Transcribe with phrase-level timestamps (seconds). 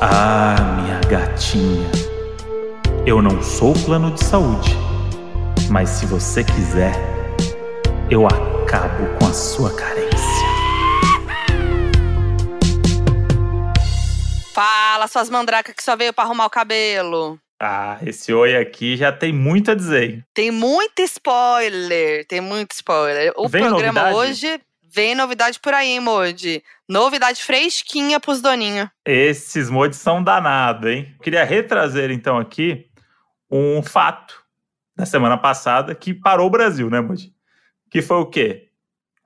[0.00, 1.90] Ah, minha gatinha.
[3.06, 4.70] Eu não sou plano de saúde,
[5.70, 6.92] mas se você quiser,
[8.10, 10.16] eu acabo com a sua carência.
[14.52, 17.38] Fala, suas mandracas que só veio pra arrumar o cabelo.
[17.60, 20.22] Ah, esse oi aqui já tem muito a dizer.
[20.34, 23.32] Tem muito spoiler, tem muito spoiler.
[23.36, 24.16] O Vem programa novidade?
[24.30, 24.60] hoje
[24.96, 26.64] vem novidade por aí, Moji?
[26.88, 28.88] Novidade fresquinha pros doninhos.
[29.04, 31.14] Esses mods são danados, hein?
[31.22, 32.86] Queria retrazer então aqui
[33.50, 34.42] um fato
[34.96, 37.30] da semana passada que parou o Brasil, né, Moji?
[37.90, 38.68] Que foi o quê?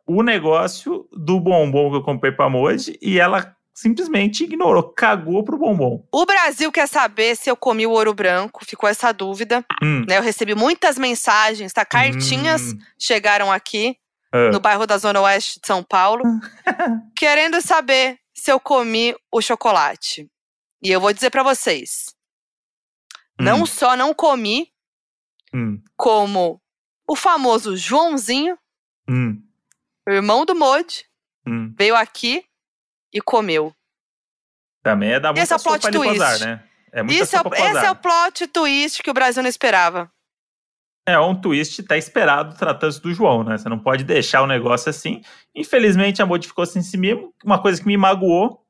[0.04, 5.56] O negócio do bombom que eu comprei pra Moji e ela simplesmente ignorou, cagou pro
[5.56, 6.04] bombom.
[6.12, 9.64] O Brasil quer saber se eu comi o ouro branco, ficou essa dúvida.
[9.80, 10.18] Hum, Né?
[10.18, 11.84] Eu recebi muitas mensagens, tá?
[11.84, 13.96] Cartinhas hum, chegaram aqui
[14.32, 14.50] ah.
[14.50, 16.22] no bairro da Zona Oeste de São Paulo,
[17.16, 20.30] querendo saber se eu comi o chocolate.
[20.82, 22.14] E eu vou dizer pra vocês,
[23.38, 24.72] não Hum, só não comi,
[25.52, 26.60] hum, como
[27.06, 28.58] o famoso Joãozinho,
[29.08, 29.42] hum,
[30.08, 31.04] irmão do Modi,
[31.46, 31.74] hum.
[31.76, 32.44] veio aqui
[33.12, 33.74] e comeu.
[34.82, 36.44] Também é dar muita Esse é o plot twist.
[36.44, 36.64] né?
[36.92, 40.10] É muita Isso é, esse é o plot twist que o Brasil não esperava.
[41.10, 43.56] É um twist tá esperado tratando-se do João, né?
[43.58, 45.20] Você não pode deixar o negócio assim.
[45.54, 48.64] Infelizmente, a modificou-se em si mesmo, uma coisa que me magoou.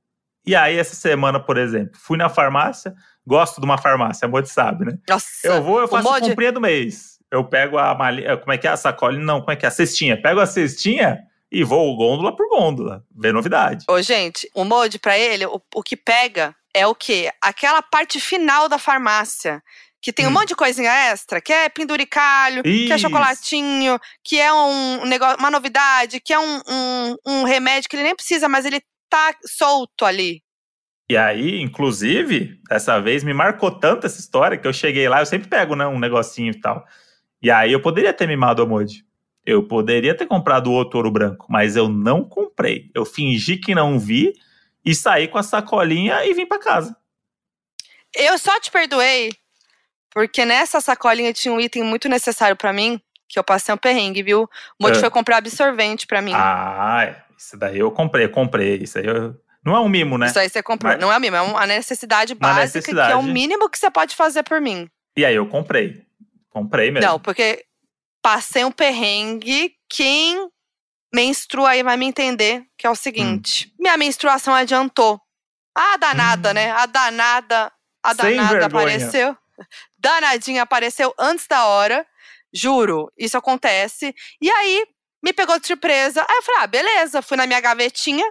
[0.46, 2.94] E aí, essa semana, por exemplo, fui na farmácia,
[3.26, 4.98] gosto de uma farmácia, a Modi sabe, né?
[5.08, 7.18] Nossa, Eu vou, eu faço a Modi- comprinha do mês.
[7.30, 9.16] Eu pego a malha, como é que é a sacola?
[9.18, 9.68] Não, como é que é?
[9.68, 10.20] A cestinha.
[10.20, 11.18] Pego a cestinha
[11.52, 13.84] e vou gôndola por gôndola, ver novidade.
[13.88, 17.30] Ô, gente, o Modi, pra ele, o, o que pega é o quê?
[17.40, 19.62] Aquela parte final da farmácia.
[20.02, 20.32] Que tem um Hum.
[20.32, 23.00] monte de coisinha extra, que é penduricalho, que é Isso.
[23.00, 28.04] chocolatinho, que é um negócio, uma novidade, que é um, um, um remédio que ele
[28.04, 30.42] nem precisa, mas ele tá solto ali.
[31.08, 35.26] E aí, inclusive, dessa vez me marcou tanto essa história que eu cheguei lá, eu
[35.26, 36.84] sempre pego, né, um negocinho e tal.
[37.42, 39.04] E aí eu poderia ter mimado a Modi.
[39.44, 42.90] Eu poderia ter comprado outro ouro branco, mas eu não comprei.
[42.94, 44.32] Eu fingi que não vi
[44.84, 46.96] e saí com a sacolinha e vim pra casa.
[48.14, 49.32] Eu só te perdoei
[50.12, 54.22] porque nessa sacolinha tinha um item muito necessário pra mim, que eu passei um perrengue,
[54.22, 54.42] viu?
[54.78, 55.00] O Modi É.
[55.00, 56.32] foi comprar absorvente pra mim.
[56.34, 58.76] Ah, isso daí eu comprei, eu comprei.
[58.76, 59.34] Isso aí eu...
[59.64, 60.26] não é um mimo, né?
[60.26, 60.92] Isso aí você comprou.
[60.92, 63.14] Mas- Não é mesmo, é uma necessidade básica, que é necessidade.
[63.14, 64.88] o mínimo que você pode fazer por mim.
[65.16, 66.02] E aí eu comprei.
[66.50, 67.08] Comprei mesmo.
[67.08, 67.64] Não, porque
[68.20, 69.74] passei um perrengue.
[69.88, 70.48] Quem
[71.14, 73.72] menstrua aí vai me entender, que é o seguinte.
[73.78, 75.20] Minha menstruação adiantou.
[75.74, 76.54] A danada, Hum.
[76.54, 76.70] né?
[76.72, 77.72] A danada,
[78.02, 79.36] a danada apareceu.
[79.98, 82.06] Danadinha apareceu antes da hora.
[82.52, 84.14] Juro, isso acontece.
[84.40, 84.84] E aí,
[85.22, 86.24] me pegou de surpresa.
[86.28, 87.22] Aí eu falei, ah, beleza.
[87.22, 88.24] Fui na minha gavetinha.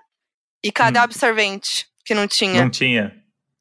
[0.64, 1.02] E cadê Hum.
[1.02, 1.88] o absorvente?
[2.04, 2.62] Que não tinha.
[2.64, 3.16] Não tinha.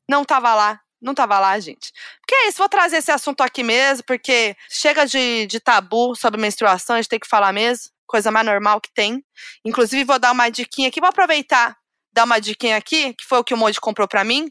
[0.08, 0.80] Não tava lá.
[1.00, 1.92] Não tava lá, gente.
[2.20, 6.40] Porque é isso, vou trazer esse assunto aqui mesmo, porque chega de, de tabu sobre
[6.40, 7.92] menstruação, a gente tem que falar mesmo.
[8.04, 9.22] Coisa mais normal que tem.
[9.64, 10.98] Inclusive, vou dar uma diquinha aqui.
[10.98, 11.76] Vou aproveitar,
[12.12, 14.50] dar uma diquinha aqui, que foi o que o Modi comprou pra mim.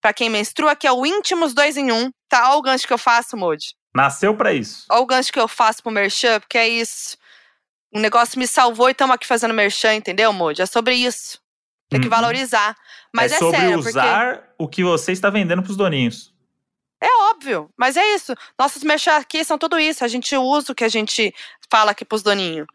[0.00, 2.10] Pra quem menstrua, que é o Íntimos 2 em 1.
[2.28, 2.50] Tá?
[2.50, 3.74] Olha o gancho que eu faço, Modi.
[3.94, 4.84] Nasceu pra isso.
[4.90, 7.16] Olha o gancho que eu faço pro Merchan, porque é isso.
[7.92, 10.60] O negócio me salvou e estamos aqui fazendo Merchan, entendeu, Modi?
[10.62, 11.40] É sobre isso.
[11.88, 12.10] Tem que Uhum.
[12.10, 12.76] valorizar.
[13.14, 13.88] Mas é é, sobre sério, porque...
[13.88, 16.34] usar o que você está vendendo pros doninhos.
[17.00, 18.34] É óbvio, mas é isso.
[18.58, 20.04] Nossos merchan aqui são tudo isso.
[20.04, 21.32] A gente usa o que a gente
[21.70, 22.66] fala aqui pros doninhos.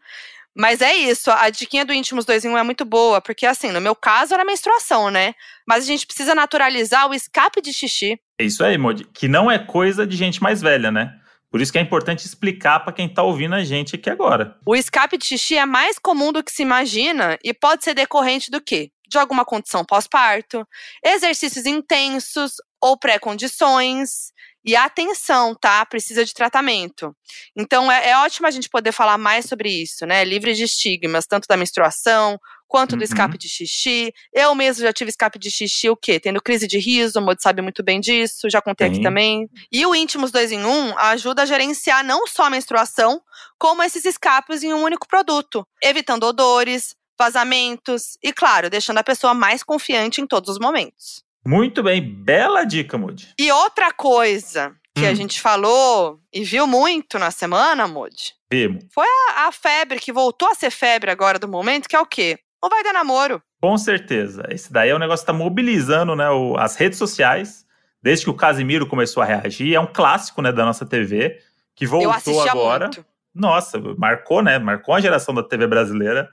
[0.56, 3.72] Mas é isso, a diquinha do Íntimos 2 em 1 é muito boa, porque assim,
[3.72, 5.34] no meu caso era menstruação, né?
[5.66, 8.20] Mas a gente precisa naturalizar o escape de xixi.
[8.38, 9.04] É isso aí, Modi.
[9.12, 11.12] Que não é coisa de gente mais velha, né?
[11.50, 14.56] Por isso que é importante explicar pra quem tá ouvindo a gente aqui agora.
[14.66, 18.50] O escape de xixi é mais comum do que se imagina e pode ser decorrente
[18.50, 18.90] do quê?
[19.08, 20.66] De alguma condição pós-parto,
[21.04, 24.32] exercícios intensos ou pré-condições.
[24.64, 25.84] E atenção, tá?
[25.84, 27.14] Precisa de tratamento.
[27.54, 30.24] Então é, é ótimo a gente poder falar mais sobre isso, né?
[30.24, 32.98] Livre de estigmas, tanto da menstruação quanto Uhum.
[32.98, 34.12] do escape de xixi.
[34.32, 36.18] Eu mesmo já tive escape de xixi, o quê?
[36.18, 39.02] Tendo crise de riso, o Modi sabe muito bem disso, já contei aqui Sim.
[39.02, 39.48] também.
[39.70, 43.20] E o Íntimos 2 em 1 ajuda a gerenciar não só a menstruação,
[43.58, 49.34] como esses escapes em um único produto, evitando odores, vazamentos e, claro, deixando a pessoa
[49.34, 51.22] mais confiante em todos os momentos.
[51.46, 53.28] Muito bem, bela dica, Modi.
[53.38, 55.14] E outra coisa que a Hum.
[55.14, 58.78] gente falou e viu muito na semana, Modi, Vimo.
[58.96, 62.38] a, a febre que voltou a ser febre agora do momento, que é o quê?
[62.62, 63.42] Não vai dar namoro.
[63.60, 64.44] Com certeza.
[64.50, 67.64] Esse daí é um negócio que tá mobilizando né, o- as redes sociais.
[68.02, 69.74] Desde que o Casimiro começou a reagir.
[69.74, 71.38] É um clássico né, da nossa TV,
[71.74, 72.84] que voltou agora.
[72.86, 73.04] muito.
[73.34, 74.58] Nossa, marcou, né?
[74.58, 76.28] Marcou a geração da TV brasileira.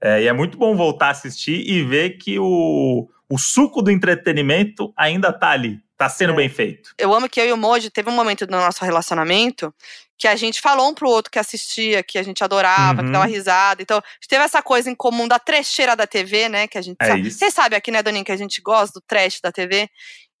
[0.00, 3.90] É, e é muito bom voltar a assistir e ver que o, o suco do
[3.90, 5.80] entretenimento ainda tá ali.
[5.98, 6.36] Tá sendo É.
[6.36, 6.90] bem feito.
[6.98, 9.74] Eu amo que eu e o Moji teve um momento no nosso relacionamento
[10.18, 13.12] que a gente falou um pro outro que assistia, que a gente adorava, que Uhum.
[13.12, 13.82] dava risada.
[13.82, 16.66] Então, a gente teve essa coisa em comum da trecheira da TV, né?
[16.66, 17.28] Que a gente É sabe.
[17.28, 17.38] isso.
[17.38, 19.88] Vocês sabem aqui, né, Doninho, que a gente gosta do trash da TV.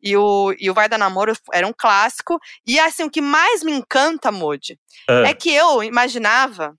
[0.02, 2.38] E o, e o Vai Dar Namoro era um clássico.
[2.66, 4.78] E assim, o que mais me encanta, Moji,
[5.08, 6.74] Ah, é que eu imaginava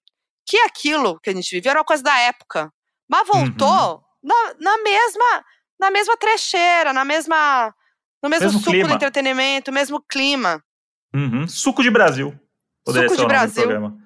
[0.45, 2.71] que aquilo que a gente vivia era uma coisa da época.
[3.09, 4.01] Mas voltou Uhum.
[4.23, 5.43] na, na mesma
[5.79, 7.73] na mesma trecheira, na mesma
[8.21, 8.87] no mesmo, Mesmo suco clima.
[8.89, 10.63] do entretenimento, mesmo clima.
[11.13, 11.47] uhum.
[11.47, 12.33] Suco de Brasil.
[12.83, 13.97] Poderia Suco de Brasil.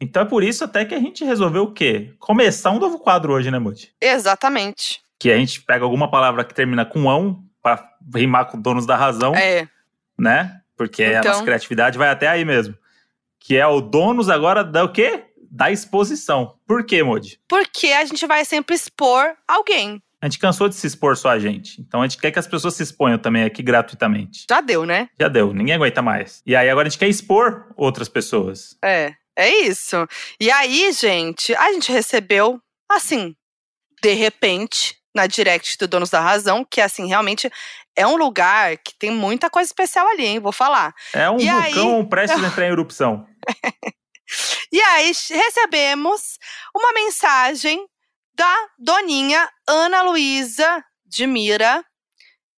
[0.00, 2.14] Então é por isso até que a gente resolveu o quê?
[2.18, 3.94] Começar um novo quadro hoje, né, Muti?
[4.00, 5.00] Exatamente.
[5.18, 8.96] Que a gente pega alguma palavra que termina com ão pra rimar com donos da
[8.96, 9.68] razão, É.
[10.18, 10.60] né?
[10.76, 11.30] Porque a Então.
[11.32, 12.76] nossa criatividade vai até aí mesmo.
[13.38, 15.24] Que é o donos agora da o quê?
[15.50, 16.58] Da exposição.
[16.66, 17.38] Por quê, Modi?
[17.48, 20.02] Porque a gente vai sempre expor alguém.
[20.24, 21.78] A gente cansou de se expor só a gente.
[21.82, 24.46] Então a gente quer que as pessoas se exponham também aqui gratuitamente.
[24.48, 25.10] Já deu, né?
[25.20, 26.40] Já deu, ninguém aguenta mais.
[26.46, 28.74] E aí agora a gente quer expor outras pessoas.
[28.82, 29.12] É.
[29.36, 30.08] É isso.
[30.40, 32.58] E aí, gente, a gente recebeu,
[32.90, 33.36] assim,
[34.02, 37.52] de repente, na direct do Donos da Razão, que, assim, realmente
[37.94, 40.40] é um lugar que tem muita coisa especial ali, hein?
[40.40, 40.94] Vou falar.
[41.12, 43.26] É um E aí- vulcão prestes a entrar em erupção.
[44.72, 46.38] E aí recebemos
[46.74, 47.86] uma mensagem
[48.34, 51.84] da doninha Ana Luísa de Mira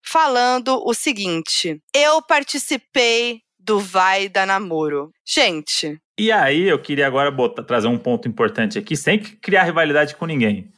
[0.02, 5.10] falando o seguinte: Eu participei do Vai da Namoro.
[5.26, 10.14] Gente, E aí eu queria agora botar, trazer um ponto importante aqui, sem criar rivalidade
[10.14, 10.72] com ninguém.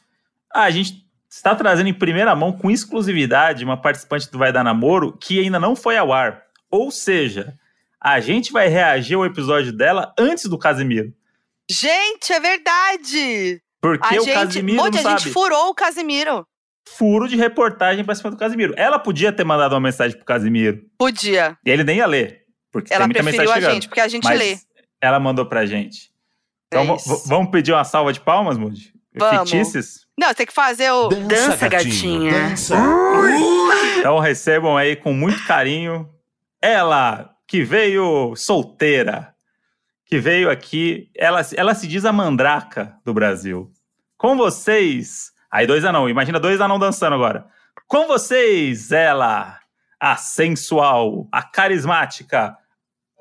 [0.53, 4.63] Ah, a gente está trazendo em primeira mão, com exclusividade, uma participante do Vai Dar
[4.63, 6.43] Namoro que ainda não foi ao ar.
[6.71, 7.53] Ou seja,
[8.01, 11.13] a gente vai reagir ao episódio dela antes do Casimiro.
[11.69, 13.61] gente, é verdade!
[13.81, 15.33] Porque a o gente, Casimiro Monte, não a gente sabe.
[15.33, 16.45] furou o Casimiro.
[16.87, 18.73] Furo de reportagem pra cima do Casimiro.
[18.75, 20.81] Ela podia ter mandado uma mensagem pro Casimiro.
[20.97, 21.57] Podia.
[21.65, 22.41] E ele nem ia ler.
[22.71, 24.57] Porque Ela tem muita preferiu mensagem a gente, porque a gente Mas lê.
[25.01, 26.09] ela mandou pra gente.
[26.67, 26.97] Então É
[27.27, 28.93] vamos pedir uma salva de palmas, Moody?
[29.15, 29.49] Vamos.
[29.49, 30.01] Fictícias?
[30.17, 32.31] Não, tem que fazer o Dança, Gatinha.
[32.49, 32.75] Dança.
[33.97, 36.07] Então recebam aí com muito carinho
[36.61, 39.33] ela que veio solteira,
[40.09, 43.71] que veio aqui, ela, ela se diz a mandraca do Brasil.
[44.17, 47.45] Com vocês, aí dois anão, imagina dois anão dançando agora.
[47.87, 49.59] Com vocês, ela,
[49.99, 52.57] a sensual, a carismática,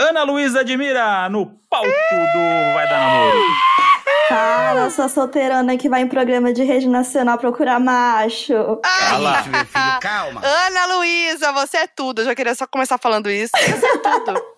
[0.00, 3.38] Ana Luísa Admira, no palco do Vai Dar Namoro.
[4.29, 8.55] Cara, sou a solteirona que vai em programa de rede nacional procurar macho.
[8.55, 10.40] Isso, meu filho, calma.
[10.43, 12.23] Ana Luísa, você é tudo.
[12.23, 13.52] Eu já queria só começar falando isso.
[13.56, 14.57] Você é tudo.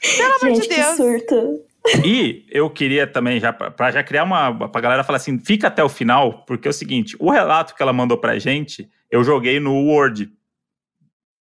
[0.00, 0.96] Pelo amor Gente, de que Deus.
[0.96, 1.64] surto.
[2.04, 4.68] E eu queria também, já pra já criar uma.
[4.68, 7.82] pra galera falar assim, fica até o final, porque é o seguinte: o relato que
[7.82, 10.30] ela mandou pra gente, eu joguei no Word.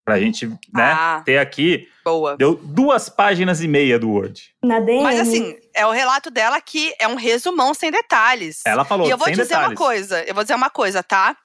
[0.05, 1.23] Pra gente, né, Ah.
[1.25, 1.87] ter aqui.
[2.03, 2.35] Boa.
[2.37, 4.55] Deu duas páginas e meia do Word.
[4.65, 5.03] Na DM.
[5.03, 8.63] Mas assim, é o relato dela que é um resumão sem detalhes.
[8.65, 9.69] Ela falou, e eu vou dizer detalhes.
[9.69, 11.37] uma coisa, eu vou dizer uma coisa, tá?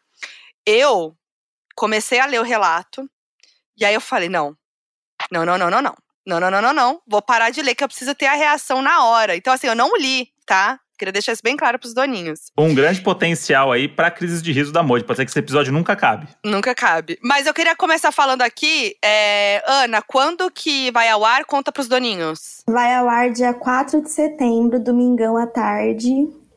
[0.65, 1.13] Eu
[1.75, 3.05] comecei a ler o relato,
[3.75, 4.55] e aí eu falei, não.
[5.29, 5.95] Não, não, não, não, não.
[6.25, 7.01] Não, não, não, não, não.
[7.07, 9.35] Vou parar de ler, que eu preciso ter a reação na hora.
[9.35, 10.79] Então, assim, eu não li, tá?
[10.97, 12.39] Queria deixar isso bem claro pros doninhos.
[12.57, 15.03] Um grande potencial aí pra crise de riso da Moody.
[15.03, 16.27] Pode ser que esse episódio nunca acabe.
[16.45, 17.17] Nunca cabe.
[17.21, 21.45] Mas eu queria começar falando aqui, é, Ana, quando que vai ao ar?
[21.45, 22.61] Conta pros doninhos.
[22.69, 26.09] Vai ao ar dia 4 de setembro, domingão à tarde,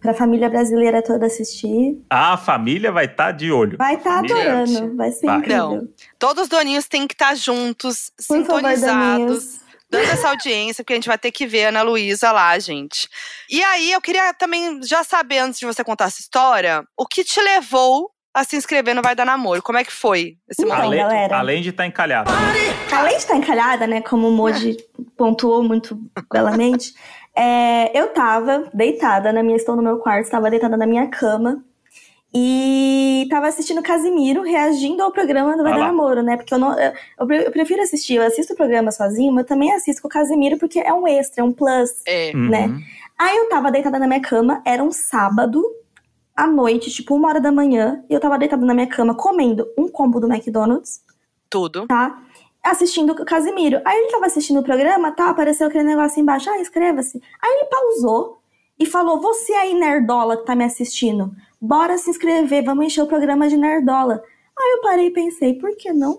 [0.06, 1.98] pra família brasileira toda assistir.
[2.08, 3.76] A família vai estar de olho.
[3.76, 4.36] Vai estar Família.
[4.62, 5.38] adorando, vai ser Vai.
[5.38, 5.70] incrível.
[5.82, 5.88] Não.
[6.18, 8.86] Todos os doninhos têm que estar juntos, Por favor, sintonizados.
[9.18, 9.60] Daninhos.
[9.90, 13.08] dando essa audiência, porque a gente vai ter que ver a Ana Luísa lá, gente.
[13.50, 17.22] E aí, eu queria também já saber, antes de você contar essa história, o que
[17.25, 19.62] te levou a se inscrever no Vai Dar Namoro?
[19.62, 20.86] Como é que foi esse Então, momento?
[20.86, 21.38] além, galera.
[21.38, 22.30] além de estar encalhado.
[22.92, 24.76] Além de estar encalhada, né, como o Moji
[25.16, 25.98] pontuou muito
[26.32, 26.92] belamente,
[27.37, 31.62] é, eu tava deitada na minha, estou no meu quarto, estava deitada na minha cama
[32.35, 35.87] e tava assistindo Casimiro reagindo ao programa do Vai Ah Dar.
[35.87, 36.37] Namoro, né?
[36.37, 39.45] Porque eu, não, eu, eu pre- eu prefiro assistir, eu assisto o programa sozinho, mas
[39.45, 41.90] eu também assisto com o Casimiro porque é um extra, é um plus.
[42.07, 42.33] É.
[42.35, 42.49] Uhum.
[42.50, 42.81] né?
[43.19, 45.62] Aí eu tava deitada na minha cama, era um sábado
[46.37, 49.66] à noite, tipo uma hora da manhã, e eu tava deitada na minha cama comendo
[49.78, 51.00] um combo do McDonald's
[51.49, 51.87] Tudo.
[51.87, 52.23] tá?
[52.70, 53.80] Assistindo o Casimiro.
[53.85, 55.30] Aí ele tava assistindo o programa, tá?
[55.30, 57.23] Apareceu aquele negócio embaixo, ah, inscreva-se.
[57.40, 58.38] Aí ele pausou
[58.78, 61.30] e falou: Você aí, nerdola que tá me assistindo,
[61.61, 64.23] bora se inscrever, vamos encher o programa de nerdola.
[64.58, 66.18] Aí eu parei e pensei: Por que não?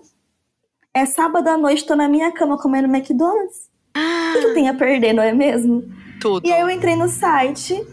[0.94, 3.68] É sábado à noite, tô na minha cama comendo McDonald's.
[3.94, 5.82] O que, que eu tenho a perder, não é mesmo?
[6.20, 6.46] Tudo.
[6.46, 7.86] E aí eu entrei no site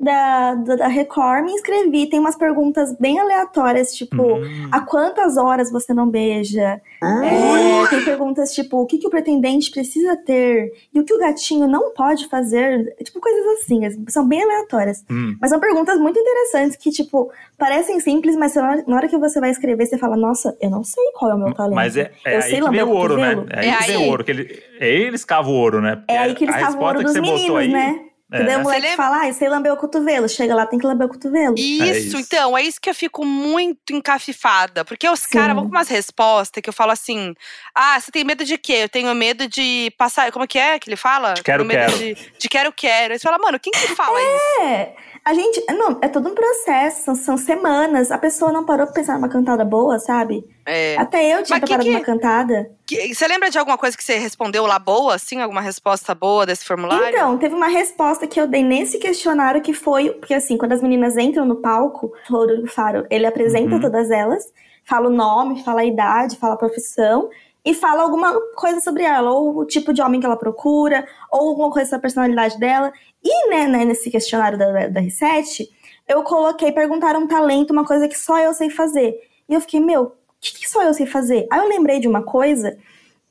[0.00, 2.06] da, da, da Record, me inscrevi.
[2.08, 4.68] Tem umas perguntas bem aleatórias, tipo, Hum.
[4.70, 6.80] há quantas horas você não beija?
[7.02, 10.72] É, tem perguntas tipo, o que, que o pretendente precisa ter?
[10.94, 12.94] E o que o gatinho não pode fazer?
[13.02, 15.04] Tipo, coisas assim, são bem aleatórias.
[15.10, 15.36] Hum.
[15.40, 19.50] Mas são perguntas muito interessantes que, tipo, parecem simples, mas na hora- que você vai
[19.50, 21.74] escrever, você fala, nossa, eu não sei qual é o meu talento.
[21.74, 23.46] Mas é, é Eu aí sei que vem o ouro, né?
[23.50, 24.06] É aí É que vem aí.
[24.06, 24.24] o ouro.
[24.24, 25.96] Que ele, é aí eles cavam o ouro, né?
[25.96, 28.00] Porque É aí que eles a cavam o ouro resposta dos meninos, aí, né?
[28.32, 28.42] É.
[28.42, 30.28] Daí o Você moleque lembra- fala, ah, eu sei lamber o cotovelo.
[30.28, 31.54] Chega lá, tem que lamber o cotovelo.
[31.56, 32.16] Isso, É isso.
[32.18, 34.84] então, é isso que eu fico muito encafifada.
[34.84, 37.34] Porque os caras vão com umas respostas que eu falo assim:
[37.74, 38.80] ah, você tem medo de quê?
[38.82, 40.32] Eu tenho medo de passar.
[40.32, 41.34] Como é que é que ele fala?
[41.34, 41.98] De quero, Tenho medo quero.
[42.16, 43.12] De, de quero, quero.
[43.12, 44.92] Aí você fala, mano, quem que fala isso?
[45.26, 45.60] A gente.
[45.72, 48.12] Não, é todo um processo, são, são semanas.
[48.12, 50.44] A pessoa não parou pra pensar numa cantada boa, sabe?
[50.64, 50.96] É.
[50.96, 52.70] Até eu tinha Mas preparado que- uma cantada.
[52.86, 55.40] Que- Você lembra de alguma coisa que você respondeu lá boa, assim?
[55.40, 57.08] Alguma resposta boa desse formulário?
[57.08, 60.10] Então, teve uma resposta que eu dei nesse questionário que foi.
[60.10, 63.80] Porque assim, quando as meninas entram no palco, o Rodrigo Faro, ele apresenta Uhum.
[63.80, 64.44] todas elas,
[64.84, 67.28] fala o nome, fala a idade, fala a profissão.
[67.66, 71.48] E fala alguma coisa sobre ela, ou o tipo de homem que ela procura, ou
[71.48, 72.92] alguma coisa sobre a personalidade dela.
[73.24, 75.66] E né, né, nesse questionário da, da R7,
[76.06, 79.18] eu coloquei, perguntaram um talento, uma coisa que só eu sei fazer.
[79.48, 81.48] E eu fiquei, meu, o que, que só eu sei fazer?
[81.50, 82.78] Aí eu lembrei de uma coisa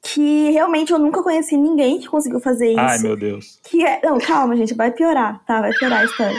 [0.01, 2.79] que realmente eu nunca conheci ninguém que conseguiu fazer isso.
[2.79, 3.59] Ai, meu Deus.
[3.63, 4.01] Que é.
[4.03, 5.61] Não, calma, gente, vai piorar, tá?
[5.61, 6.37] Vai piorar a história.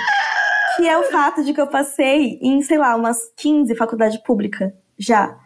[0.76, 4.75] Que é o fato de que eu passei em, sei lá, umas 15 faculdade pública
[4.99, 5.37] já.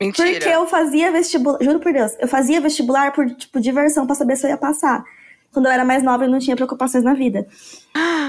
[0.00, 0.30] Mentira.
[0.32, 4.36] Porque eu fazia vestibular, juro por Deus, eu fazia vestibular por, tipo, diversão pra saber
[4.36, 5.04] se eu ia passar.
[5.54, 7.46] Quando eu era mais nova, eu não tinha preocupações na vida.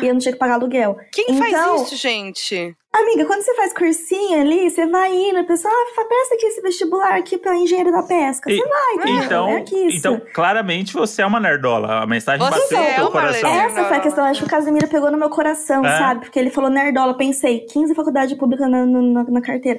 [0.01, 0.95] E eu não tinha que pagar aluguel.
[1.11, 2.75] Quem Então- faz isso, gente?
[2.93, 6.61] Amiga, quando você faz cursinho ali, você vai indo, a pessoa, ah, presta aqui esse
[6.61, 8.49] vestibular aqui pra engenheiro da pesca.
[8.49, 9.23] E- Você vai, entendeu?
[9.25, 9.97] Então, é aqui isso.
[9.97, 12.03] então, claramente você é uma nerdola.
[12.03, 13.49] A mensagem Você bateu no é teu uma coração.
[13.49, 15.97] Essa foi a questão, acho que o Casimiro pegou no meu coração, É?
[15.97, 16.21] sabe?
[16.21, 19.77] Porque ele falou nerdola, pensei, 15 faculdade pública na, na, na carteira.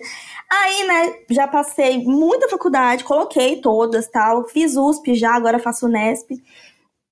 [0.50, 6.32] Aí, né, já passei muita faculdade, coloquei todas, tal, fiz USP já, agora faço Unesp.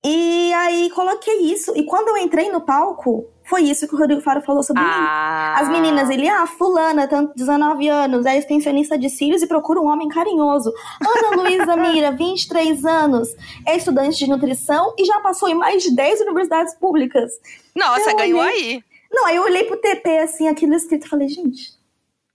[0.07, 4.21] E aí coloquei isso, e quando eu entrei no palco, foi isso que o Rodrigo
[4.21, 4.87] Faro falou sobre mim.
[4.91, 5.55] Ah.
[5.59, 9.87] As meninas, ele, ah, fulana, tem 19 anos, é extensionista de cílios e procura um
[9.87, 10.71] homem carinhoso.
[11.01, 13.29] Ana Luísa Mira, 23 anos,
[13.65, 17.31] é estudante de nutrição e já passou em mais de 10 universidades públicas.
[17.75, 18.83] Nossa, Eu ganhou olhei- aí.
[19.11, 21.71] Não, aí eu olhei pro TP, assim, aquilo escrito, e falei, gente,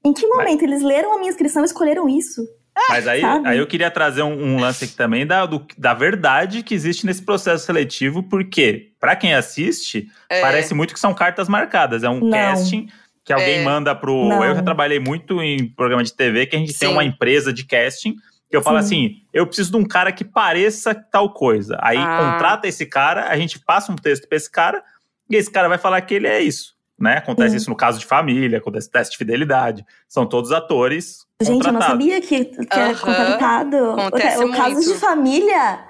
[0.04, 2.42] em que momento eles leram a minha inscrição e escolheram isso?
[2.88, 3.48] Mas aí, Sabe?
[3.48, 7.04] aí eu queria trazer um, um lance aqui também da, do- da verdade que existe
[7.06, 10.40] nesse processo seletivo, porque, pra quem assiste, É.
[10.40, 12.02] parece muito que são cartas marcadas.
[12.02, 12.30] É um Não.
[12.30, 12.88] casting
[13.24, 13.62] que alguém É.
[13.62, 14.28] manda pro.
[14.28, 14.44] Não.
[14.44, 16.94] Eu já trabalhei muito em programa de TV, que a gente tem Sim.
[16.94, 18.14] uma empresa de casting.
[18.48, 18.84] Que eu falo Sim.
[18.84, 21.78] assim, eu preciso de um cara que pareça tal coisa.
[21.80, 22.32] Aí Ah.
[22.32, 24.82] contrata esse cara, a gente passa um texto pra esse cara,
[25.30, 26.74] e esse cara vai falar que ele é isso.
[27.00, 27.16] Né?
[27.16, 27.56] Acontece Sim.
[27.56, 29.86] isso no caso de família, acontece teste de fidelidade.
[30.06, 32.94] São todos atores Gente, eu não sabia que, que era Aham.
[33.00, 33.90] contratado.
[33.92, 34.92] Acontece o caso muito.
[34.92, 35.80] de família,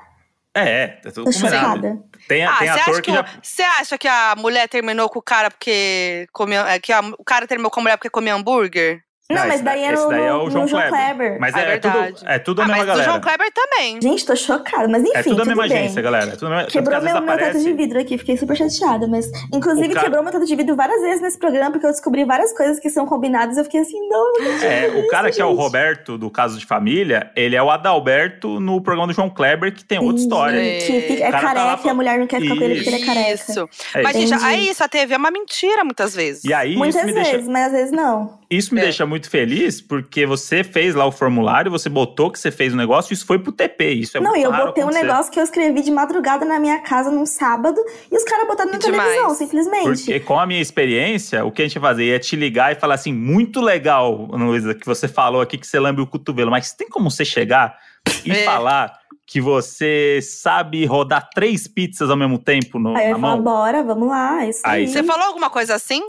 [0.54, 2.04] É, é, tá tudo tô combinado.
[2.28, 3.22] Tem, Ah, tem ator acha, que que já.
[3.22, 7.00] o- você acha que a mulher terminou com o cara porque comia, é, que a-
[7.18, 9.00] o cara terminou com a mulher porque comia hambúrguer?
[9.34, 10.90] Não, mas daí da- é no, daí é o João João Kleber.
[11.16, 11.40] Kleber.
[11.40, 12.24] Mas Ah, é, é tudo, verdade.
[12.26, 13.10] é tudo a ah, mesma mas do galera.
[13.10, 13.98] João Kleber também.
[14.02, 15.78] Gente, tô chocada, mas enfim, é tudo a mesma bem.
[15.78, 16.32] agência, galera.
[16.32, 18.56] É tudo a mesma, tanto que Quebrou meu, meu teto de vidro aqui, fiquei super
[18.56, 21.86] chateada, mas inclusive O cara- quebrou meu teto de vidro várias vezes nesse programa, porque
[21.86, 25.08] eu descobri várias coisas que são combinadas e eu fiquei assim, não, não É, o
[25.08, 25.60] cara que é o.
[25.60, 29.84] Roberto do caso de família, ele é o Adalberto no programa do João Kleber, que
[29.84, 30.22] tem outra Entendi.
[30.22, 30.58] história.
[30.58, 30.78] É.
[30.78, 32.62] Que fica- é O cara tá lá careca e a mulher não quer ficar com
[32.64, 33.34] ele porque ele é careca.
[33.34, 33.68] Isso.
[33.94, 36.42] É Mas, gente, aí isso, a TV é uma mentira muitas vezes.
[36.44, 38.39] E aí, Muitas vezes, mas às vezes não.
[38.50, 38.84] Isso me É.
[38.84, 42.76] deixa muito feliz, porque você fez lá o formulário, você botou que você fez o
[42.76, 43.92] negócio, isso foi pro TP.
[43.92, 45.04] Isso é não, muito e eu botei um acontecer.
[45.06, 47.80] negócio que eu escrevi de madrugada na minha casa num sábado
[48.10, 49.02] e os caras botaram na demais.
[49.10, 49.84] televisão, simplesmente.
[49.84, 52.74] Porque com a minha experiência, o que a gente ia fazer ia te ligar e
[52.74, 56.72] falar assim: muito legal, Luísa, que você falou aqui que você lambe o cotovelo, mas
[56.72, 57.78] tem como você chegar
[58.24, 58.44] e É.
[58.44, 63.20] falar que você sabe rodar três pizzas ao mesmo tempo no- Aí eu na ia
[63.20, 63.44] falar, mão?
[63.44, 64.88] bora, vamos lá, isso Aí aí.
[64.88, 66.00] Você falou alguma coisa assim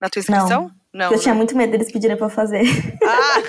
[0.00, 0.62] na tua inscrição?
[0.62, 0.81] Não.
[0.94, 1.38] Eu tinha né?
[1.38, 2.62] muito medo deles pedirem pra eu fazer.
[3.04, 3.42] Ah,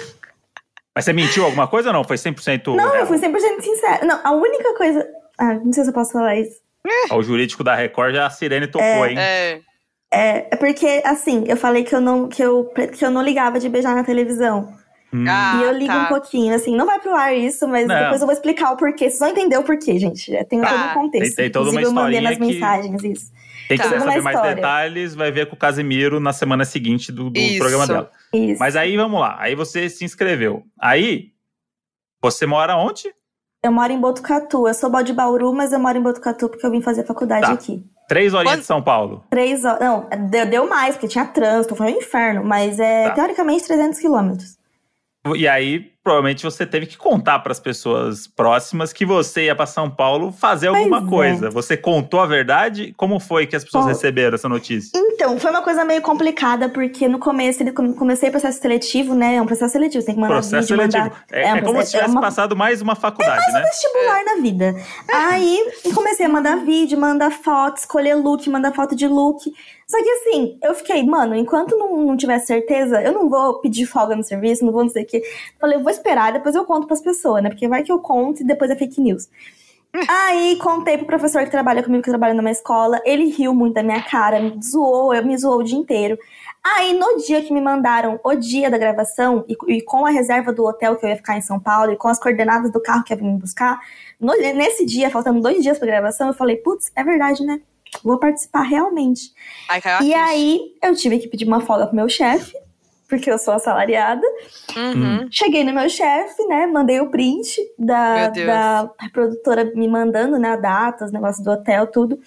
[0.95, 2.03] Mas você mentiu alguma coisa ou não?
[2.03, 2.95] Foi 100% Não, real?
[2.97, 4.05] eu fui 100% sincera.
[4.05, 5.07] Não, a única coisa...
[5.39, 6.61] Ah, não sei se eu posso falar isso.
[7.09, 9.17] Ó, O jurídico da Record já a sirene tocou, hein?
[9.17, 9.59] é.
[10.15, 13.59] É, é porque, assim, eu falei que eu não, que eu, que eu não ligava
[13.59, 14.71] de beijar na televisão.
[15.11, 15.25] Hum.
[15.27, 16.03] Ah, e eu ligo tá.
[16.03, 17.95] um pouquinho, assim, não vai pro ar isso, mas Não.
[17.97, 19.05] depois eu vou explicar o porquê.
[19.09, 20.35] Vocês vão entender o porquê, gente.
[20.35, 20.67] É, Tem Tá.
[20.69, 21.35] todo um contexto.
[21.35, 23.31] Tem- tem toda uma Inclusive, eu mandei nas que- mensagens, isso.
[23.67, 23.83] Quem Tá.
[23.83, 27.39] quiser uma saber mais detalhes, vai ver com o Casimiro na semana seguinte do, do
[27.39, 27.59] Isso.
[27.59, 28.11] programa dela.
[28.33, 28.59] Isso.
[28.59, 29.35] Mas aí, vamos lá.
[29.39, 30.63] Aí você se inscreveu.
[30.79, 31.31] Aí,
[32.21, 33.13] você mora onde?
[33.63, 34.67] Eu moro em Botucatu.
[34.67, 37.53] Eu sou bode Bauru, mas eu moro em Botucatu porque eu vim fazer faculdade Tá.
[37.53, 37.83] aqui.
[38.09, 39.23] Três horinhas Quando- de São Paulo.
[39.29, 39.79] Três horas.
[39.79, 42.43] Não, deu, deu mais, porque tinha trânsito, foi um inferno.
[42.43, 43.15] Mas é, Tá.
[43.15, 44.57] teoricamente, 300 quilômetros.
[45.37, 49.65] E aí, provavelmente você teve que contar para as pessoas próximas que você ia para
[49.65, 51.09] São Paulo fazer Pois alguma é.
[51.09, 51.49] coisa.
[51.49, 52.93] Você contou a verdade?
[52.97, 54.91] Como foi que as pessoas Bom, receberam essa notícia?
[54.99, 59.15] Então, foi uma coisa meio complicada, porque no começo ele come- comecei o processo seletivo,
[59.15, 59.35] né?
[59.35, 61.03] É um processo seletivo, você tem que mandar Processo vídeo, seletivo.
[61.03, 61.23] mandar...
[61.31, 63.61] É, é um como se tivesse uma- passado mais uma faculdade, né?
[63.61, 64.75] vestibular na vida.
[65.09, 69.51] Aí comecei a mandar vídeo, mandar foto, escolher look, mandar foto de look.
[69.85, 73.85] Só que assim, eu fiquei, mano, enquanto não, não tiver certeza, eu não vou pedir
[73.85, 75.21] folga no serviço, não vou não sei o quê.
[75.59, 77.49] Falei, eu vou esperar, depois eu conto pras pessoas, né?
[77.49, 79.29] Porque vai que eu conto e depois é fake news.
[80.09, 82.99] Aí contei pro professor que trabalha comigo, que trabalha numa escola.
[83.05, 86.17] Ele riu muito da minha cara, me zoou, eu me zoou o dia inteiro.
[86.63, 90.51] Aí, no dia que me mandaram o dia da gravação, e, e com a reserva
[90.53, 93.03] do hotel que eu ia ficar em São Paulo, e com as coordenadas do carro
[93.03, 93.79] que ia vir me buscar,
[94.19, 97.59] no- nesse dia, faltando dois dias pra gravação, eu falei, putz, é verdade, né?
[98.01, 99.31] Vou participar realmente.
[99.69, 102.55] Aí caiu a e aí, eu tive que pedir uma folga pro meu chefe,
[103.13, 104.25] porque eu sou assalariada.
[104.75, 105.27] Uhum.
[105.29, 106.65] Cheguei no meu chefe, né?
[106.65, 110.53] Mandei o print da, da produtora me mandando, né?
[110.53, 112.19] A data, os negócios do hotel, tudo.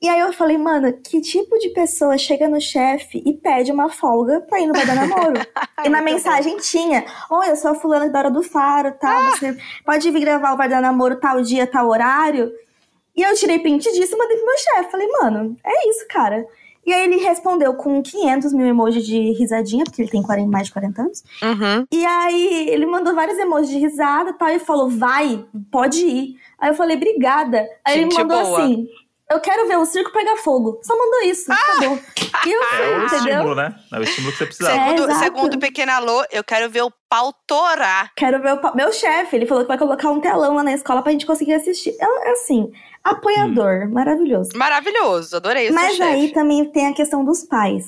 [0.00, 3.90] E aí eu falei, mano, que tipo de pessoa chega no chefe e pede uma
[3.90, 5.34] folga pra ir no Vai Dar Namoro?
[5.84, 9.30] e na mensagem tinha, oi, eu sou a fulana da hora do faro, tal, Ah!
[9.32, 12.50] você pode vir gravar o Vai Dar Namoro tal dia, tal horário?
[13.14, 14.90] E eu tirei print disso e mandei pro meu chefe.
[14.90, 16.44] Falei, mano, é isso, cara.
[16.84, 20.66] E aí ele respondeu com 500 mil emojis de risadinha, porque ele tem 40, mais
[20.66, 21.24] de 40 anos.
[21.42, 21.86] Uhum.
[21.92, 26.36] E aí ele mandou vários emojis de risada e tal, e falou, vai, pode ir.
[26.58, 27.66] Aí eu falei, obrigada.
[27.84, 28.62] Aí ele Gente mandou boa.
[28.62, 28.88] assim,
[29.32, 30.80] eu quero ver o circo pegar fogo.
[30.82, 31.98] Só mandou isso, acabou.
[32.46, 33.18] E eu É o entendeu?
[33.18, 33.74] estímulo, né?
[33.92, 34.76] É o estímulo que você precisava.
[34.76, 35.24] É, Segundo, exato.
[35.24, 38.10] segundo o Pequeno Alô, eu quero ver o pau torar.
[38.16, 40.72] Quero ver o pa- meu chefe, ele falou que vai colocar um telão lá na
[40.72, 41.94] escola pra gente conseguir assistir.
[42.00, 42.70] É assim,
[43.04, 44.50] apoiador, maravilhoso.
[44.54, 46.34] Maravilhoso, adorei o Mas aí chefe.
[46.34, 47.84] também tem a questão dos pais,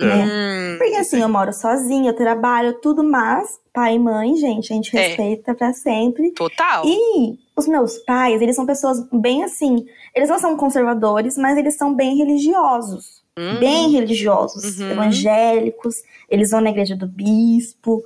[0.00, 0.04] É.
[0.04, 0.24] né?
[0.24, 4.76] Hum, Porque assim, eu moro sozinha, eu trabalho, tudo, mas pai e mãe, gente, a
[4.76, 5.08] gente É.
[5.08, 6.32] respeita pra sempre.
[6.32, 6.84] total.
[6.86, 9.86] E os meus pais, eles são pessoas bem assim.
[10.14, 13.22] Eles não são conservadores, mas eles são bem religiosos.
[13.38, 13.58] Hum.
[13.58, 14.90] Bem religiosos, Uhum.
[14.90, 15.96] evangélicos.
[16.28, 18.02] Eles vão na igreja do bispo.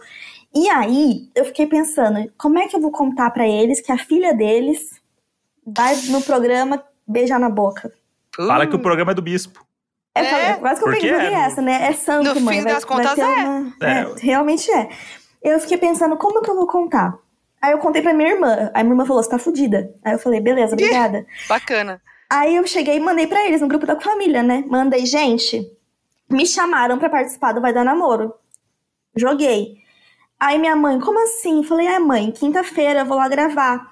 [0.54, 3.98] E aí, eu fiquei pensando, como é que eu vou contar pra eles que a
[3.98, 5.00] filha deles
[5.66, 7.92] vai no programa beijar na boca?
[8.37, 9.64] Fala que o programa é do bispo.
[10.14, 11.88] É, É, quase que eu porque peguei é, essa, né?
[11.88, 12.59] É santo, no mãe.
[12.59, 13.22] fim vai, das vai contas, é.
[13.24, 13.90] uma- É.
[14.00, 14.88] é, Realmente é.
[15.42, 17.18] Eu fiquei pensando, como que eu vou contar?
[17.61, 18.71] Aí eu contei pra minha irmã.
[18.75, 19.92] Aí minha irmã falou, você tá fudida.
[20.05, 21.27] Aí eu falei, beleza, obrigada.
[21.49, 22.01] Bacana.
[22.29, 24.64] Aí eu cheguei e mandei pra eles no grupo da família, né?
[24.66, 25.71] Mandei, gente,
[26.29, 28.35] me chamaram pra participar do Vai Dar Namoro.
[29.14, 29.79] Joguei.
[30.38, 31.62] Aí minha mãe, como assim?
[31.62, 33.90] Falei, é mãe, quinta-feira eu vou lá gravar.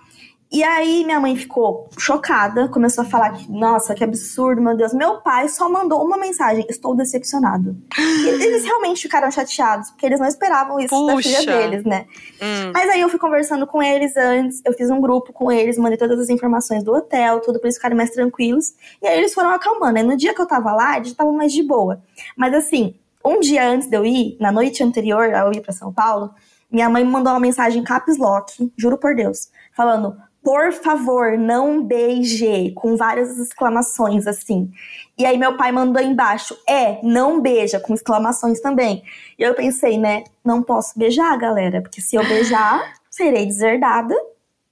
[0.53, 4.95] E aí minha mãe ficou chocada, começou a falar que, nossa, que absurdo, meu Deus.
[4.95, 7.77] Meu pai só mandou uma mensagem, estou decepcionado.
[7.99, 11.59] E eles realmente ficaram chateados, porque eles não esperavam isso da filha Puxa.
[11.59, 12.07] deles, né?
[12.41, 12.71] Hum.
[12.73, 15.99] Mas aí eu fui conversando com eles antes, eu fiz um grupo com eles, mandei
[15.99, 18.75] todas as informações do hotel, tudo pra eles ficarem mais tranquilos.
[19.03, 19.99] E aí eles foram acalmando.
[19.99, 22.01] Aí no dia que eu tava lá, eles estavam mais de boa.
[22.37, 25.73] Mas assim, um dia antes de eu ir, na noite anterior a eu ir pra
[25.73, 26.33] São Paulo,
[26.71, 31.39] minha mãe me mandou uma mensagem em caps lock, juro por Deus, falando: por favor,
[31.39, 34.71] não beije, com várias exclamações assim.
[35.17, 39.03] E aí meu pai mandou embaixo, é, não beija, com exclamações também.
[39.39, 44.15] E eu pensei, né, não posso beijar, galera, porque se eu beijar, serei deserdada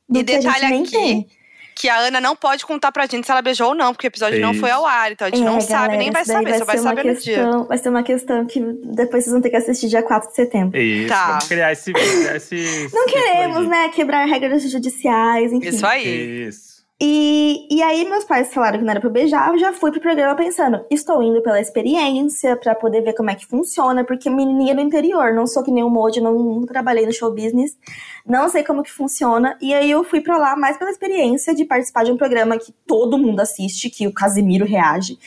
[0.06, 1.28] do E que a gente detalhe nem aqui, tem.
[1.74, 4.08] Que a Ana não pode contar pra gente se ela beijou ou não, porque o
[4.08, 4.60] episódio não Isso.
[4.60, 6.76] foi ao ar, então a gente É, não sabe, nem galera, vai saber, só vai
[6.76, 7.34] ser uma saber no dia.
[7.36, 10.36] questão, Vai ser uma questão que depois vocês vão ter que assistir dia 4 de
[10.36, 10.78] setembro.
[10.78, 11.26] Isso, Tá.
[11.28, 11.92] vamos criar esse.
[11.92, 15.68] criar esse Não esse queremos, né, quebrar regras judiciais, enfim.
[15.68, 16.06] Isso aí.
[16.06, 16.48] aí.
[16.48, 16.71] Isso.
[17.04, 20.00] E, e aí meus pais falaram que não era pra beijar, eu já fui pro
[20.00, 24.72] programa pensando, estou indo pela experiência, pra poder ver como é que funciona, porque menininha
[24.72, 27.76] do interior, não sou que nem o Modi, não, não trabalhei no show business,
[28.24, 31.64] não sei como que funciona, e aí eu fui pra lá mais pela experiência de
[31.64, 35.18] participar de um programa que todo mundo assiste, que o Casimiro reage.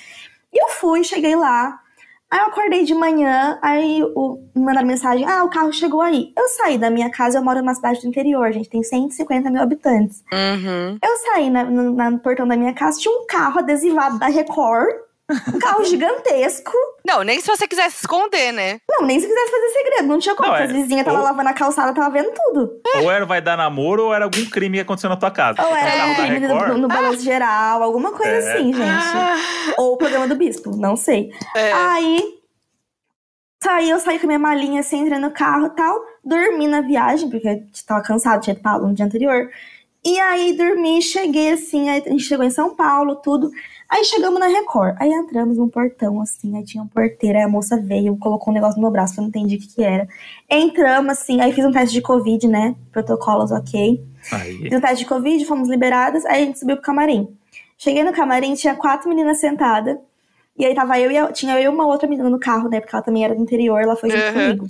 [0.53, 1.81] E eu fui, cheguei lá,
[2.31, 6.33] aí eu acordei de manhã, aí o, me mandaram mensagem, ah, o carro chegou aí.
[6.37, 9.61] Eu saí da minha casa, eu moro numa cidade do interior, gente tem 150 mil
[9.61, 10.23] habitantes.
[10.33, 10.97] Uhum.
[11.01, 14.89] Eu saí na- na- no portão da minha casa, tinha um carro adesivado da Record.
[15.53, 16.71] Um carro gigantesco.
[17.05, 18.79] Não, nem se você quisesse esconder, né?
[18.87, 20.07] Não, nem se quisesse fazer segredo.
[20.07, 20.47] Não tinha como.
[20.49, 20.75] Não, porque é.
[20.75, 22.79] As vizinhas tava Ou- lavando a calçada, tava vendo tudo.
[22.97, 25.63] Ou era vai dar namoro ou era algum crime que aconteceu na tua casa.
[25.65, 28.53] Ou O era carro um crime no, Record, no balanço geral, alguma coisa É.
[28.53, 29.73] assim, gente.
[29.77, 31.31] Ou o programa do bispo, não sei.
[31.55, 31.71] É.
[31.73, 32.35] Aí,
[33.63, 35.99] saí, eu saí com a minha malinha assim, entrei no carro e tal.
[36.23, 39.49] Dormi na viagem, porque eu tava cansado, tinha ido pra aula no dia anterior.
[40.05, 43.49] E aí dormi, cheguei assim, aí a gente chegou em São Paulo, tudo.
[43.89, 44.95] Aí chegamos na Record.
[44.99, 48.55] Aí entramos num portão, assim, aí tinha um porteiro, aí a moça veio, colocou um
[48.55, 50.07] negócio no meu braço, que eu não entendi o que, que era.
[50.49, 52.75] Entramos, assim, aí fiz um teste de Covid, né?
[52.91, 54.03] Protocolos ok.
[54.31, 54.57] Aí.
[54.57, 57.27] Fiz um teste de Covid, fomos liberadas, aí a gente subiu pro camarim.
[57.77, 59.97] Cheguei no camarim, tinha quatro meninas sentadas.
[60.57, 62.79] E aí tava eu e a- tinha eu e uma outra menina no carro, né?
[62.79, 64.33] Porque ela também era do interior, ela foi junto Uhum.
[64.33, 64.69] comigo.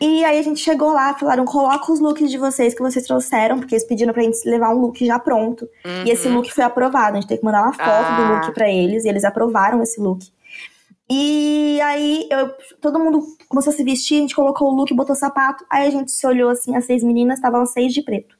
[0.00, 3.58] E aí a gente chegou lá, falaram, coloca os looks de vocês que vocês trouxeram,
[3.58, 5.68] porque eles pediram pra gente levar um look já pronto.
[6.06, 6.34] E esse Uhum.
[6.36, 7.82] look foi aprovado, a gente teve que mandar uma foto
[8.16, 8.40] do Ah.
[8.40, 10.24] look pra eles, e eles aprovaram esse look.
[11.10, 15.16] E aí eu- todo mundo começou a se vestir, a gente colocou o look, botou
[15.16, 18.36] sapato, aí a gente se olhou assim, as seis meninas, estavam seis de preto.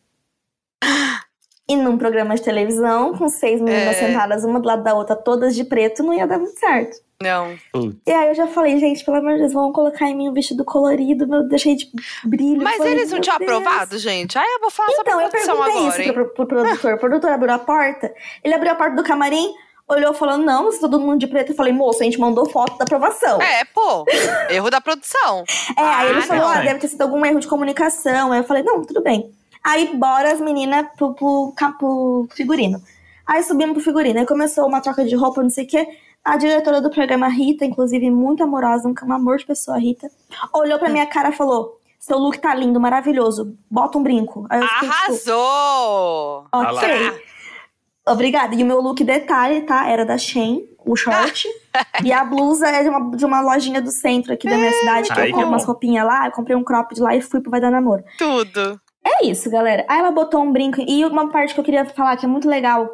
[1.68, 4.06] E num programa de televisão, com seis meninas É.
[4.06, 6.96] sentadas uma do lado da outra, todas de preto, não ia dar muito certo.
[7.20, 7.56] Não.
[7.72, 7.96] Putz.
[8.06, 10.32] E aí eu já falei, gente, pelo amor de Deus, vão colocar em mim um
[10.32, 11.90] vestido colorido, meu, deixei de
[12.24, 12.62] brilho.
[12.62, 14.38] Mas Falei, eles não tinham aprovado, gente?
[14.38, 16.04] Aí eu vou falar sobre Então, a eu produção perguntei agora, hein?
[16.04, 16.94] isso pro, pro produtor.
[16.94, 18.14] O produtor abriu a porta.
[18.42, 19.52] Ele abriu a porta do camarim,
[19.88, 21.50] olhou falando, não, se todo mundo de preto.
[21.52, 23.42] Eu falei, moço, a gente mandou foto da aprovação.
[23.42, 24.06] É, pô.
[24.48, 25.42] Erro da produção.
[25.76, 26.50] É, aí ele Ah, falou, não.
[26.50, 28.30] ah, deve ter sido algum erro de comunicação.
[28.32, 29.30] Aí eu falei, não, tudo bem.
[29.62, 32.82] Aí, bora as meninas pro, pro, pro figurino.
[33.26, 34.18] Aí subimos pro figurino.
[34.18, 35.86] Aí começou uma troca de roupa, não sei o quê.
[36.24, 40.10] A diretora do programa, Rita, inclusive, muito amorosa, um um amor de pessoa, Rita,
[40.52, 43.56] olhou pra minha cara e falou: Seu look tá lindo, maravilhoso.
[43.70, 44.46] Bota um brinco.
[44.48, 46.46] Aí eu fiquei, tipo, Arrasou!
[46.52, 46.80] Ah lá.
[46.80, 47.22] ok.
[48.06, 48.54] Obrigada.
[48.54, 49.86] E o meu look detalhe, tá?
[49.86, 51.46] Era da Shein, o short.
[52.02, 55.08] e a blusa é de uma, de uma lojinha do centro aqui da minha cidade,
[55.08, 56.26] que Ai, eu compro umas roupinhas lá.
[56.26, 58.02] Eu comprei um cropped lá e fui pro Vai Dar Namoro.
[58.16, 58.80] Tudo.
[59.04, 59.84] É isso, galera.
[59.88, 60.80] Aí ela botou um brinco.
[60.80, 62.88] E uma parte que eu queria falar que é muito legal.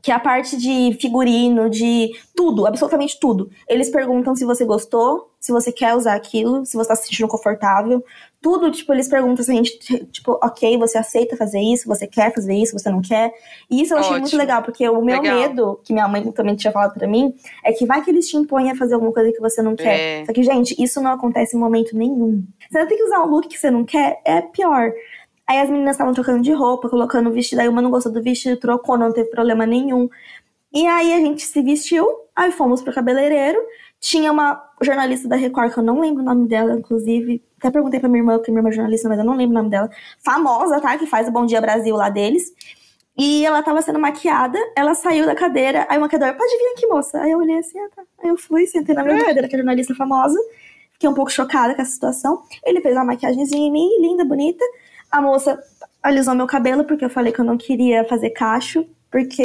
[0.00, 3.50] Que é a parte de figurino, de tudo, absolutamente tudo.
[3.68, 7.26] Eles perguntam se você gostou, se você quer usar aquilo, se você tá se sentindo
[7.26, 8.04] confortável.
[8.40, 12.32] Tudo, tipo, eles perguntam se a gente, tipo, ok, você aceita fazer isso, você quer
[12.32, 13.32] fazer isso, você não quer.
[13.68, 14.40] E isso eu achei muito Ótimo.
[14.40, 15.36] legal, porque o meu Legal.
[15.36, 17.34] medo, que minha mãe também tinha falado pra mim,
[17.64, 20.20] é que vai que eles te impõem a fazer alguma coisa que você não quer.
[20.20, 20.24] É.
[20.26, 22.44] Só que, gente, isso não acontece em momento nenhum.
[22.70, 24.92] Você tem que usar um look que você não quer, é pior.
[25.48, 28.22] Aí as meninas estavam trocando de roupa, colocando o vestido, aí uma não gostou do
[28.22, 30.08] vestido, trocou, não teve problema nenhum.
[30.72, 32.06] E aí a gente se vestiu,
[32.36, 33.58] aí fomos pro cabeleireiro.
[33.98, 37.42] Tinha uma jornalista da Record, que eu não lembro o nome dela, inclusive.
[37.58, 39.58] Até perguntei pra minha irmã, porque minha irmã é jornalista, mas eu não lembro o
[39.58, 39.90] nome dela.
[40.22, 40.96] Famosa, tá?
[40.98, 42.52] Que faz o Bom Dia Brasil lá deles.
[43.16, 46.86] E ela tava sendo maquiada, ela saiu da cadeira, aí o maquiador, pode vir aqui,
[46.86, 47.20] moça.
[47.20, 48.02] Aí eu olhei assim, ah, tá.
[48.22, 50.38] Aí eu fui, sentei na mesma cadeira que a jornalista famosa.
[50.92, 52.42] Fiquei um pouco chocada com essa situação.
[52.64, 54.64] Ele fez uma maquiagemzinha em mim, linda, bonita.
[55.10, 55.58] A moça
[56.02, 58.86] alisou meu cabelo, porque eu falei que eu não queria fazer cacho.
[59.10, 59.42] Porque,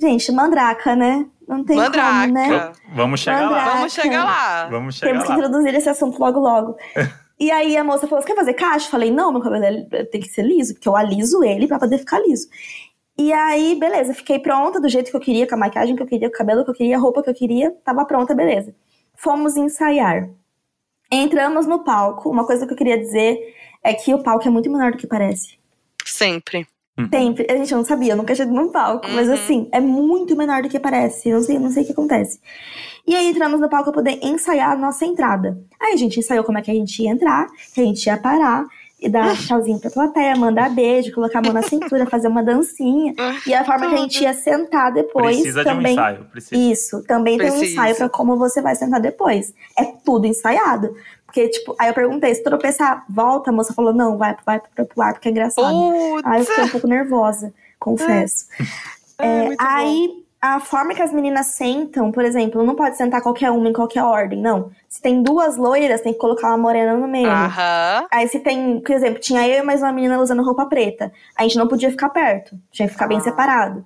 [0.00, 1.26] gente, mandraca, né?
[1.46, 2.20] Não tem Mandraca.
[2.22, 2.72] como, né?
[2.94, 3.46] Vamos chegar lá.
[3.50, 3.76] Mandraca.
[3.76, 4.68] Vamos chegar lá.
[4.68, 5.36] Vamos chegar Temos que lá.
[5.36, 6.76] introduzir esse assunto logo, logo.
[7.38, 8.86] e aí a moça falou: Você quer fazer cacho?
[8.86, 11.78] Eu falei: Não, meu cabelo é- tem que ser liso, porque eu aliso ele pra
[11.78, 12.48] poder ficar liso.
[13.18, 16.06] E aí, beleza, fiquei pronta do jeito que eu queria, com a maquiagem que eu
[16.06, 18.74] queria, com o cabelo que eu queria, a roupa que eu queria, tava pronta, beleza.
[19.14, 20.28] Fomos ensaiar.
[21.12, 22.28] Entramos no palco.
[22.30, 23.38] Uma coisa que eu queria dizer
[23.84, 25.58] é que o palco é muito menor do que parece.
[26.04, 26.66] Sempre.
[27.12, 27.46] Sempre.
[27.50, 29.06] A gente não sabia, eu nunca tinha ido num palco.
[29.10, 29.34] Mas Uhum.
[29.34, 31.30] assim, é muito menor do que parece.
[31.32, 32.40] Não sei, não sei o que acontece.
[33.06, 35.58] E aí entramos no palco pra poder ensaiar a nossa entrada.
[35.80, 38.16] Aí a gente ensaiou como é que a gente ia entrar, que a gente ia
[38.16, 38.64] parar.
[39.00, 43.12] E dar tchauzinho pra plateia, mandar beijo, colocar a mão na cintura, fazer uma dancinha.
[43.46, 45.92] E a forma que a gente ia sentar depois Precisa de um também.
[45.92, 46.24] ensaio.
[46.30, 46.56] Precisa.
[46.56, 47.72] Isso, também tem um Precisa.
[47.72, 49.52] ensaio pra como você vai sentar depois.
[49.78, 50.96] É tudo ensaiado.
[51.34, 54.86] Porque, tipo, aí eu perguntei, se tropeçar, volta, a moça falou, não, vai, vai pro,
[54.86, 55.66] pro ar, porque é engraçado.
[56.24, 58.44] Aí eu fiquei um pouco nervosa, confesso.
[59.18, 59.54] É, É, bom.
[59.58, 63.72] aí, a forma que as meninas sentam, por exemplo, não pode sentar qualquer uma em
[63.72, 64.70] qualquer ordem, não.
[64.88, 67.28] Se tem duas loiras, tem que colocar uma morena no meio.
[68.12, 71.10] Aí se tem, por exemplo, tinha eu e mais uma menina usando roupa preta.
[71.36, 73.22] A gente não podia ficar perto, tinha que ficar bem Ah.
[73.22, 73.84] separado.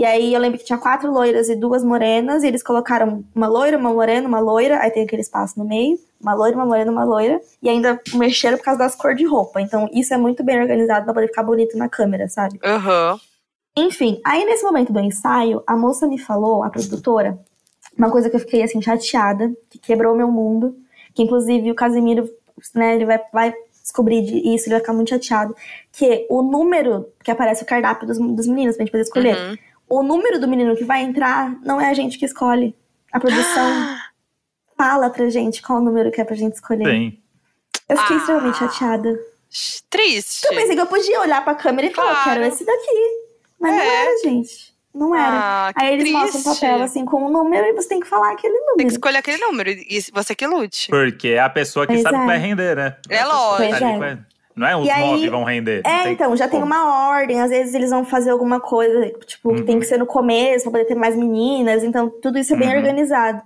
[0.00, 3.46] E aí eu lembro que tinha quatro loiras e duas morenas, e eles colocaram uma
[3.46, 6.90] loira, uma morena, uma loira, aí tem aquele espaço no meio, uma loira, uma morena,
[6.90, 9.60] uma loira, e ainda mexeram por causa das cores de roupa.
[9.60, 12.58] Então isso é muito bem organizado pra poder ficar bonito na câmera, sabe?
[12.64, 13.20] Aham.
[13.76, 17.38] Enfim, aí nesse momento do ensaio, a moça me falou, a produtora,
[17.98, 20.74] uma coisa que eu fiquei assim chateada, que quebrou meu mundo,
[21.14, 22.26] que inclusive o Casimiro,
[22.74, 25.54] né, ele vai, vai descobrir de- isso, ele vai ficar muito chateado,
[25.92, 29.58] que o número que aparece o cardápio dos, dos meninos pra gente poder escolher, Uhum.
[29.90, 32.74] O número do menino que vai entrar não é a gente que escolhe.
[33.12, 33.64] A produção
[34.78, 36.84] fala pra gente qual o número que é pra gente escolher.
[36.84, 37.22] Tem.
[37.88, 38.20] Eu fiquei Ah.
[38.20, 39.18] extremamente chateada.
[39.90, 40.46] Triste.
[40.46, 42.30] Eu pensei que eu podia olhar pra câmera e falar, Claro.
[42.40, 43.26] quero esse daqui.
[43.60, 44.02] Mas não É.
[44.06, 44.70] era, gente.
[44.94, 45.26] Não era.
[45.28, 46.60] Ah, Aí eles mostram um triste.
[46.60, 48.88] papel assim com um número e você tem que falar aquele Tem que número.
[48.88, 50.88] escolher aquele número e você que lute.
[50.90, 52.20] Porque é a pessoa que Pois sabe é.
[52.20, 52.96] que vai render, né?
[53.08, 53.56] É lógico.
[53.70, 54.18] tá ali Pois é.
[54.60, 55.80] Não é uns E aí- nove vão render.
[55.86, 56.70] É, tem então, já tem como.
[56.70, 59.66] uma ordem, às vezes eles vão fazer alguma coisa, tipo, que Uhum.
[59.66, 62.68] tem que ser no começo pra poder ter mais meninas, então tudo isso é bem
[62.68, 62.76] Uhum.
[62.76, 63.40] organizado.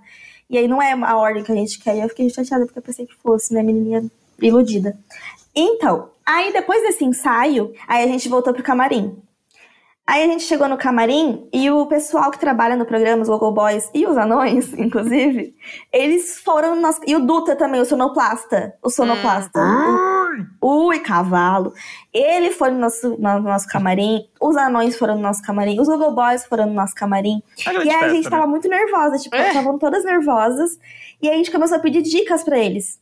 [0.49, 2.77] E aí não é a ordem que a gente quer, e eu fiquei chateada porque
[2.79, 4.03] eu pensei que fosse, né, menininha
[4.41, 4.97] iludida.
[5.55, 9.15] Então, aí depois desse ensaio, aí a gente voltou pro camarim.
[10.07, 13.49] Aí a gente chegou no camarim e o pessoal que trabalha no programa, os Logo
[13.51, 15.55] Boys e os anões, inclusive,
[15.91, 17.01] eles foram no nosso.
[17.07, 18.75] E o Duta também, o sonoplasta.
[18.83, 19.59] O sonoplasta.
[20.61, 21.73] Ui, cavalo.
[22.13, 26.11] Ele foi no nosso, no nosso camarim, os anões foram no nosso camarim, os Logo
[26.11, 27.41] Boys foram no nosso camarim.
[27.65, 28.29] Grande E aí a gente né?
[28.29, 29.47] tava muito nervosa, tipo, É.
[29.47, 30.77] estavam todas nervosas.
[31.21, 32.99] E aí a gente começou a pedir dicas pra eles.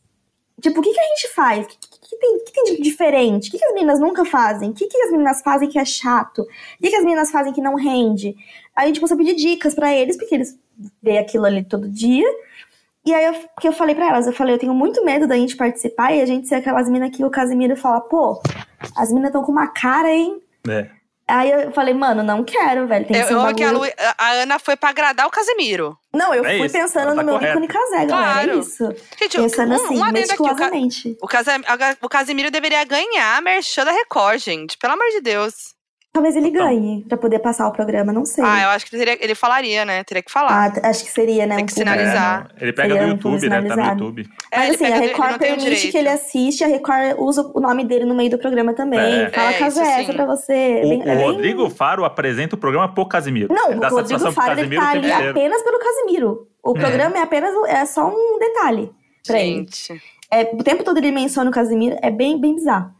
[0.60, 1.64] Tipo, o que, que a gente faz?
[1.66, 1.76] O que,
[2.14, 3.48] que- tem, que tem de diferente?
[3.48, 4.70] O que, que as meninas nunca fazem?
[4.70, 6.42] O que, que as meninas fazem que é chato?
[6.42, 6.46] O
[6.82, 8.34] que, que as meninas fazem que não rende?
[8.74, 10.58] Aí a gente começou a pedir dicas pra eles, porque eles
[11.02, 12.26] veem aquilo ali todo dia.
[13.06, 15.36] E aí eu, que eu falei pra elas, eu falei, eu tenho muito medo da
[15.36, 18.40] gente participar e a gente ser aquelas minas que o Casimiro fala, pô,
[18.96, 20.40] as minas estão com uma cara, hein?
[20.68, 20.88] É.
[21.26, 23.06] Aí eu falei, mano, não quero, velho.
[23.06, 23.84] Tem que Eu, ser um que a, Lu-
[24.18, 25.96] a Ana foi pra agradar o Casemiro.
[26.12, 28.40] Não, eu É fui isso, pensando tá no meu ícone casé, galera.
[28.40, 28.60] É Claro.
[28.60, 28.84] isso.
[29.18, 30.42] Gente, Pensando um, assim, um adendo aqui.
[30.42, 31.16] O, Ca- meticulosamente.
[32.02, 34.76] o Casemiro deveria ganhar a merchan da Record, gente.
[34.76, 35.73] Pelo amor de Deus.
[36.14, 36.68] Talvez ele Total.
[36.68, 38.44] ganhe pra poder passar o programa, não sei.
[38.46, 40.04] Ah, eu acho que ele, teria- ele falaria, né?
[40.04, 40.72] Teria que falar.
[40.80, 41.56] Ah, acho que seria, né?
[41.56, 42.50] Tem um que sinalizar.
[42.56, 42.62] É.
[42.62, 43.62] Ele pega Seria do um YouTube, né?
[43.62, 43.82] Tá no.
[43.90, 44.28] YouTube.
[44.52, 46.62] É, Mas ele assim, a do- ele Record não tem o permite que ele assiste,
[46.62, 49.00] a Record usa o nome dele no meio do programa também.
[49.00, 49.30] É.
[49.30, 49.62] Fala É, é
[50.02, 50.82] essa pra você.
[50.84, 53.52] O, Bem- o é bem- Rodrigo Faro apresenta o programa pro Casimiro.
[53.52, 56.46] Não, Ele dá o Rodrigo Faro ele tá ali apenas pelo Casimiro.
[56.62, 56.80] O É.
[56.80, 58.88] programa é apenas é só um detalhe
[59.26, 59.56] pra ele.
[59.66, 60.00] Gente.
[60.30, 62.92] É, o tempo todo ele menciona o Casimiro, é bem, bem bizarro.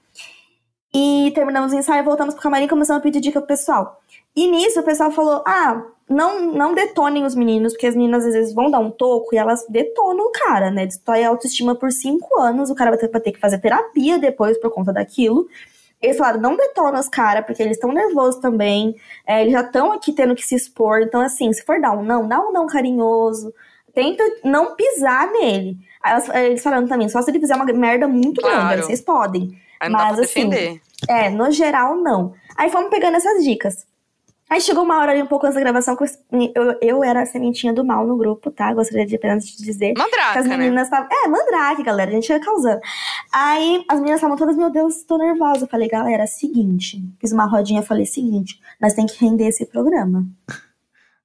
[0.95, 4.01] E terminamos o ensaio, voltamos pro camarim e começamos a pedir dica pro pessoal.
[4.37, 8.33] E nisso o pessoal falou: ah, não, não detonem os meninos, porque as meninas às
[8.33, 10.87] vezes vão dar um toco e elas detonam o cara, né?
[10.87, 14.19] Destrói a autoestima por cinco anos, o cara vai ter, vai ter que fazer terapia
[14.19, 15.49] depois por conta daquilo.
[16.01, 18.95] Eles falaram, não detona os caras, porque eles estão nervosos também.
[19.27, 21.01] é, eles já estão aqui tendo que se expor.
[21.01, 23.53] Então, assim, se for dar um não, dá um não carinhoso.
[23.95, 25.79] Tenta não pisar nele.
[26.03, 28.69] Aí eles falaram também, só se ele fizer uma merda muito Claro.
[28.69, 29.57] grande, vocês podem.
[29.81, 30.81] Aí não dá Mas, pra assim, defender.
[31.09, 32.33] É, no geral, não.
[32.57, 33.87] Aí fomos pegando essas dicas.
[34.49, 36.05] Aí chegou uma hora ali um pouco antes da gravação, que
[36.55, 38.73] eu, eu, era a sementinha do mal no grupo, tá?
[38.75, 39.95] Gostaria de apenas te dizer.
[39.95, 40.57] Que Mandraca, as né?
[40.57, 41.09] meninas estavam.
[41.11, 42.11] É, mandrake, galera.
[42.11, 42.81] A gente ia causando.
[43.33, 45.65] Aí as meninas estavam todas, meu Deus, tô nervosa.
[45.65, 47.03] Eu falei, galera, seguinte.
[47.19, 50.25] Fiz uma rodinha falei, seguinte, nós tem que render esse programa.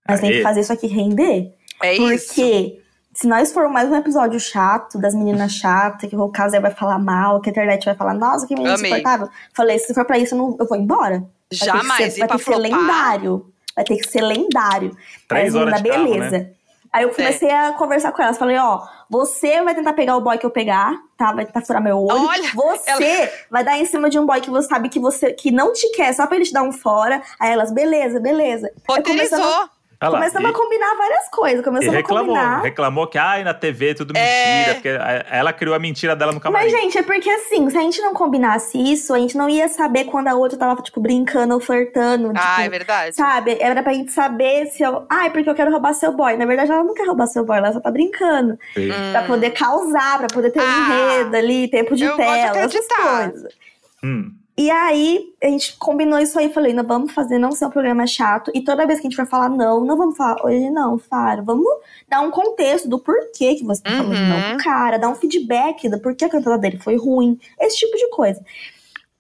[0.08, 1.54] Nós tem que fazer isso aqui render.
[1.84, 2.28] É isso.
[2.28, 2.82] Porque
[3.20, 6.98] se nós for mais um episódio chato, das meninas chatas, que o Casé vai falar
[6.98, 8.92] mal, que a internet vai falar, nossa, que menina Amei.
[8.92, 9.28] insuportável.
[9.54, 11.20] Falei, se for pra isso, eu, não, eu vou embora.
[11.20, 12.14] Vai ter que Jamais.
[12.14, 13.54] ser, vai ter que ser lendário.
[13.76, 14.96] Vai ter que ser lendário.
[15.28, 16.38] Três Aí as horas de carro, beleza.
[16.38, 16.50] né?
[16.94, 18.38] Aí eu comecei a conversar com elas.
[18.38, 21.34] Falei, ó, você vai tentar pegar o boy que eu pegar, tá?
[21.34, 22.26] Vai tentar furar meu olho.
[22.26, 25.52] Olha, você vai dar em cima de um boy que você sabe que você que
[25.52, 27.22] não te quer, só pra ele te dar um fora.
[27.38, 28.72] Aí elas, beleza, beleza.
[28.88, 29.70] Roteirizou.
[30.02, 31.60] Lá, Começamos e- a combinar várias coisas.
[31.60, 32.62] E Começamos a reclamou, combinar.
[32.62, 34.56] reclamou que, ai, na TV é tudo É.
[34.60, 36.72] mentira, porque a- ela criou a mentira dela no camarim.
[36.72, 39.68] Mas, gente, é porque assim, se a gente não combinasse isso, a gente não ia
[39.68, 42.32] saber quando a outra tava, tipo, brincando ou flertando.
[42.34, 43.16] Ah, tipo, é verdade.
[43.16, 43.58] Sabe?
[43.60, 45.06] Era pra gente saber se eu.
[45.10, 46.38] Ai, porque eu quero roubar seu boy.
[46.38, 48.58] Na verdade, ela não quer roubar seu boy, ela só tá brincando.
[48.74, 48.90] Sim.
[48.92, 49.12] Hum.
[49.12, 52.26] Pra poder causar, pra poder ter um Ah, enredo ali, tempo de eu gosto de
[52.26, 53.32] tela, essas acreditar.
[53.32, 53.54] coisas.
[54.02, 54.32] Hum.
[54.62, 56.52] E aí, a gente combinou isso aí.
[56.52, 58.52] Falei, não, vamos fazer não ser um programa chato.
[58.54, 61.45] E toda vez que a gente for falar não, não vamos falar hoje não, Faro.
[61.45, 61.65] Vamos
[62.10, 64.28] dar um contexto do porquê que você tá falando Uhum.
[64.28, 65.00] não pro cara.
[65.00, 67.39] Dar um feedback do porquê a cantada dele foi ruim.
[67.58, 68.43] Esse tipo de coisa.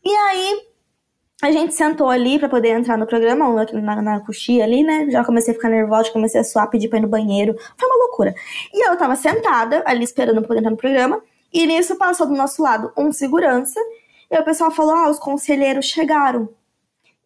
[0.03, 0.61] E aí,
[1.41, 5.07] a gente sentou ali pra poder entrar no programa, na, na coxia ali, né?
[5.09, 7.55] Já comecei a ficar nervosa, comecei a suar, pedir pra ir no banheiro.
[7.77, 8.35] Foi uma loucura.
[8.73, 11.21] E eu tava sentada ali esperando pra poder entrar no programa.
[11.53, 13.79] E nisso passou do nosso lado um segurança.
[14.31, 16.49] E aí o pessoal falou: ah, os conselheiros chegaram.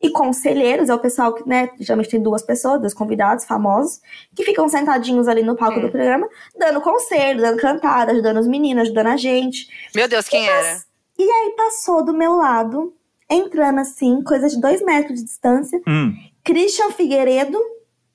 [0.02, 4.02] E conselheiros é o pessoal que, né, geralmente tem duas pessoas, dois convidados famosos,
[4.36, 5.84] que ficam sentadinhos ali no palco Hum.
[5.84, 9.66] do programa, dando conselho, dando cantada, ajudando os meninos, ajudando a gente.
[9.96, 10.80] Meu Deus, quem era?
[11.18, 12.94] E aí passou do meu lado,
[13.30, 16.13] entrando assim, coisa de dois metros de distância, Hum.
[16.44, 17.58] Christian Figueiredo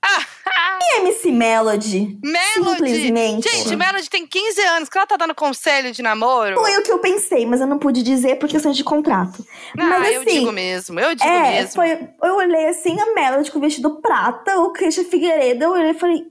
[0.81, 2.19] e MC Melody.
[2.23, 2.55] Melody!
[2.55, 3.49] Simplesmente.
[3.49, 6.57] Gente, Melody tem 15 anos, que ela tá dando conselho de namoro.
[6.57, 9.45] Foi o que eu pensei, mas eu não pude dizer por questões de contrato.
[9.79, 11.73] Ah, mas eu assim, digo mesmo, eu digo É, mesmo.
[11.75, 15.91] foi, eu olhei assim, a Melody com o vestido prata, o Christian Figueiredo, eu olhei
[15.91, 16.25] e falei,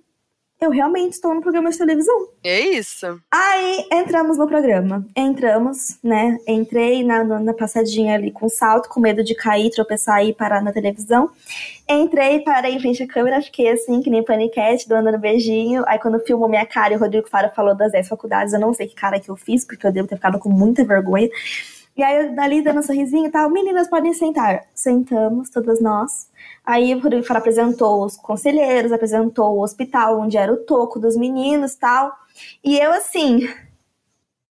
[0.59, 2.29] eu realmente estou no programa de televisão.
[2.43, 3.21] É isso.
[3.31, 5.05] Aí entramos no programa.
[5.15, 6.37] Entramos, né?
[6.47, 10.73] Entrei na, na, passadinha ali com salto, com medo de cair, tropeçar e parar na
[10.73, 11.29] televisão.
[11.87, 15.83] Entrei, parei em frente à câmera, fiquei assim, que nem paniquete, dando um beijinho.
[15.87, 18.73] Aí quando filmou minha cara e o Rodrigo Fara falou das 10 faculdades, eu não
[18.73, 21.29] sei que cara que eu fiz, porque eu devo ter ficado com muita vergonha.
[21.95, 24.65] E aí, eu, ali dando um sorrisinho e tal, meninas podem sentar.
[24.75, 26.29] Sentamos, todas nós.
[26.67, 31.73] Aí o Fara apresentou os conselheiros, apresentou o hospital onde era o toco dos meninos
[31.73, 32.11] e tal.
[32.61, 33.47] E eu assim,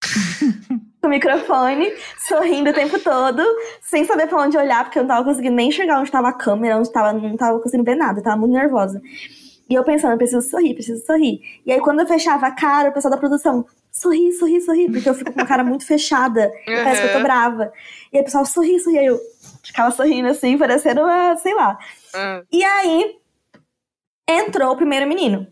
[0.98, 1.92] com o microfone,
[2.26, 3.42] sorrindo o tempo todo,
[3.82, 6.32] sem saber pra onde olhar, porque eu não tava conseguindo nem enxergar onde tava a
[6.32, 9.02] câmera, onde tava, não tava conseguindo ver nada, eu tava muito nervosa.
[9.68, 11.40] E eu pensando, eu preciso sorrir, preciso sorrir.
[11.66, 15.08] E aí, quando eu fechava a cara, o pessoal da produção, sorri, sorri, sorri, porque
[15.08, 16.76] eu fico com a cara muito fechada, uhum.
[16.84, 17.72] parece que eu tô brava.
[18.12, 19.18] E aí o pessoal, sorri, sorri, aí eu
[19.64, 21.78] ficava sorrindo assim, parecendo uma, sei lá.
[22.14, 22.42] Uhum.
[22.52, 23.16] E aí,
[24.28, 25.46] entrou o primeiro menino.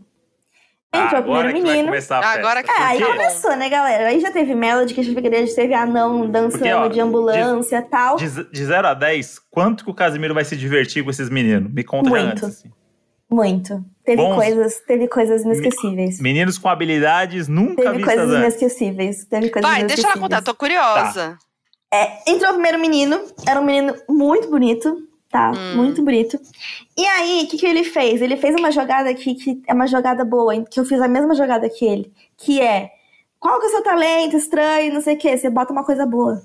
[0.93, 1.93] Entrou o primeiro menino.
[2.23, 4.09] Agora que é, aí começou, né, galera?
[4.09, 7.01] Aí já teve Melody, que a gente queria, já teve anão dançando Porque, ó, de
[7.01, 8.17] ambulância e tal.
[8.17, 11.73] De 0 a 10, quanto que o Casimiro vai se divertir com esses meninos?
[11.73, 12.27] Me conta Muito.
[12.31, 12.45] antes.
[12.45, 12.71] Assim.
[13.29, 13.85] Muito.
[14.05, 14.35] Teve Bons...
[14.35, 16.21] coisas, teve coisas inesquecíveis.
[16.21, 19.25] Meninos com habilidades nunca teve vistas coisas inesquecíveis.
[19.25, 21.39] Teve coisas Vai, deixa ela contar, tô curiosa.
[21.91, 21.97] Tá.
[21.97, 25.53] É, entrou o primeiro menino, era um menino muito bonito, tá?
[25.53, 25.77] Hum.
[25.77, 26.39] Muito bonito.
[26.99, 28.21] E aí, o que, que ele fez?
[28.21, 31.35] Ele fez uma jogada aqui que é uma jogada boa, que eu fiz a mesma
[31.35, 32.91] jogada que ele, que é
[33.41, 36.05] qual que é o seu talento estranho, não sei o quê, você bota uma coisa
[36.05, 36.43] boa.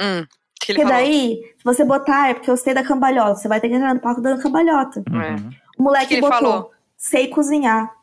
[0.00, 0.24] Hum.
[0.60, 3.68] Que porque daí, se você botar, é porque eu sei da cambalhota, você vai ter
[3.68, 5.02] que entrar no palco dando cambalhota.
[5.10, 5.50] Uhum.
[5.78, 6.73] O moleque botou, falou?
[7.04, 7.94] Sei cozinhar.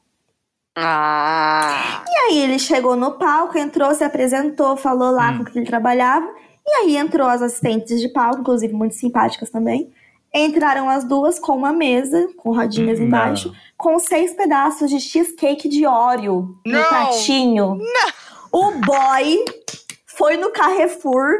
[0.76, 2.06] Ah.
[2.08, 5.40] E aí ele chegou no palco, entrou, se apresentou, falou lá hum.
[5.40, 6.32] com que ele trabalhava.
[6.66, 9.92] E aí entrou as assistentes de palco, inclusive muito simpáticas também.
[10.34, 13.56] Entraram as duas com uma mesa, com rodinhas hum, embaixo, não.
[13.76, 17.78] com seis pedaços de cheesecake de óleo no pratinho.
[17.78, 18.12] Não.
[18.52, 19.44] O boy
[20.06, 21.34] foi no Carrefour,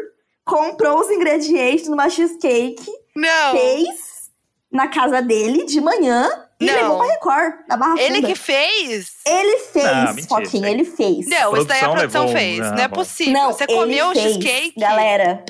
[0.44, 3.52] comprou os ingredientes numa cheesecake, não.
[3.52, 4.30] fez
[4.70, 6.28] na casa dele de manhã
[6.62, 6.74] e não.
[6.76, 8.28] levou pra Record, na Barra Ele Funda.
[8.28, 9.12] que fez?
[9.26, 11.28] Ele fez, Foquinha, ele fez.
[11.28, 12.60] Não, isso daí a produção fez.
[12.60, 13.34] Não, não é possível.
[13.34, 14.74] Não, Você comeu o cheesecake?
[14.80, 15.44] Galera,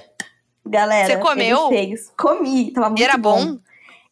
[0.65, 1.07] galera.
[1.07, 1.71] Você comeu?
[1.71, 2.11] Ele fez.
[2.17, 3.45] Comi, tava muito e era bom?
[3.45, 3.57] bom.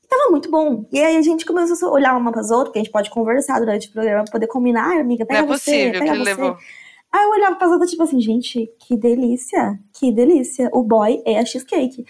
[0.09, 0.85] Tava muito bom.
[0.91, 3.59] E aí a gente começou a olhar uma pras outras, porque a gente pode conversar
[3.59, 6.17] durante o programa, poder combinar, ah, amiga, pega não é você, possível pega que ele
[6.19, 6.29] você.
[6.29, 6.57] levou.
[7.11, 10.69] Aí eu olhava pras outras, tipo assim, gente, que delícia, que delícia.
[10.73, 12.05] O boy é a cheesecake.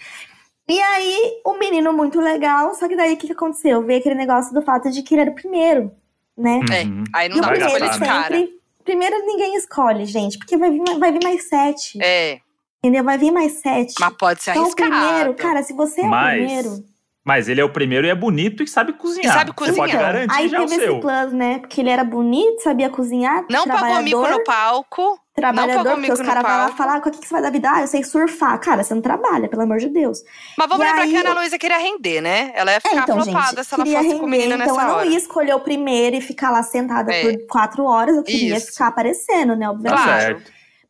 [0.70, 3.82] E aí, o um menino muito legal, só que daí o que, que aconteceu?
[3.82, 5.92] Veio aquele negócio do fato de que ele era o primeiro,
[6.38, 6.60] né?
[6.70, 8.48] É, aí não e dá pra escolher de cara.
[8.84, 11.98] Primeiro ninguém escolhe, gente, porque vai vir, vai vir mais sete.
[12.00, 12.38] É.
[12.78, 13.04] Entendeu?
[13.04, 13.94] Vai vir mais sete.
[13.98, 14.88] Mas pode ser então, arriscado.
[14.88, 16.34] Então, o primeiro, cara, se você é Mas...
[16.34, 16.90] o primeiro.
[17.22, 19.34] Mas ele é o primeiro e é bonito e sabe cozinhar.
[19.34, 19.74] E sabe cozinhar.
[19.74, 20.92] Você pode garantir Aí já teve o seu.
[20.92, 21.58] esse plus, né?
[21.58, 23.44] Porque ele era bonito, sabia cozinhar.
[23.50, 25.20] Não pagou mico no palco.
[25.40, 27.50] Trabalhador, porque os caras vão lá falar, ah, com o que, que você vai dar
[27.50, 27.70] vida?
[27.72, 28.58] Ah, eu sei surfar.
[28.60, 30.22] Cara, você não trabalha, pelo amor de Deus.
[30.56, 32.52] Mas vamos E lembrar aí- que a Ana Luísa queria render, né?
[32.54, 34.54] Ela ia ficar É, então, flopada gente, se ela queria fosse render, com o menino
[34.54, 35.06] então nessa eu não hora.
[35.06, 37.22] ia escolher o primeiro e ficar lá sentada É.
[37.36, 38.72] por quatro horas, eu queria Isso.
[38.72, 40.02] ficar aparecendo, né, obviamente.
[40.02, 40.42] Claro.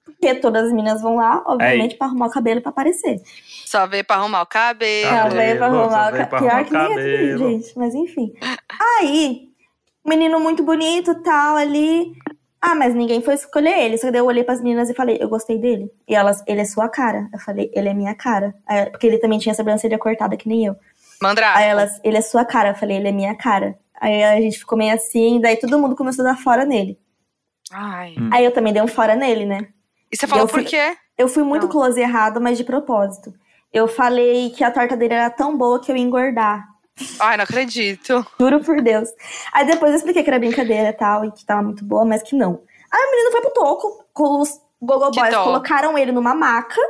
[0.04, 3.20] Porque todas as meninas vão lá, obviamente, pra arrumar o cabelo pra aparecer.
[3.64, 5.08] Só veio pra arrumar o cabelo.
[5.08, 6.50] Cabelo, Ela veio pra só arrumar o pra cabelo.
[6.50, 8.32] Pior que nem é tudo, gente, mas enfim.
[8.98, 9.42] Aí,
[10.04, 12.12] menino muito bonito, tal, ali...
[12.62, 13.96] Ah, mas ninguém foi escolher ele.
[13.96, 15.90] Só que daí eu olhei pras meninas e falei, eu gostei dele.
[16.06, 17.28] E elas, ele é sua cara.
[17.32, 18.54] Eu falei, ele é minha cara.
[18.66, 20.76] Aí, porque ele também tinha a sobrancelha cortada, que nem eu.
[21.22, 21.58] Mandrake.
[21.58, 22.70] Aí elas, ele é sua cara.
[22.70, 23.78] Eu falei, ele é minha cara.
[23.98, 26.98] Aí a gente ficou meio assim, daí todo mundo começou a dar fora nele.
[27.72, 28.14] Ai.
[28.18, 28.30] Hum.
[28.32, 29.68] Aí eu também dei um fora nele, né?
[30.12, 30.96] E você falou Eu fui- por quê?
[31.16, 31.70] Eu fui muito Não.
[31.70, 33.32] close errado, mas de propósito.
[33.72, 36.66] Eu falei que a torta dele era tão boa que eu ia engordar.
[37.18, 38.24] Ai, não acredito.
[38.38, 39.08] Juro por Deus.
[39.52, 42.22] Aí depois eu expliquei que era brincadeira e tal, e que tava muito boa, mas
[42.22, 42.62] que não.
[42.92, 46.80] Aí o menino foi pro toco, com os Gogo Boys colocaram ele numa maca.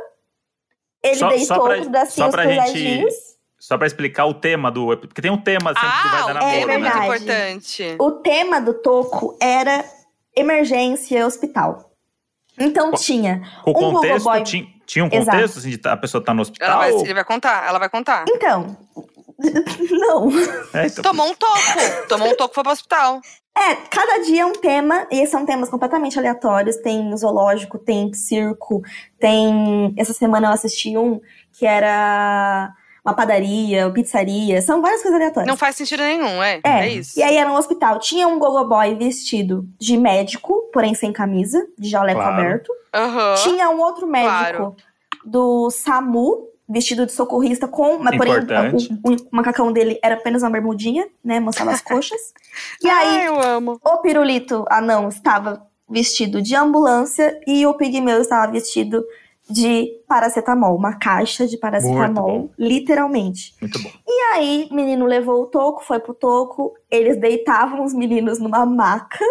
[1.03, 3.07] Ele Só- deitou só pra- os bracinhos só pra gente-.
[3.59, 4.97] Só pra explicar o tema do.
[4.97, 6.83] Porque tem um tema sempre que vai Ah, dar o na tema é boca, muito
[6.83, 6.89] né?
[6.89, 7.05] verdade.
[7.05, 7.95] importante.
[7.99, 9.85] O tema do toco era
[10.35, 11.91] emergência hospital.
[12.59, 14.43] Então tinha Com o Um contexto, gogoboy.
[14.43, 15.37] tinha, tinha um Exato.
[15.37, 16.77] contexto assim, de tá- a pessoa tá no Ela hospital?
[16.79, 18.25] vai, ele vai contar, ela vai contar.
[18.27, 18.77] Então,
[19.91, 20.29] não.
[20.73, 22.07] É, então, Tomou um toco.
[22.07, 23.21] Tomou um toco e foi pro hospital.
[23.57, 26.77] É, cada dia é um tema, e são temas completamente aleatórios.
[26.77, 28.81] Tem zoológico, tem circo,
[29.19, 29.93] tem.
[29.97, 31.19] Essa semana eu assisti um
[31.51, 32.71] que era
[33.03, 34.61] uma padaria, uma pizzaria.
[34.61, 35.47] São várias coisas aleatórias.
[35.49, 36.61] Não faz sentido nenhum, é.
[36.63, 37.19] É, É, isso.
[37.19, 37.99] E aí era um hospital.
[37.99, 42.33] Tinha um gogo boy vestido de médico, porém sem camisa, de jaleco Claro.
[42.41, 42.71] aberto.
[42.93, 43.35] Aham.
[43.43, 44.75] Tinha um outro médico Claro.
[45.25, 47.99] do SAMU, vestido de socorrista, com.
[47.99, 48.99] Mas, porém, Importante.
[49.03, 51.39] o, o macacão dele era apenas uma bermudinha, né?
[51.39, 52.19] Mostrava as coxas.
[52.81, 53.79] E aí, Ai, eu amo.
[53.83, 59.03] o pirulito anão estava vestido de ambulância e o pigmeu estava vestido
[59.49, 63.53] de paracetamol, uma caixa de paracetamol, literalmente.
[63.59, 63.89] muito bom.
[64.07, 68.65] E aí, o menino levou o toco, foi pro toco, eles deitavam os meninos numa
[68.65, 69.25] maca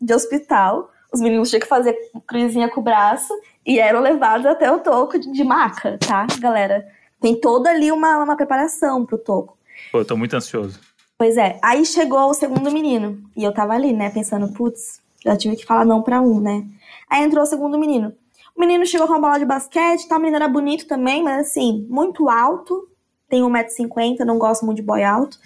[0.00, 1.96] de hospital, Os meninos tinham que fazer
[2.26, 3.32] cruzinha com o braço
[3.64, 6.86] e eram levados até o toco de, de maca, tá, galera?
[7.18, 9.56] Tem toda ali uma, uma preparação pro toco.
[9.90, 10.78] Pô, eu tô muito ansioso.
[11.16, 13.18] Pois é, aí chegou o segundo menino.
[13.34, 16.66] E eu tava ali, né, pensando, putz, já tive que falar não pra um, né?
[17.08, 18.12] Aí entrou o segundo menino.
[18.54, 20.18] O menino chegou com uma bola de basquete, tá?
[20.18, 22.86] O menino era bonito também, mas assim, muito alto.
[23.26, 25.38] Tem 1,50m, não gosto muito de boy alto.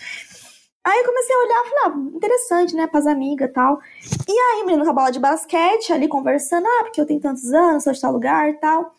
[0.85, 2.87] Aí eu comecei a olhar e falei, ah, interessante, né?
[2.87, 3.81] Pras amigas e tal.
[4.27, 7.21] E aí, o menino com a bola de basquete, ali conversando, ah, porque eu tenho
[7.21, 8.95] tantos anos, sou de tal lugar e tal.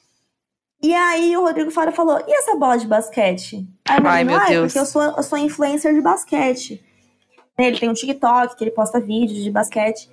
[0.84, 3.68] E aí o Rodrigo Fara falou, e essa bola de basquete?
[3.88, 4.66] Aí Ai, meu ah, Deus.
[4.68, 6.84] porque eu sou, eu sou influencer de basquete.
[7.58, 10.10] Ele tem um TikTok que ele posta vídeos de basquete.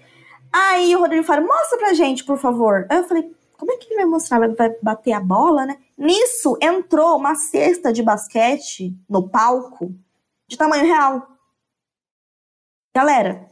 [0.53, 2.87] Aí o Rodrigo fala, mostra pra gente, por favor.
[2.91, 4.39] Aí eu falei, como é que ele vai mostrar?
[4.39, 5.77] Vai bater a bola, né?
[5.97, 9.95] Nisso entrou uma cesta de basquete no palco
[10.47, 11.27] de tamanho real.
[12.99, 13.49] Galera,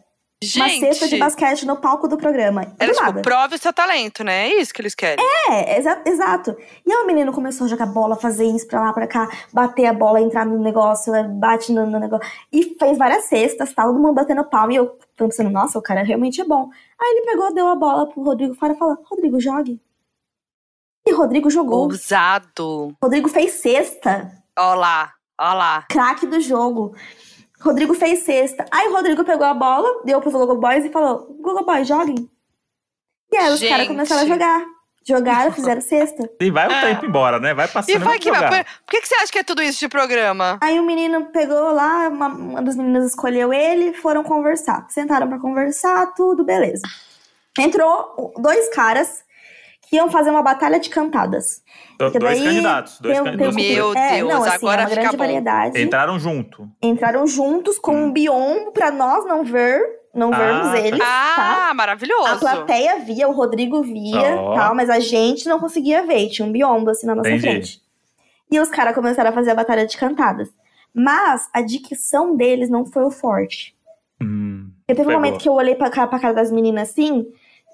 [0.57, 2.64] uma cesta de Gente, basquete no palco do programa.
[2.64, 3.22] Do era tipo, nada.
[3.22, 4.49] prove o seu talento, né?
[4.49, 5.24] É isso que eles querem.
[5.49, 6.57] É, exa- exato.
[6.84, 9.86] E aí o menino começou a jogar bola, fazer isso pra lá, pra cá, bater
[9.86, 12.28] a bola, entrar no negócio, né, bate no, no negócio.
[12.53, 13.84] E fez várias cestas, tá?
[13.84, 14.72] todo mundo batendo palma.
[14.72, 16.70] E eu pensando, nossa, o cara realmente é bom.
[17.01, 19.80] Aí ele pegou, deu a bola pro Rodrigo fora e falou, Rodrigo, jogue.
[21.07, 21.84] E Rodrigo jogou.
[21.84, 22.92] Ousado.
[23.01, 24.28] Rodrigo fez cesta.
[24.59, 25.86] Ó lá, ó lá.
[25.88, 26.97] Craque do jogo.
[27.61, 28.64] Rodrigo fez cesta.
[28.70, 32.28] Aí o Rodrigo pegou a bola, deu pros Google Boys e falou: Google Boys, joguem.
[33.32, 34.64] E aí os caras começaram a jogar.
[35.09, 36.28] Jogaram, fizeram cesta.
[36.40, 36.80] E vai o Ah.
[36.80, 37.54] tempo embora, né?
[37.54, 38.64] Vai passando E e vai que vai.
[38.64, 40.59] Por, que, que você acha que é tudo isso de programa?
[40.61, 44.86] Aí o menino pegou lá, uma, uma das meninas escolheu ele, foram conversar.
[44.90, 46.82] Sentaram pra conversar, tudo, beleza.
[47.59, 49.24] Entrou dois caras
[49.89, 51.62] que iam fazer uma batalha de cantadas.
[51.99, 53.01] Do- Porque Dois daí candidatos.
[53.01, 53.57] Dois tem- candidatos.
[53.57, 55.22] tem- Meu é, Deus, não, assim, agora é uma fica grande bom.
[55.24, 55.80] variedade.
[55.82, 56.68] Entraram junto.
[56.82, 59.80] Entraram juntos com um biombo pra nós não ver,
[60.14, 60.78] não Ah, vermos tá.
[60.78, 61.68] eles, tá?
[61.70, 62.28] Ah, maravilhoso.
[62.28, 64.55] A plateia via, o Rodrigo via, Ó.
[64.55, 66.18] tal, mas a gente não conseguia ver.
[66.24, 67.43] e Tinha um biombo assim na nossa Entendi.
[67.47, 67.80] frente.
[68.51, 70.49] E os caras começaram a fazer a batalha de cantadas.
[70.95, 73.74] Mas a dicção deles não foi o forte.
[74.22, 75.20] Hum, Porque teve um Pegou.
[75.20, 77.26] momento que eu olhei pra pra cara das meninas assim,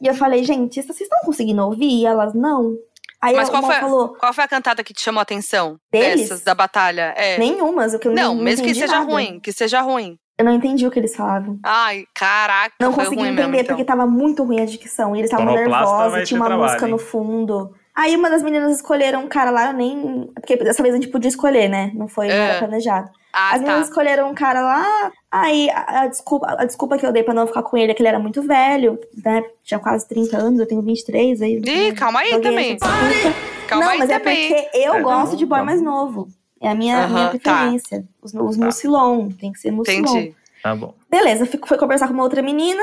[0.02, 2.00] e eu falei, gente, vocês estão conseguindo ouvir?
[2.00, 2.76] E elas, não.
[3.20, 5.76] Aí Mas a qual foi- falou, Qual foi a cantada que te chamou a atenção?
[5.92, 6.22] Deles?
[6.22, 7.14] Dessas, da batalha?
[7.16, 7.38] É.
[7.38, 9.04] nenhumas, o que eu não, não, mesmo que seja nada.
[9.12, 10.18] ruim, que seja ruim.
[10.36, 11.56] Eu não entendi o que eles falavam.
[11.62, 13.76] Ai, caraca, Não foi consegui ruim entender, mesmo, então.
[13.76, 15.14] porque tava muito ruim a dicção.
[15.14, 16.90] E eles estavam vai nervosos, tinha uma trabalho, música hein?
[16.90, 17.72] no fundo.
[17.94, 20.30] Aí uma das meninas escolheram um cara lá, eu nem.
[20.34, 21.90] Porque dessa vez a gente podia escolher, né?
[21.94, 22.32] Não foi É.
[22.32, 23.10] era planejado.
[23.34, 23.88] Ah, As meninas tá.
[23.90, 25.12] escolheram um cara lá.
[25.30, 27.94] Aí a, a desculpa, a desculpa que eu dei pra não ficar com ele é
[27.94, 29.42] que ele era muito velho, né?
[29.62, 31.40] Tinha quase 30 anos, eu tenho 23.
[31.42, 32.78] Aí, Ih, calma aí joguei também.
[33.68, 34.46] Calma não, aí mas também.
[34.46, 35.64] é porque eu É, gosto não, de boy não.
[35.66, 36.28] mais novo.
[36.60, 37.52] É a minha, minha Aham, tá.
[37.54, 38.04] preferência.
[38.22, 38.64] Os, os Tá.
[38.66, 40.00] mucilon, tem que ser mucilon.
[40.00, 40.34] Entendi.
[40.62, 40.94] tá bom.
[41.10, 42.82] Beleza, fui, fui conversar com uma outra menina.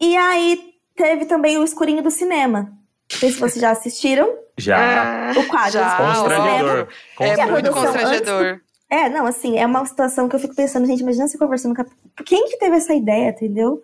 [0.00, 2.72] E aí teve também o Escurinho do Cinema.
[3.12, 4.28] Não sei se vocês já assistiram.
[4.56, 5.30] Já.
[5.30, 6.88] Ah, O quadro já, do Cinema.
[6.88, 6.88] Constrangedor.
[7.20, 8.60] É muito produção constrangedor.
[8.90, 11.82] É, não, assim, é uma situação que eu fico pensando, gente, imagina você conversando com
[11.82, 11.86] a...
[12.24, 13.82] Quem que teve essa ideia, entendeu?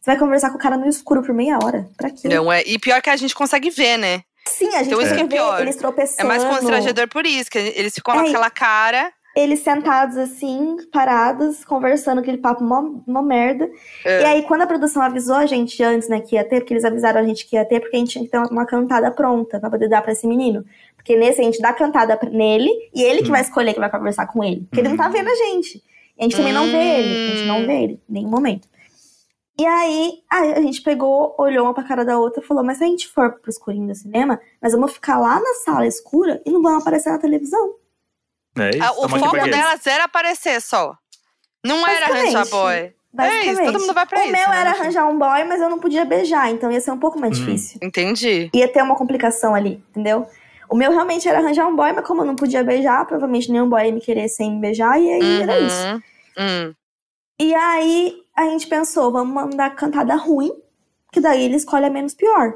[0.00, 1.88] Você vai conversar com o cara no escuro por meia hora.
[1.96, 2.28] Pra quê?
[2.28, 2.62] Não é.
[2.66, 4.22] E pior que a gente consegue ver, né?
[4.46, 5.56] Sim, a gente Então isso consegue que é pior.
[5.56, 6.20] ver eles tropeçando.
[6.20, 9.12] É mais constrangedor por isso, que eles ficam É, naquela cara.
[9.34, 13.70] Eles sentados assim, parados, conversando aquele papo mó, mó merda.
[14.04, 14.20] É.
[14.20, 16.84] E aí, quando a produção avisou a gente antes, né, que ia ter, porque eles
[16.84, 19.10] avisaram a gente que ia ter, porque a gente tinha que ter uma, uma cantada
[19.10, 20.64] pronta pra poder dar pra esse menino.
[20.96, 23.32] Porque nesse a gente dá a cantada nele e ele que Hum.
[23.32, 24.66] vai escolher que vai conversar com ele.
[24.68, 25.12] Porque ele não tá Hum.
[25.12, 25.78] vendo a gente.
[25.78, 27.32] E a gente também não vê ele.
[27.32, 28.68] A gente não vê ele em nenhum momento.
[29.58, 32.78] E aí, aí a gente pegou, olhou uma pra cara da outra e falou: Mas
[32.78, 36.40] se a gente for pro escurinho do cinema, nós vamos ficar lá na sala escura
[36.46, 37.74] e não vamos aparecer na televisão.
[38.58, 38.82] É isso.
[38.84, 40.94] Ah, o aqui foco delas era aparecer só.
[41.64, 42.92] Não era arranjar boy.
[43.18, 44.32] É isso, todo mundo vai pra o isso.
[44.32, 44.80] meu né, era fim.
[44.80, 47.44] arranjar um boy, mas eu não podia beijar, então ia ser um pouco mais Hum.
[47.44, 47.78] difícil.
[47.82, 48.50] Entendi.
[48.54, 50.26] Ia ter uma complicação ali, entendeu?
[50.68, 53.68] O meu realmente era arranjar um boy, mas como eu não podia beijar, provavelmente nenhum
[53.68, 55.86] boy ia me querer sem me beijar, e aí era isso.
[55.86, 56.02] Uhum.
[56.38, 56.74] Hum.
[57.38, 60.50] E aí a gente pensou, vamos mandar cantada ruim,
[61.12, 62.54] que daí ele escolhe a menos pior.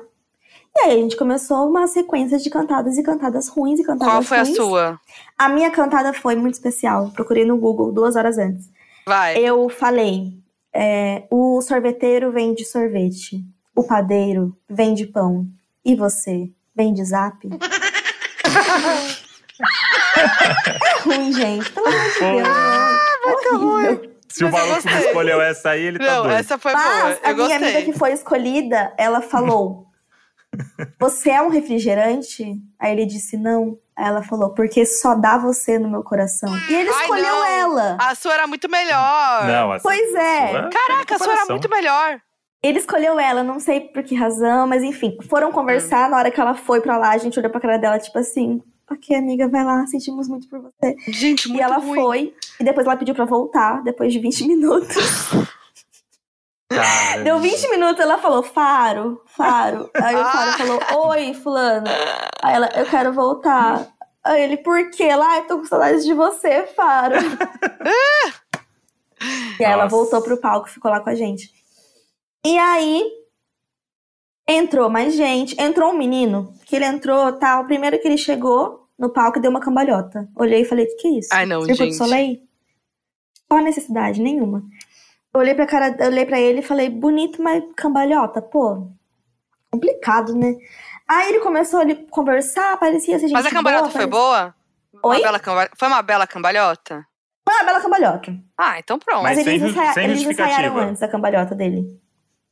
[0.77, 4.23] E aí a gente começou uma sequência de cantadas e cantadas ruins e cantadas Qual
[4.23, 4.57] foi a ruins.
[4.57, 5.01] sua?
[5.39, 7.11] A minha cantada foi muito especial.
[7.15, 8.69] Procurei no Google duas horas antes.
[9.07, 9.39] Vai.
[9.39, 10.35] Eu falei:
[10.75, 13.43] é, o sorveteiro vende sorvete,
[13.75, 15.47] o padeiro vende pão,
[15.85, 17.39] e você vende zap?
[19.59, 21.71] é ruim, gente.
[21.73, 22.49] Pelo amor de Deus.
[22.49, 24.11] Ah, muito ruim.
[24.29, 26.35] Se o maluco escolheu essa aí, ele tá Não, doido.
[26.37, 26.85] essa foi boa.
[26.85, 29.87] Mas a Eu minha amiga que foi escolhida, ela falou:
[31.01, 32.45] Você é um refrigerante?
[32.79, 33.79] Aí ele disse: Não.
[33.97, 36.49] Aí ela falou: Porque só dá você no meu coração.
[36.69, 37.47] E ele Ai, escolheu não.
[37.47, 37.97] ela.
[38.01, 39.47] A sua era muito melhor.
[39.47, 40.51] Não, essa Pois é.
[40.51, 42.21] sua- Caraca, a sua era muito melhor.
[42.63, 46.09] Ele escolheu ela, não sei por que razão, mas enfim, foram conversar.
[46.11, 48.61] Na hora que ela foi pra lá, a gente olhou pra cara dela, tipo assim,
[48.91, 50.97] ok, amiga, vai lá, sentimos muito por você.
[51.13, 51.95] Gente, muito e ela ruim.
[51.95, 54.97] foi, e depois ela pediu pra voltar, depois de 20 minutos.
[56.69, 59.89] Cara, Deu 20 minutos, ela falou, Faro, Faro.
[59.95, 61.87] Aí o Faro falou, oi, fulano.
[62.43, 63.87] Aí ela, eu quero voltar.
[64.25, 65.15] Aí ele, por quê?
[65.15, 67.15] Lá, eu tô com saudade de você, Faro.
[69.61, 71.51] e aí ela voltou pro palco, ficou lá com a gente.
[72.45, 73.09] E aí,
[74.49, 75.61] entrou mais gente.
[75.61, 77.65] Entrou um menino, que ele entrou, tal.
[77.67, 80.29] Primeiro que ele chegou no palco e deu uma cambalhota.
[80.35, 81.29] Olhei e falei, o que, que é isso?
[81.33, 81.91] Ai, não, Circo gente.
[81.93, 82.41] do Soleil?
[83.49, 84.21] Qual a necessidade?
[84.21, 84.65] Nenhuma.
[85.37, 88.89] Eu olhei pra cara, eu olhei pra ele e falei, bonito, mas cambalhota, pô.
[89.71, 90.55] Complicado, né?
[91.07, 94.55] Aí ele começou a conversar, parecia ser gente Mas a cambalhota boa, foi parecia- boa?
[95.05, 95.23] Uma Oi?
[95.23, 97.07] bela camba- Foi uma bela cambalhota?
[97.47, 98.35] Foi uma bela cambalhota.
[98.57, 99.23] Ah, então pronto.
[99.23, 102.01] Mas Mas, sem eles, ju- ensaia- sem eles ensaiaram antes a cambalhota dele.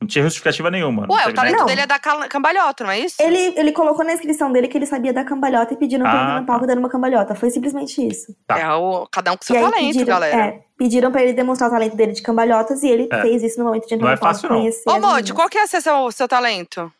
[0.01, 1.07] Não tinha justificativa nenhuma.
[1.09, 1.65] Ué, o talento Não.
[1.65, 3.15] dele é da cal- cambalhota, não é isso?
[3.19, 6.23] Ele, ele colocou na inscrição dele que ele sabia da cambalhota e pediram pra Ah,
[6.29, 7.33] ele ir no palco dando uma cambalhota.
[7.33, 8.35] Foi simplesmente isso.
[8.45, 8.59] Tá.
[8.59, 10.37] É o, cada um com seu e talento, pediram, galera.
[10.47, 13.21] é, pediram pra ele demonstrar o talento dele de cambalhotas e ele É.
[13.21, 14.57] fez isso no momento de entrar Não é no palco fácil, não.
[14.57, 15.31] conhecer Ô, meninas.
[15.31, 16.91] qual que é seu, seu, seu talento?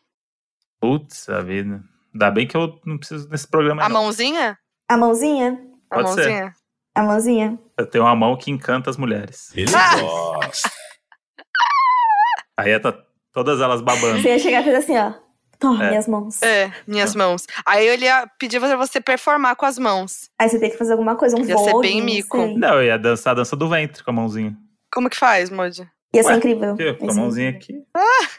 [0.80, 1.82] Putz, a vida.
[2.14, 3.84] Ainda bem que eu não preciso desse programa.
[3.84, 4.02] A não.
[4.02, 4.58] mãozinha?
[4.88, 5.60] A mãozinha?
[5.90, 6.16] A Pode ser.
[6.22, 6.52] mãozinha?
[6.94, 7.58] A mãozinha?
[7.78, 9.52] Eu tenho uma mão que encanta as mulheres.
[9.54, 10.00] Ele Ah!
[10.00, 10.70] gosta.
[12.56, 12.96] Aí tá
[13.32, 14.20] todas elas babando.
[14.20, 15.12] Você ia chegar e fazer assim, ó.
[15.58, 15.88] Toma É.
[15.88, 16.42] minhas mãos.
[16.42, 17.46] É, minhas mãos.
[17.64, 20.28] Aí ele ia pedir pra você performar com as mãos.
[20.38, 22.36] Aí você tem que fazer alguma coisa, um Ia ser vogue, bem não mico.
[22.38, 22.56] sei.
[22.58, 24.54] Não, eu ia dançar a dança do ventre com a mãozinha.
[24.92, 25.88] Como que faz, Modi?
[26.14, 26.76] Ia ser Ué, incrível.
[26.78, 27.74] Ia com a ser mãozinha aqui.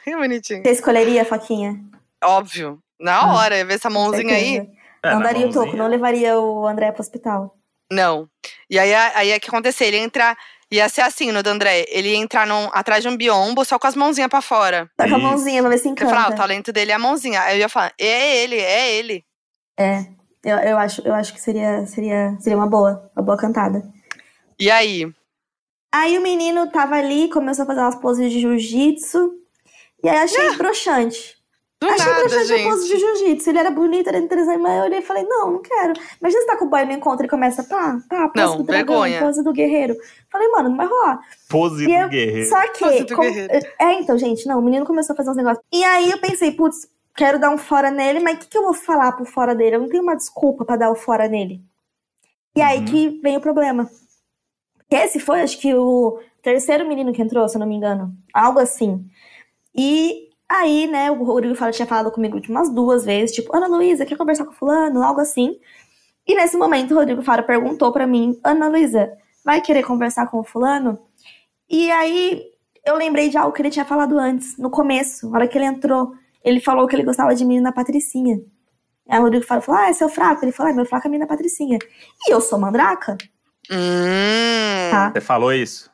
[0.04, 0.62] Que bonitinho.
[0.64, 1.80] Você escolheria, Foquinha?
[2.24, 2.80] Óbvio.
[3.00, 4.68] Na Ah, hora, ver essa mãozinha aí.
[5.04, 7.56] É, não daria o toco, não levaria o André pro hospital.
[7.92, 8.28] Não.
[8.70, 10.38] E aí, aí é que acontecer, ele ia entrar.
[10.72, 11.86] Ia ser assim no do André.
[11.88, 14.90] Ele ia entrar num- atrás de um biombo só com as mãozinhas pra fora.
[14.98, 16.42] Tá com a mãozinha pra ver se Porque eu ia falar, ah, o encanta.
[16.42, 17.42] talento dele é a mãozinha.
[17.42, 19.26] Aí eu ia falar, é ele, é ele.
[19.80, 20.06] É,
[20.44, 23.82] eu, eu, acho, eu acho que seria, seria, seria uma boa, uma boa cantada.
[24.60, 25.10] E aí?
[25.94, 29.32] Aí o menino tava ali, começou a fazer umas poses de jiu-jitsu.
[30.04, 31.37] E aí achei broxante.
[31.80, 33.00] Do achei nada, broxante a pose de gente.
[33.20, 33.50] jiu-jitsu.
[33.52, 35.94] Ele era bonito, era interessante, mas eu olhei e falei, não, não quero.
[36.20, 38.64] Imagina você tá com o boy no encontro e começa, pá, pá, pose Não, do
[38.64, 39.20] dragão, vergonha.
[39.22, 39.96] pose do guerreiro.
[40.32, 41.20] Falei, mano, não vai rolar.
[41.50, 42.50] Pose E do eu- guerreiro.
[42.50, 43.16] Só Pose que.
[43.16, 43.68] guerreiro.
[43.80, 45.64] é, então, gente, não, o menino começou a fazer uns negócios.
[45.72, 48.64] E aí eu pensei, putz, quero dar um fora nele, mas o que, que eu
[48.64, 49.76] vou falar pro fora dele?
[49.76, 51.62] Eu não tenho uma desculpa pra dar o fora nele.
[52.56, 52.86] E aí Uhum.
[52.86, 53.88] que vem o problema.
[54.90, 58.16] Esse foi, acho que, o terceiro menino que entrou, se eu não me engano.
[58.34, 59.06] Algo assim.
[59.76, 63.68] E aí, né, o Rodrigo Fala tinha falado comigo de umas duas vezes, tipo, Ana
[63.68, 65.04] Luísa, quer conversar com fulano?
[65.04, 65.60] Algo assim.
[66.28, 69.12] E nesse momento, o Rodrigo Fara perguntou pra mim, Ana Luísa,
[69.46, 71.00] vai querer conversar com o fulano?
[71.70, 72.44] E aí,
[72.86, 75.66] eu lembrei de algo que ele tinha falado antes, no começo, na hora que ele
[75.66, 76.12] entrou.
[76.44, 78.40] Ele falou que ele gostava de mim na Patricinha.
[79.08, 80.44] Aí o Rodrigo Fara falou, ah, é seu fraco?
[80.44, 81.80] Ele falou, ah, meu fraco é a menina Patricinha.
[82.28, 83.18] E eu sou mandraca?
[83.72, 84.92] Hum.
[84.92, 85.12] Tá.
[85.12, 85.90] Você falou isso?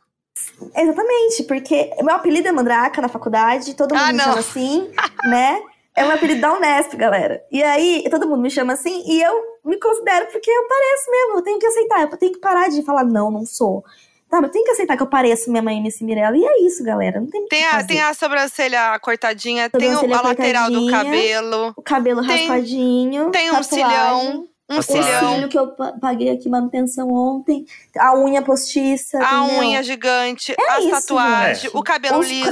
[0.75, 4.91] Exatamente, porque meu apelido é Mandraca na faculdade, todo mundo Ah, me chama assim,
[5.25, 5.61] né?
[5.95, 7.43] É um apelido da Unesp, galera.
[7.51, 9.33] E aí, todo mundo me chama assim, e eu
[9.63, 12.81] me considero porque eu pareço mesmo, eu tenho que aceitar, eu tenho que parar de
[12.83, 13.83] falar, não, não sou.
[14.31, 16.83] Sabe, eu tenho que aceitar que eu pareço minha mãe MC Mirella, e é isso,
[16.83, 17.87] galera, não tem Tem que a, fazer.
[17.87, 21.03] tem a sobrancelha cortadinha, tem o- Sobrancelha a lateral do cortadinha.
[21.03, 26.29] cabelo, O cabelo tem- raspadinho, tem um tatuagem, cilhão, um cílio que eu pa- paguei
[26.29, 27.65] aqui manutenção ontem,
[27.97, 29.59] a unha postiça, a entendeu?
[29.61, 31.77] unha gigante, É as isso, tatuagens, gente.
[31.77, 32.49] o cabelo Os liso,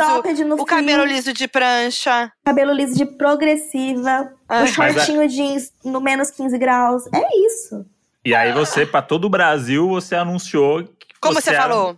[0.59, 2.31] o cabelo liso de prancha.
[2.43, 4.63] cabelo liso de progressiva, Ah.
[4.63, 7.03] o shortinho jeans no menos 15 graus.
[7.13, 7.85] É isso.
[8.23, 11.97] E aí você, pra todo o Brasil, você anunciou que Como você, era- falou?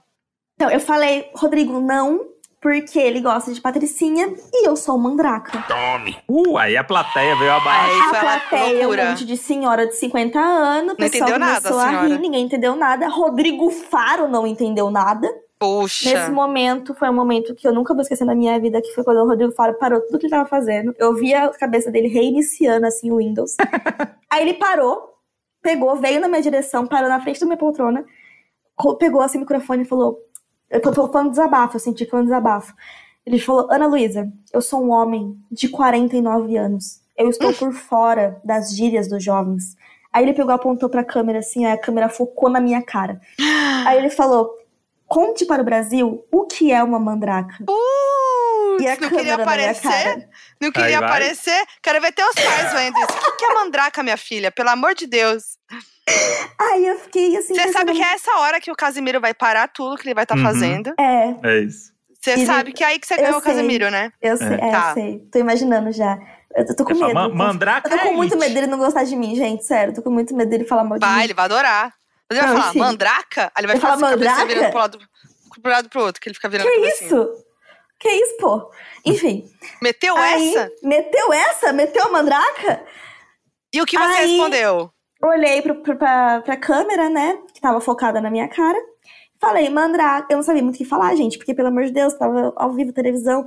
[0.56, 2.22] Então, eu falei, Rodrigo, não,
[2.64, 5.66] porque ele gosta de Patricinha e eu sou mandraca.
[5.68, 6.18] Tome.
[6.30, 8.16] Uh, aí a plateia veio abaixo.
[8.16, 9.10] A plateia, um loucura.
[9.10, 12.08] monte de senhora de 50 anos, o Não pessoal entendeu nada, a senhora.
[12.08, 13.10] rir, ninguém entendeu nada.
[13.10, 15.30] Rodrigo Faro não entendeu nada.
[15.60, 16.10] Puxa.
[16.10, 19.04] Nesse momento, foi um momento que eu nunca vou esquecer na minha vida, que foi
[19.04, 20.96] quando o Rodrigo Faro parou tudo que ele tava fazendo.
[20.98, 23.58] Eu via a cabeça dele reiniciando, assim, o Windows.
[24.32, 25.16] Aí ele parou,
[25.62, 28.06] pegou, veio na minha direção, parou na frente da minha poltrona,
[28.98, 30.18] pegou assim o microfone e falou...
[30.74, 32.74] Eu tô falando desabafo, eu senti que foi um desabafo.
[33.26, 37.00] Ele falou, Ana Luísa, eu sou um homem de 49 anos.
[37.16, 39.78] Eu estou por fora das gírias dos jovens.
[40.12, 43.22] Aí ele pegou, apontou pra câmera assim, aí a câmera focou na minha cara.
[43.86, 44.52] Aí ele falou:
[45.08, 47.58] Conte para o Brasil o que é uma mandraca.
[47.66, 50.30] Putz, E a não queria aparecer?
[50.62, 51.66] Não queria aparecer?
[51.82, 53.12] Quero ver teus pais vendo isso.
[53.12, 54.52] O que, que é mandraca, minha filha?
[54.52, 55.58] Pelo amor de Deus.
[56.60, 57.54] Aí eu fiquei assim.
[57.56, 60.24] Você sabe que é essa hora que o Casimiro vai parar tudo que ele vai
[60.24, 60.44] estar Uhum.
[60.44, 60.94] fazendo.
[61.00, 61.92] É, É isso.
[62.22, 63.52] Você Ele- sabe que é aí que você eu ganhou o sei.
[63.54, 64.12] Casemiro, né?
[64.22, 64.90] Eu sei, é, Tá.
[64.90, 65.20] eu sei.
[65.32, 66.18] Tô imaginando já.
[66.56, 67.14] Eu tô, com Você medo.
[67.16, 69.66] "Man- Mandraka eu tô com é muito elite." medo dele não gostar de mim, gente.
[69.66, 71.24] Sério, tô com muito medo dele falar mal de Vai, mim.
[71.26, 71.94] ele vai adorar.
[72.30, 72.80] Mas ele vai Não, falar, enfim.
[72.80, 73.42] mandraca?
[73.44, 75.00] Aí ele vai Ele ficar fala, assim, a cabeça "Mandraca?" virando pro lado,
[75.62, 77.30] pro lado pro outro, que ele fica virando Que isso?
[78.00, 78.72] Que isso, pô?
[79.06, 79.50] Enfim.
[79.82, 80.72] Meteu aí, essa?
[80.84, 81.74] meteu essa?
[81.74, 82.84] Meteu a mandraca?
[83.74, 84.93] E o que você Aí- respondeu?
[85.24, 87.38] Olhei pro, pro, pra, pra câmera, né?
[87.54, 88.78] Que tava focada na minha cara.
[89.40, 90.28] Falei, mandraca.
[90.30, 92.72] Eu não sabia muito o que falar, gente, porque, pelo amor de Deus, tava ao
[92.74, 93.46] vivo, televisão.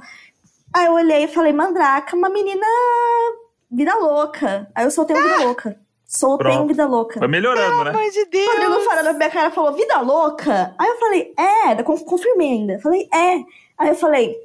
[0.74, 2.66] Aí eu olhei e falei, mandraca, uma menina
[3.70, 4.68] vida louca.
[4.74, 5.81] Aí eu soltei um vida louca.
[6.07, 6.68] Soltei Pronto.
[6.68, 7.18] vida louca.
[7.18, 7.91] Foi melhorando, né?
[7.91, 8.47] Pelo amor de Deus.
[8.49, 10.74] Rodrigo Fara na minha cara falou, vida louca?
[10.79, 12.79] Aí eu falei, é, eu con- confirmei ainda.
[12.79, 13.35] Falei, é.
[13.77, 14.37] Aí eu falei,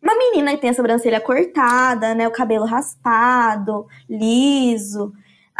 [0.00, 2.28] uma menina que tem a sobrancelha cortada, né?
[2.28, 5.12] O cabelo raspado, liso.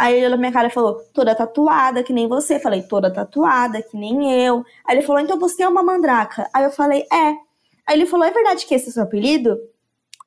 [0.02, 2.58] Aí ele olhou minha cara e falou, toda tatuada, que nem você.
[2.58, 4.64] Falei, toda tatuada, que nem eu.
[4.84, 6.50] Aí ele falou, então você é uma mandraca.
[6.52, 7.28] Aí eu falei, é.
[7.86, 9.56] Aí ele falou, é verdade que esse é o seu apelido?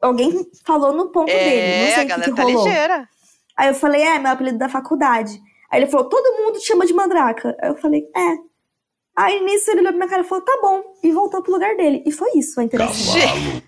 [0.02, 1.40] Alguém falou no ponto dele.
[1.44, 2.64] Não É, sei a o que, galera que tá rolou.
[2.66, 3.10] ligeira.
[3.58, 5.42] Aí eu falei, é, meu apelido da faculdade.
[5.70, 7.54] Aí ele falou, todo mundo te chama de mandraca.
[7.62, 8.38] Aí eu falei, é.
[9.14, 10.84] Aí nisso ele olhou pra minha cara e falou, tá bom.
[11.04, 12.02] E voltou pro lugar dele.
[12.06, 13.14] E foi isso a interação.
[13.14, 13.62] Gente,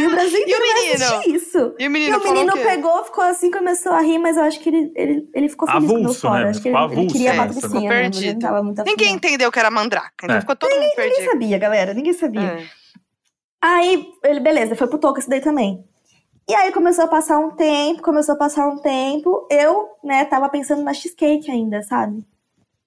[0.00, 1.36] E o Brasil E o menino?
[1.36, 1.58] isso.
[1.78, 2.62] E o E menino o menino o quê?
[2.64, 5.86] pegou, ficou assim, começou a rir, mas eu acho que ele, ele, ele ficou feliz
[5.88, 6.44] quando Avulso, fora.
[6.44, 6.50] né?
[6.50, 7.60] Acho que ele, Ficou ele queria avulso, né?
[7.68, 7.86] Ficou né?
[7.86, 8.32] Ele perdido.
[8.32, 9.16] não tava muito afim, Ninguém não.
[9.16, 10.40] entendeu que era mandraca, então É.
[10.40, 11.30] ficou todo mundo Ninguém perdido.
[11.30, 11.94] sabia, galera.
[11.94, 12.40] Ninguém sabia.
[12.42, 12.64] É.
[13.62, 15.84] Aí, ele, beleza, foi pro toco esse daí também.
[16.48, 19.46] E aí começou a passar um tempo, começou a passar um tempo.
[19.50, 22.24] Eu, né, tava pensando na cheesecake ainda, sabe?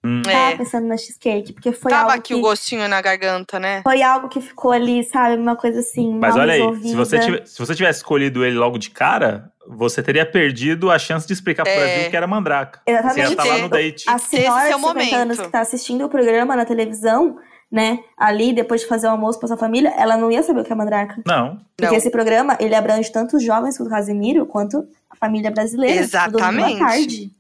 [0.05, 0.21] Hum.
[0.27, 0.31] É.
[0.31, 2.35] Tava pensando na cheesecake, porque foi Tava algo aqui que...
[2.35, 3.81] o gostinho na garganta, né?
[3.83, 5.37] Foi algo que ficou ali, sabe?
[5.41, 6.87] Uma coisa assim, Mas mal olha aí, resolvida.
[6.89, 10.99] se você, tive- se você tivesse escolhido ele logo de cara, você teria perdido a
[10.99, 11.77] chance de explicar pro É.
[11.77, 12.81] Brasil que era mandraca.
[12.85, 13.13] Exatamente.
[13.15, 14.03] Você ia estar lá no date.
[14.09, 15.45] A senhora é de 50 anos momento.
[15.45, 17.37] que tá assistindo o programa na televisão,
[17.71, 17.99] né?
[18.17, 20.73] Ali, depois de fazer o almoço pra sua família, ela não ia saber o que
[20.73, 21.21] é mandraca.
[21.25, 21.59] Não.
[21.77, 21.97] Porque Não.
[21.97, 26.01] esse programa, ele abrange tanto os jovens do Casimiro, quanto a família brasileira.
[26.01, 26.81] Exatamente.
[26.83, 27.31] à tarde.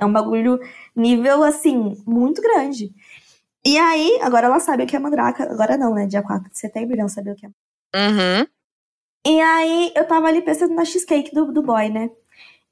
[0.00, 0.58] É um bagulho
[0.96, 2.90] nível, assim, muito grande.
[3.64, 5.44] E aí, agora ela sabe o que é mandraca.
[5.44, 6.06] Agora não, né?
[6.06, 7.48] Dia 4 de setembro, não sabe o que é.
[7.48, 8.46] Uhum.
[9.26, 12.10] E aí, eu tava ali pensando na cheesecake do, do boy, né?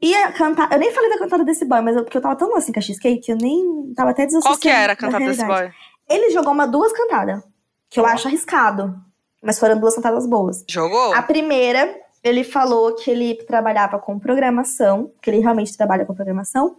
[0.01, 0.75] E a cantada...
[0.75, 2.79] Eu nem falei da cantada desse boy, mas eu, porque eu tava tão assim com
[2.79, 5.45] a cheesecake, que eu nem tava até desassociando Qual que era a da cantada desse
[5.45, 5.71] boy?
[6.09, 7.43] Ele jogou uma duas cantadas,
[7.91, 8.95] que eu acho arriscado.
[9.43, 10.65] Mas foram duas cantadas boas.
[10.69, 11.15] Jogou?
[11.15, 11.95] A primeira,
[12.29, 16.77] ele falou que ele trabalhava com programação, que ele realmente trabalha com programação,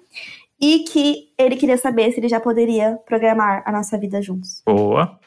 [0.61, 4.61] e que ele queria saber se ele já poderia programar a nossa vida juntos.
[4.65, 5.17] Boa.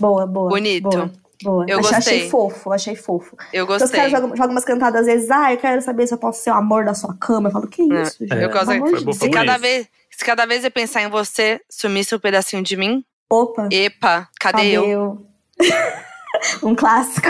[0.00, 0.48] Boa, boa.
[0.50, 0.88] Bonito.
[0.88, 1.10] Boa,
[1.42, 1.64] boa.
[1.68, 2.16] Eu achei, gostei.
[2.18, 3.36] achei fofo, achei fofo.
[3.52, 3.96] Eu os gostei.
[3.96, 6.50] caras jogam, jogam umas cantadas às vezes, ah, eu quero saber se eu posso ser
[6.50, 7.48] o amor da sua cama.
[7.48, 8.34] Eu falo, que É, isso, gente?
[8.42, 12.18] eu gosto- de Se cada, vez, se cada vez eu pensar em você, sumisse um
[12.18, 15.24] pedacinho de mim, Opa, epa, cadê, eu?
[16.62, 17.28] um clássico.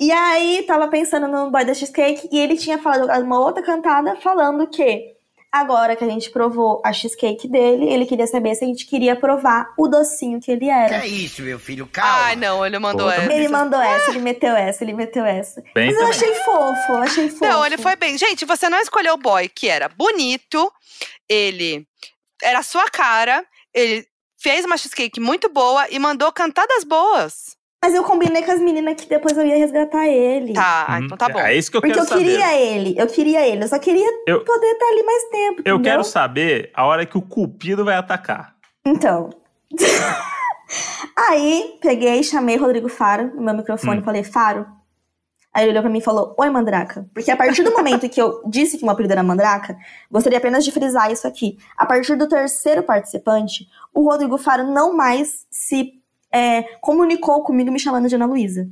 [0.00, 4.16] E aí, tava pensando no Boy da Cheesecake e ele tinha falado uma outra cantada
[4.16, 5.14] falando que
[5.54, 9.14] agora que a gente provou a cheesecake dele, ele queria saber se a gente queria
[9.14, 10.96] provar o docinho que ele era.
[10.96, 12.24] É isso, meu filho, calma.
[12.24, 13.32] Ai, não, ele mandou Pô, essa.
[13.32, 15.62] Ele mandou essa, ele meteu essa, ele meteu essa.
[15.72, 16.10] Bem Mas eu também.
[16.10, 17.44] achei fofo, eu achei fofo.
[17.44, 18.18] Não, ele foi bem.
[18.18, 20.72] Gente, você não escolheu o boy que era bonito,
[21.28, 21.86] ele
[22.42, 24.04] era a sua cara, ele
[24.36, 27.56] fez uma cheesecake muito boa e mandou cantadas boas.
[27.84, 30.54] Mas eu combinei com as meninas que depois eu ia resgatar ele.
[30.54, 31.38] Tá, ah, Hum, então tá bom.
[31.38, 32.24] É isso que eu Porque quero eu saber.
[32.24, 33.64] queria ele, eu queria ele.
[33.64, 35.62] Eu só queria Eu- poder estar ali mais tempo.
[35.66, 35.80] Eu entendeu?
[35.82, 38.54] quero saber a hora que o cupido vai atacar.
[38.86, 39.28] Então.
[41.28, 44.04] Aí, peguei, chamei Rodrigo Faro no meu microfone e Hum.
[44.04, 44.66] falei, Faro.
[45.52, 47.06] Aí ele olhou pra mim e falou, Oi, Mandraca.
[47.14, 49.76] Porque a partir do momento que eu disse que o meu apelido era Mandraca,
[50.10, 51.58] gostaria apenas de frisar isso aqui.
[51.76, 55.92] A partir do terceiro participante, o Rodrigo Faro não mais se
[56.34, 58.68] é, comunicou comigo me chamando de Ana Luísa.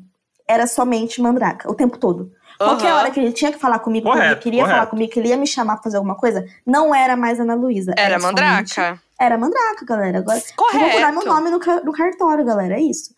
[0.48, 2.32] Era somente Mandraca, o tempo todo.
[2.58, 4.90] Qualquer hora que ele tinha que falar comigo, que ele Correto, queria falar correto.
[4.90, 7.92] comigo, que ele ia me chamar pra fazer alguma coisa, não era mais Ana Luísa.
[7.96, 9.02] Era somente mandraca.
[9.18, 10.18] era mandraca, galera.
[10.18, 10.94] Agora eu vou Correto.
[10.96, 12.74] mudar meu nome no, no cartório, galera.
[12.74, 13.14] É isso.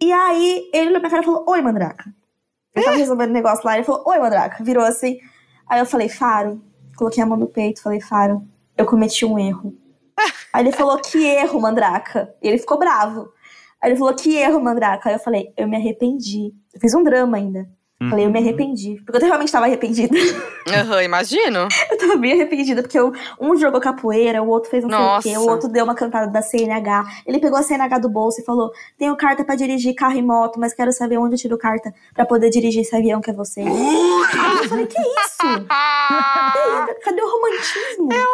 [0.00, 2.04] E aí, ele olhou pra cara e falou: Oi, mandraca.
[2.74, 4.62] Eu tava resolvendo um negócio lá, ele falou: Oi, mandraca.
[4.62, 5.18] Virou assim.
[5.68, 6.62] Aí eu falei: Faro.
[6.96, 8.42] Coloquei a mão no peito, falei: Faro,
[8.76, 9.74] eu cometi um erro.
[10.52, 12.34] Aí ele falou: Que erro, mandraca.
[12.42, 13.30] E ele ficou bravo.
[13.86, 15.08] Aí ele falou: Que erro, mandraca.
[15.08, 16.52] Aí eu falei: Eu me arrependi.
[16.74, 17.68] Eu fiz um drama ainda.
[18.10, 18.44] Falei: Eu me Uhum.
[18.44, 19.00] arrependi.
[19.06, 20.12] Porque eu realmente tava arrependida.
[20.68, 21.68] Aham, imagino.
[21.90, 25.22] Eu tava bem arrependida, porque eu- um jogou capoeira, o outro fez não Nossa.
[25.22, 27.04] sei o quê, o outro deu uma cantada da CNH.
[27.24, 30.58] Ele pegou a CNH do bolso e falou: Tenho carta pra dirigir carro e moto,
[30.58, 33.62] mas quero saber onde eu tiro carta pra poder dirigir esse avião que é você.
[33.62, 35.66] eu falei: Que isso?
[37.04, 38.12] Cadê o romantismo?
[38.12, 38.30] eu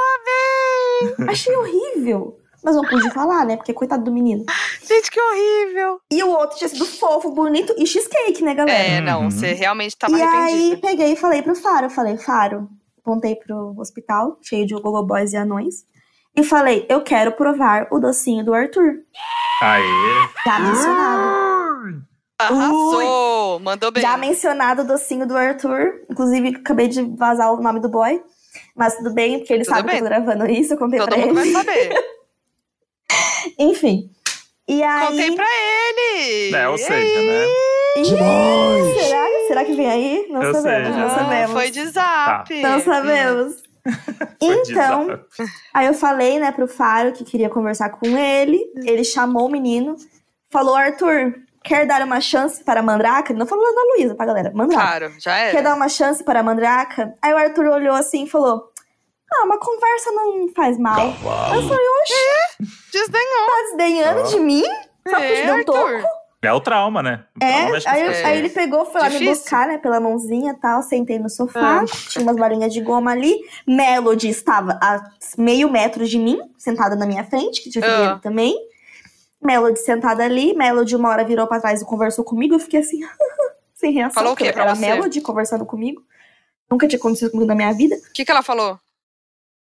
[1.20, 1.28] amei!
[1.28, 2.36] Achei horrível.
[2.64, 3.56] Mas não pude falar, né?
[3.56, 4.44] Porque coitado do menino.
[4.86, 6.00] Gente, que horrível.
[6.10, 8.78] E o outro tinha sido fofo, bonito e cheesecake, né, galera?
[8.78, 9.30] É, não, Uhum.
[9.30, 10.74] você realmente tava e arrependida.
[10.74, 12.68] aí peguei e falei pro Faro, falei, Faro,
[13.00, 15.84] apontei pro hospital, cheio de gogo boys e anões.
[16.36, 18.94] E falei, eu quero provar o docinho do Arthur.
[19.60, 19.82] Aê.
[20.46, 22.02] Já mencionado.
[22.38, 23.60] Arrasou!
[23.60, 24.02] Mandou bem.
[24.02, 26.00] Já mencionado o docinho do Arthur.
[26.10, 28.22] Inclusive, acabei de vazar o nome do boy.
[28.76, 29.98] Mas tudo bem, porque ele Tudo sabe bem.
[29.98, 31.52] que eu tô gravando isso, eu contei Todo pra mundo ele.
[31.52, 31.94] vai saber.
[33.58, 34.10] Enfim.
[34.68, 35.06] E aí.
[35.08, 36.54] Contei pra ele!
[36.54, 37.46] É, ou seja, né?
[37.96, 38.04] Ih,
[39.00, 40.26] será, será que vem aí?
[40.30, 41.06] Não Eu sabemos, sei, não.
[41.06, 41.52] Ah, sabemos.
[41.52, 42.62] Foi de zap.
[42.62, 43.56] Não sabemos.
[44.40, 45.20] Então,
[45.74, 48.60] aí eu falei, né, pro Faro que queria conversar com ele.
[48.84, 49.96] Ele chamou o menino,
[50.50, 51.34] falou: Arthur,
[51.64, 53.32] quer dar uma chance para a Mandraka?
[53.32, 54.52] Ele não falou da Luísa, pra galera.
[54.54, 54.82] Mandraka.
[54.84, 55.62] Claro, já Quer era.
[55.62, 57.12] dar uma chance para a Mandraka?
[57.20, 58.71] Aí o Arthur olhou assim e falou:
[59.34, 60.98] Ah, uma conversa não faz mal.
[61.00, 61.08] Aí
[61.56, 63.46] eu falei: Oxe, Desdenhou.
[63.46, 64.22] tá desdenhando Ó.
[64.24, 64.64] de mim?
[65.08, 65.72] Só te É, dei um Arthur.
[66.02, 66.22] toco?
[66.44, 67.24] É o trauma, né?
[67.40, 70.52] O É, trauma as aí, aí ele pegou, foi lá me buscar, né, pela mãozinha
[70.52, 71.84] e tal, sentei no sofá, Ah.
[72.10, 73.32] tinha umas balinhas de goma ali,
[73.66, 75.08] Melody estava a
[75.38, 78.18] meio metro de mim, sentada na minha frente, que tinha Ah.
[78.18, 78.56] também,
[79.40, 82.98] Melody sentada ali, Melody uma hora virou pra trás e conversou comigo, eu fiquei assim,
[83.74, 84.84] sem reação, Falou o quê pra era você?
[84.84, 86.02] a Melody conversando comigo,
[86.68, 88.78] nunca tinha acontecido comigo na minha vida, O que, que ela falou?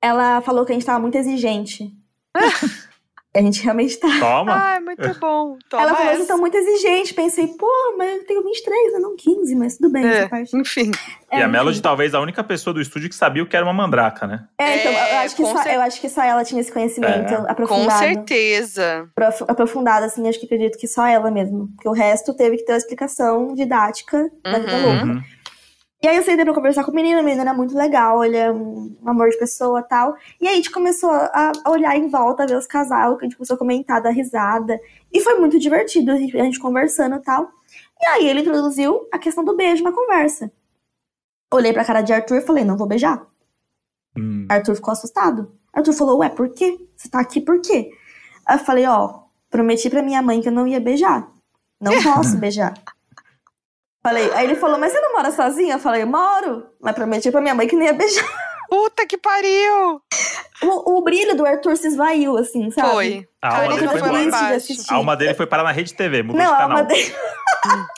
[0.04, 1.90] Ela falou que a gente tava muito exigente.
[3.36, 4.08] a gente realmente tá.
[4.20, 4.52] Toma.
[4.54, 5.56] Ai, muito bom.
[5.68, 7.10] Toma ela falou, vocês estão muito exigentes.
[7.12, 7.66] Pensei, pô,
[7.98, 8.98] mas eu tenho 23, né?
[9.00, 10.28] Não 15, mas tudo bem, É.
[10.54, 10.90] Enfim.
[11.32, 11.82] E É, a Melody, enfim.
[11.82, 14.44] talvez, a única pessoa do estúdio que sabia o que era uma mandraca, né?
[14.56, 16.60] É, então, eu, É, acho que com só, cer- eu acho que só ela tinha
[16.60, 17.36] esse conhecimento É.
[17.36, 17.98] Com aprofundado.
[17.98, 19.08] certeza.
[19.16, 21.68] Prof- Aprofundado, assim, acho que acredito que só ela mesmo.
[21.74, 24.82] Porque o resto teve que ter uma explicação didática da vida Uhum.
[24.82, 25.04] louca.
[25.06, 25.22] Uhum.
[26.04, 28.36] E aí eu sentei pra conversar com o menino, o menino era muito legal, ele
[28.36, 30.14] é um amor de pessoa e tal.
[30.38, 33.26] E aí a gente começou a olhar em volta, a ver os casais, que a
[33.26, 34.78] gente começou a comentar, dar risada.
[35.10, 37.48] E foi muito divertido, a gente a gente conversando e tal.
[38.02, 40.52] E aí ele introduziu a questão do beijo na conversa.
[41.50, 43.26] Olhei pra cara de Arthur e falei, não vou beijar.
[44.14, 44.46] Hum.
[44.50, 45.58] Arthur ficou assustado.
[45.72, 46.86] Arthur falou, ué, por quê?
[46.94, 47.90] Você tá aqui por quê?
[48.44, 51.26] Aí eu falei, ó, prometi pra minha mãe que eu não ia beijar.
[51.80, 52.74] Não posso beijar.
[54.04, 55.76] Falei, aí ele falou, mas você não mora sozinha?
[55.76, 58.22] Eu falei, moro, mas prometi pra minha mãe que não ia beijar.
[58.68, 60.02] Puta que pariu!
[60.62, 62.90] O, o brilho do Arthur se esvaiu, assim, sabe?
[62.90, 63.28] Foi.
[63.40, 64.10] A alma ele dele foi.
[64.90, 66.76] A alma dele foi parar na Rede TV, mudou Não, de a canal.
[66.78, 67.14] alma dele.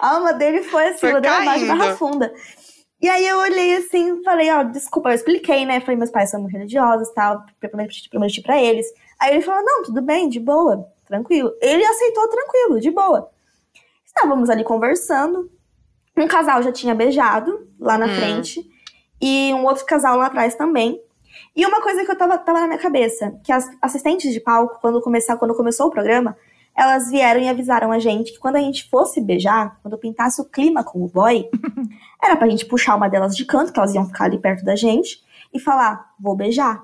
[0.00, 1.66] a alma dele foi assim, Foi abaixo caindo.
[1.68, 2.34] barra funda.
[3.00, 5.80] E aí eu olhei assim, falei, ó, desculpa, eu expliquei, né?
[5.80, 8.86] Falei, meus pais são muito religiosos e tal, prometi, prometi pra eles.
[9.20, 11.52] Aí ele falou, não, tudo bem, de boa, tranquilo.
[11.62, 13.30] Ele aceitou tranquilo, de boa.
[14.14, 15.50] Estávamos ali conversando.
[16.16, 18.14] Um casal já tinha beijado lá na Hum.
[18.16, 18.68] frente.
[19.20, 21.00] E um outro casal lá atrás também.
[21.54, 24.78] E uma coisa que eu tava, tava na minha cabeça, que as assistentes de palco,
[24.80, 26.36] quando, começar, quando começou o programa,
[26.76, 30.44] elas vieram e avisaram a gente que quando a gente fosse beijar, quando pintasse o
[30.44, 31.48] clima com o boy,
[32.22, 34.74] era pra gente puxar uma delas de canto, que elas iam ficar ali perto da
[34.74, 36.82] gente, e falar, vou beijar.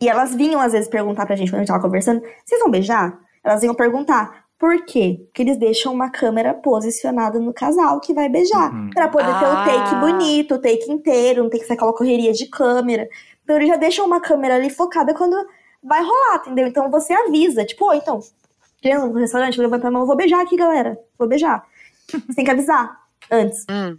[0.00, 2.70] E elas vinham às vezes perguntar pra gente quando a gente tava conversando, vocês vão
[2.70, 3.18] beijar?
[3.44, 5.22] Elas iam perguntar, por quê?
[5.24, 8.70] Porque eles deixam uma câmera posicionada no casal que vai beijar.
[8.70, 8.90] Uhum.
[8.90, 9.64] Pra poder ter o Ah.
[9.64, 13.08] take bonito, o take inteiro, não tem que ser aquela correria de câmera.
[13.42, 15.34] Então eles já deixam uma câmera ali focada quando
[15.82, 16.66] vai rolar, entendeu?
[16.66, 18.20] Então você avisa, tipo, ô, então,
[18.82, 20.98] chegando no restaurante, levanta a mão, vou beijar aqui, galera.
[21.18, 21.64] Vou beijar.
[22.10, 22.98] Você tem que avisar
[23.30, 23.64] antes.
[23.70, 23.96] Hum.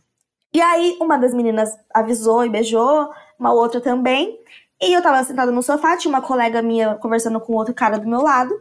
[0.53, 3.09] E aí, uma das meninas avisou e beijou,
[3.39, 4.37] uma outra também.
[4.79, 8.07] E eu tava sentada no sofá, tinha uma colega minha conversando com outro cara do
[8.07, 8.53] meu lado.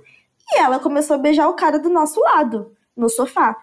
[0.53, 3.57] E ela começou a beijar o cara do nosso lado, no sofá.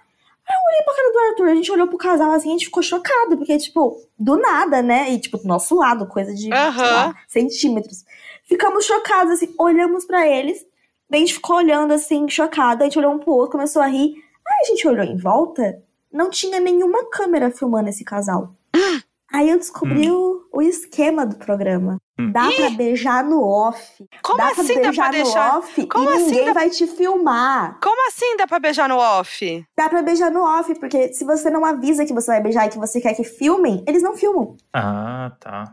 [0.47, 2.65] Aí eu olhei pra cara do Arthur, a gente olhou pro casal assim, a gente
[2.65, 5.11] ficou chocado, porque, tipo, do nada, né?
[5.11, 6.93] E, tipo, do nosso lado, coisa de, Aham.
[6.93, 8.05] lá, centímetros.
[8.45, 10.65] Ficamos chocados, assim, olhamos pra eles,
[11.09, 13.88] daí a gente ficou olhando, assim, chocado, a gente olhou um pro outro, começou a
[13.88, 14.15] rir.
[14.47, 18.55] Aí a gente olhou em volta, não tinha nenhuma câmera filmando esse casal.
[19.29, 21.97] Aí eu descobri o, o esquema do programa.
[22.19, 22.31] Hum.
[22.31, 23.79] Dá pra beijar no off.
[24.23, 25.51] Como dá assim pra dá beijar pra deixar?
[25.53, 27.77] no off Como e assim ninguém dá- vai te filmar.
[27.81, 29.65] Como assim dá pra beijar no off?
[29.77, 32.69] Dá pra beijar no off, porque se você não avisa que você vai beijar e
[32.69, 34.55] que você quer que filmem, eles não filmam.
[34.73, 35.71] Ah, tá.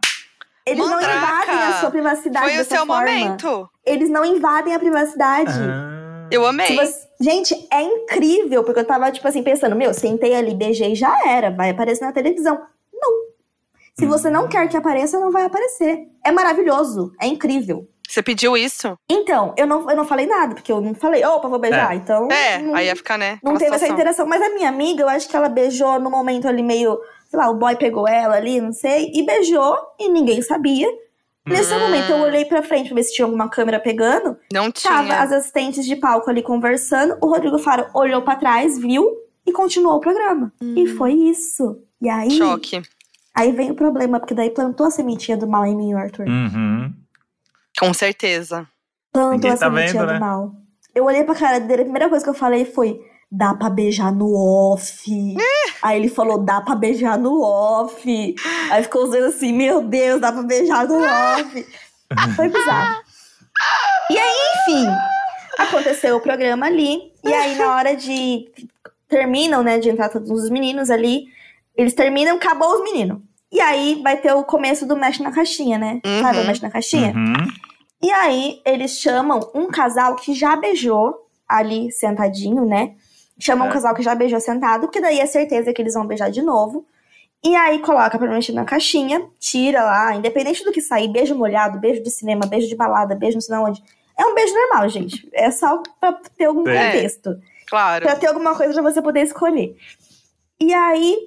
[0.66, 2.97] Eles Mandraka, não invadem a sua privacidade Foi o seu forma.
[3.01, 3.68] momento.
[3.85, 5.53] Eles não invadem a privacidade.
[5.53, 6.28] Ah.
[6.30, 6.74] Eu amei.
[6.76, 10.97] você- Gente, é incrível, porque eu tava, tipo assim, pensando, meu, sentei ali, beijei e
[10.97, 12.61] já era, vai aparecer na televisão.
[13.99, 16.09] Se você não quer que apareça, não vai aparecer.
[16.25, 17.89] É maravilhoso, é incrível.
[18.09, 18.97] Você pediu isso?
[19.09, 21.95] Então, eu não, eu não falei nada, porque eu não falei, opa, vou beijar.
[21.97, 23.39] Então, É, não, aí ia ficar, né?
[23.43, 24.27] não teve essa interação.
[24.27, 26.99] Mas a minha amiga, eu acho que ela beijou no momento ali meio,
[27.31, 30.87] sei lá, o boy pegou ela ali, não sei, e beijou, e ninguém sabia.
[31.47, 31.79] Nesse Hum.
[31.79, 34.37] momento eu olhei pra frente pra ver se tinha alguma câmera pegando.
[34.53, 35.21] Não Tava tinha.
[35.23, 37.17] as assistentes de palco ali conversando.
[37.23, 39.11] O Rodrigo Faro olhou pra trás, viu
[39.47, 40.53] e continuou o programa.
[40.77, 41.79] E foi isso.
[42.01, 42.31] E aí, Hum.
[42.31, 42.83] Choque.
[43.35, 46.26] Aí vem o problema, porque daí plantou a sementinha do mal em mim, Arthur.
[46.26, 46.93] Uhum.
[47.78, 48.66] Com certeza.
[49.12, 50.18] Plantou Ninguém a tá sementinha vendo, do né?
[50.18, 50.53] mal.
[50.95, 54.12] Eu olhei pra cara dele, a primeira coisa que eu falei foi: dá pra beijar
[54.12, 55.11] no off.
[55.82, 58.35] Aí ele falou: dá pra beijar no off.
[58.70, 61.66] Aí ficou usando assim: meu Deus, dá pra beijar no off.
[62.37, 63.03] Foi bizarro.
[64.11, 64.87] E aí, enfim,
[65.59, 67.12] aconteceu o programa ali.
[67.24, 68.49] E aí, na hora de.
[69.09, 71.24] Terminam, né, de entrar todos os meninos ali.
[71.77, 73.18] Eles terminam, acabou os meninos.
[73.51, 76.01] E aí vai ter o começo do Mexe na Caixinha, né?
[76.20, 76.47] Sabe o Uhum.
[76.47, 77.12] Mexe na Caixinha?
[77.14, 77.47] Uhum.
[78.03, 81.14] E aí, eles chamam um casal que já beijou
[81.49, 82.95] ali sentadinho, né?
[83.39, 83.72] Chamam um É.
[83.72, 86.85] casal que já beijou sentado, porque daí é certeza que eles vão beijar de novo.
[87.43, 91.79] E aí coloca pra mexer na caixinha, tira lá, independente do que sair, beijo molhado,
[91.79, 93.83] beijo de cinema, beijo de balada, beijo não sei onde.
[94.18, 95.29] É um beijo normal, gente.
[95.33, 96.87] É só pra ter algum É.
[96.93, 97.37] contexto.
[97.68, 98.05] Claro.
[98.07, 99.77] Pra ter alguma coisa pra você poder escolher.
[100.61, 101.18] E aí,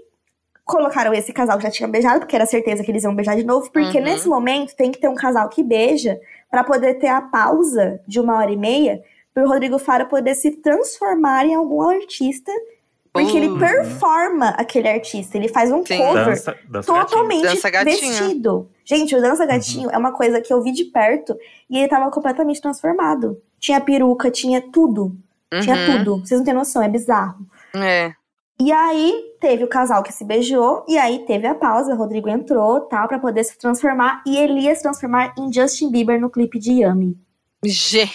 [0.68, 3.44] colocaram esse casal que já tinha beijado, porque era certeza que eles iam beijar de
[3.44, 4.04] novo, porque Uhum.
[4.04, 6.20] nesse momento tem que ter um casal que beija
[6.52, 9.02] pra poder ter a pausa de uma hora e meia
[9.34, 12.52] pro Rodrigo Faro poder se transformar em algum artista,
[13.14, 13.58] porque ele Uh.
[13.58, 15.98] performa aquele artista, ele faz um Sim.
[15.98, 18.70] cover Dança, dança totalmente Dança vestido.
[18.86, 21.36] Gente, o Dança Gatinho é uma coisa que eu vi de perto
[21.70, 23.42] e ele tava completamente transformado.
[23.60, 25.16] Tinha peruca, tinha tudo.
[25.62, 25.98] Tinha Uhum.
[25.98, 26.26] tudo.
[26.26, 27.38] Vocês não têm noção, é bizarro.
[27.76, 28.12] É.
[28.60, 32.28] E aí teve o casal que se beijou, e aí teve a pausa, o Rodrigo
[32.28, 36.30] entrou, tal, pra poder se transformar, e ele ia se transformar em Justin Bieber no
[36.30, 37.16] clipe de Yummy.
[37.64, 38.10] Gê.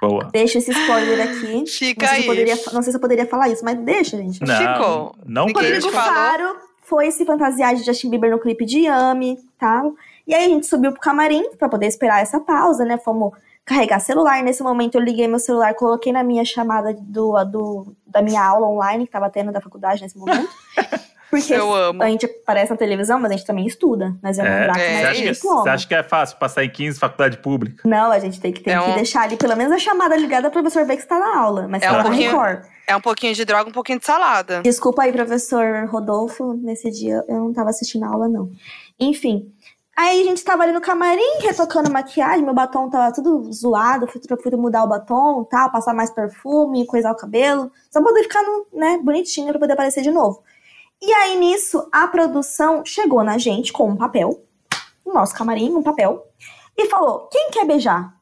[0.00, 0.28] Boa.
[0.32, 1.64] Deixa esse spoiler aqui.
[1.70, 4.40] Fica não, sei se poderia, não sei se eu poderia falar isso, mas deixa, gente.
[4.42, 5.14] Não, Ficou.
[5.24, 5.90] não Rodrigo.
[5.90, 9.94] Faro foi se fantasiar de Justin Bieber no clipe de Yummy, tal.
[10.26, 12.98] E aí a gente subiu pro camarim pra poder esperar essa pausa, né?
[12.98, 13.32] Fomos
[13.66, 14.42] carregar celular.
[14.42, 18.66] Nesse momento eu liguei meu celular, coloquei na minha chamada do, do, da minha aula
[18.68, 20.48] online que tava tendo da faculdade nesse momento.
[21.28, 22.00] Porque Eu amo.
[22.04, 24.14] a gente aparece na televisão, mas a gente também estuda.
[24.22, 27.00] Nós é um É, é acha que, você acha que é fácil passar em 15
[27.00, 27.82] faculdade pública?
[27.86, 30.16] Não, a gente tem que, tem É que um- deixar ali pelo menos a chamada
[30.16, 31.66] ligada pro professor ver que está na aula.
[31.68, 32.60] Mas É tá um na pouquinho-.
[32.86, 34.62] É um pouquinho de droga, um pouquinho de salada.
[34.62, 36.54] Desculpa aí, professor Rodolfo.
[36.62, 38.48] Nesse dia eu não tava assistindo a aula, não.
[38.98, 39.52] Enfim.
[39.96, 44.20] Aí a gente tava ali no camarim, retocando maquiagem, meu batom tava tudo zoado, fui,
[44.42, 48.24] fui mudar o batom e tal, passar mais perfume, coisar o cabelo, só pra poder
[48.24, 50.44] ficar no, né, bonitinho pra poder aparecer de novo.
[51.00, 54.44] E aí nisso, a produção chegou na gente com um papel,
[55.04, 56.26] no nosso camarim, um papel,
[56.76, 58.14] e falou: quem quer beijar?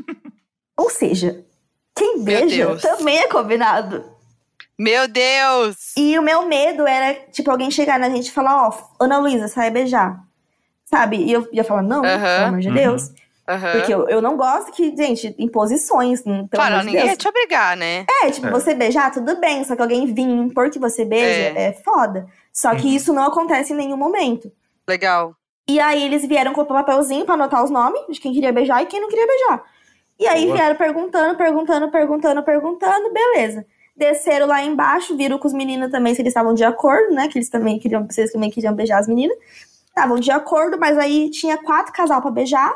[0.76, 1.44] Ou seja,
[1.94, 4.04] quem beija também é combinado.
[4.76, 5.92] Meu Deus!
[5.96, 9.46] E o meu medo era, tipo, alguém chegar na gente e falar, ó, Ana Luísa,
[9.46, 10.23] sai beijar.
[10.94, 11.16] Sabe?
[11.16, 12.34] E eu ia falar, não, Aham.
[12.36, 12.74] pelo amor de Uhum.
[12.74, 13.10] Deus.
[13.72, 17.16] Porque eu, eu não gosto que, gente, imposições, hum, pelo Claro, amor de ninguém ia
[17.16, 18.06] te obrigar, né?
[18.22, 18.50] É, tipo, É.
[18.50, 22.26] você beijar, tudo bem, só que alguém vir impor que você beija é, foda.
[22.52, 22.92] Só que Uhum.
[22.94, 24.50] isso não acontece em nenhum momento.
[24.88, 25.34] Legal.
[25.68, 28.82] E aí eles vieram com o papelzinho pra anotar os nomes de quem queria beijar
[28.82, 29.62] e quem não queria beijar.
[30.20, 30.56] E aí Boa.
[30.56, 33.66] vieram perguntando, perguntando, perguntando, perguntando, beleza.
[33.96, 37.28] Desceram lá embaixo, viram com os meninos também se eles estavam de acordo, né?
[37.28, 39.36] Que eles também queriam, vocês também queriam beijar as meninas.
[39.94, 42.74] Estavam de acordo, mas aí tinha quatro casal pra beijar.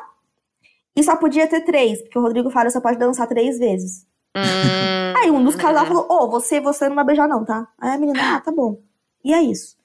[0.95, 4.07] E só podia ter três, porque o Rodrigo Faro só pode dançar três vezes.
[4.37, 7.66] Hum, Aí um dos casal falou: Ô, você, você não vai beijar, não, tá?
[7.77, 8.81] Aí a menina, ah, tá bom.
[9.25, 9.77] E é isso.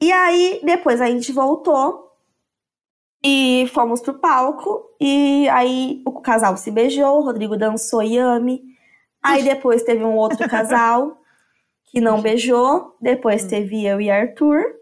[0.00, 2.12] E aí, depois a gente voltou
[3.24, 4.94] e fomos pro palco.
[5.00, 8.62] E aí o casal se beijou, o Rodrigo dançou Yami.
[9.22, 11.18] Aí depois teve um outro casal
[11.86, 12.96] que não beijou.
[13.00, 14.79] Depois teve eu e Arthur.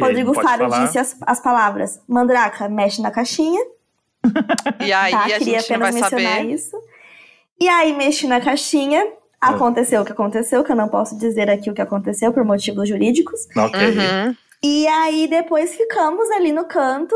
[0.00, 0.84] Rodrigo Faro falar?
[0.84, 3.60] disse as, as palavras: Mandraca, mexe na caixinha.
[4.80, 5.24] E aí tá?
[5.24, 6.50] a Queria gente não vai apenas mencionar saber.
[6.52, 6.76] isso.
[7.60, 9.06] E aí, mexi na caixinha.
[9.40, 9.50] Ah.
[9.50, 12.88] Aconteceu o que aconteceu, que eu não posso dizer aqui o que aconteceu por motivos
[12.88, 13.46] jurídicos.
[13.56, 13.78] Ok.
[13.78, 14.36] Uhum.
[14.62, 17.14] E aí, depois ficamos ali no canto,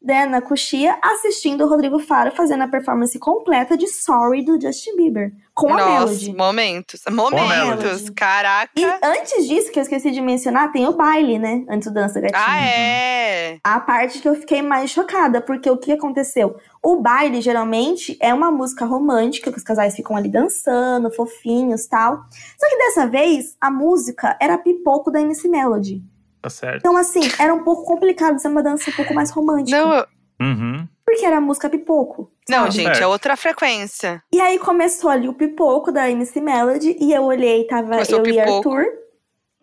[0.00, 4.96] né, na coxia, assistindo o Rodrigo Faro fazendo a performance completa de Sorry do Justin
[4.96, 5.32] Bieber.
[5.52, 6.34] Com a Nossa, Melody.
[6.34, 7.00] momentos.
[7.10, 7.48] Momentos.
[7.48, 8.12] Melody.
[8.12, 8.70] Caraca.
[8.76, 11.64] E antes disso, que eu esqueci de mencionar, tem o baile, né?
[11.68, 12.40] Antes do Dança Gatinho.
[12.40, 13.58] Ah, é?
[13.64, 16.56] A parte que eu fiquei mais chocada, porque o que aconteceu?
[16.80, 22.22] O baile, geralmente, é uma música romântica, que os casais ficam ali dançando, fofinhos tal.
[22.56, 26.04] Só que dessa vez, a música era pipoco da MC Melody.
[26.40, 26.78] Tá certo.
[26.78, 29.76] Então, assim, era um pouco complicado ser uma dança um pouco mais romântica.
[29.78, 30.06] Não, eu-
[30.40, 30.86] Uhum.
[31.04, 32.30] Porque era música pipoco.
[32.48, 32.70] não sabe?
[32.70, 33.08] gente, é Certo.
[33.10, 34.22] outra frequência.
[34.32, 38.26] E aí começou ali o pipoco da MC Melody, e eu olhei, tava Começou eu
[38.32, 38.38] e.
[38.38, 38.84] Arthur.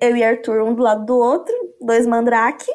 [0.01, 2.65] Eu e Arthur, um do lado do outro, dois mandrake.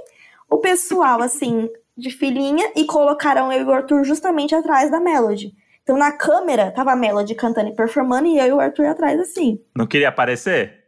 [0.49, 5.53] o pessoal, assim, de filinha e colocaram eu e o Arthur justamente atrás da Melody.
[5.83, 9.21] Então na câmera tava a Melody cantando e performando e eu e o Arthur atrás
[9.21, 9.61] assim.
[9.77, 10.80] Não queria aparecer?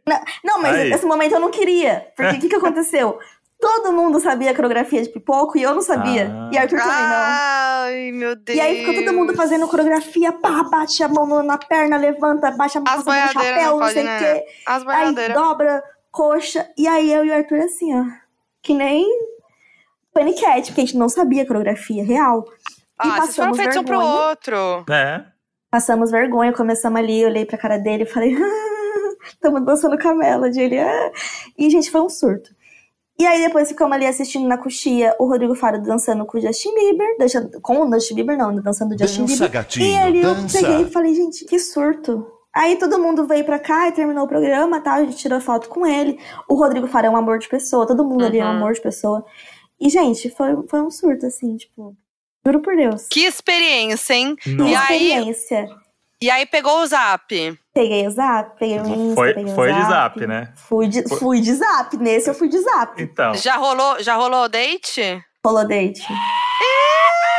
[0.43, 0.89] Não, mas Aí.
[0.89, 2.07] nesse momento eu não queria.
[2.15, 3.19] Porque o que, que aconteceu?
[3.59, 6.29] Todo mundo sabia a coreografia de pipoco e eu não sabia.
[6.29, 6.49] Ah.
[6.51, 7.15] E Arthur também não.
[7.15, 8.57] Ai, meu Deus.
[8.57, 12.79] E aí ficou todo mundo fazendo coreografia, pá, bate a mão na perna, levanta, baixa
[12.79, 14.19] a mão, As boiadeiras chapéu, não não pode, sei o né?
[14.19, 14.45] quê.
[14.65, 15.81] As Aí dobra,
[16.11, 16.69] coxa.
[16.77, 18.03] E aí eu e o Arthur assim, ó.
[18.61, 19.07] Que nem
[20.13, 22.43] paniquete, porque a gente não sabia a coreografia real.
[22.99, 24.85] Ah, vocês foram passamos feitos um pro outro.
[24.91, 25.23] É.
[25.71, 28.35] Passamos vergonha, começamos ali, eu olhei pra cara dele e falei,
[29.25, 30.59] estamos dançando com a Melody.
[30.61, 31.11] Ele, ah.
[31.57, 32.49] E, gente, foi um surto.
[33.19, 36.73] E aí depois ficamos ali assistindo na coxia o Rodrigo Faro dançando com o Justin
[36.73, 39.51] Bieber, deixa- com o Justin Bieber não, dançando o Justin Dança, Bieber.
[39.51, 42.25] gatinho, e ali eu peguei e falei, gente, que surto.
[42.55, 44.93] Aí todo mundo veio pra cá e terminou o programa, tá?
[44.95, 46.19] A gente tirou foto com ele.
[46.49, 48.57] O Rodrigo Faro é um amor de pessoa, todo mundo ali é um Uhum.
[48.57, 49.23] amor de pessoa.
[49.79, 51.95] E, gente, foi, foi um surto, assim, tipo,
[52.45, 53.07] juro por Deus.
[53.09, 54.35] Que experiência, hein?
[54.35, 54.71] Que Nossa.
[54.71, 55.67] E aí- experiência.
[56.23, 57.59] E aí pegou o zap.
[57.73, 60.53] Peguei o zap, peguei o Insta, Foi, peguei o foi de zap, né?
[60.55, 63.01] Fui de, Foi- fui de zap, nesse eu fui de zap.
[63.03, 63.33] Então.
[63.35, 65.21] Já rolou, já rolou o date?
[65.45, 66.01] Rolou date.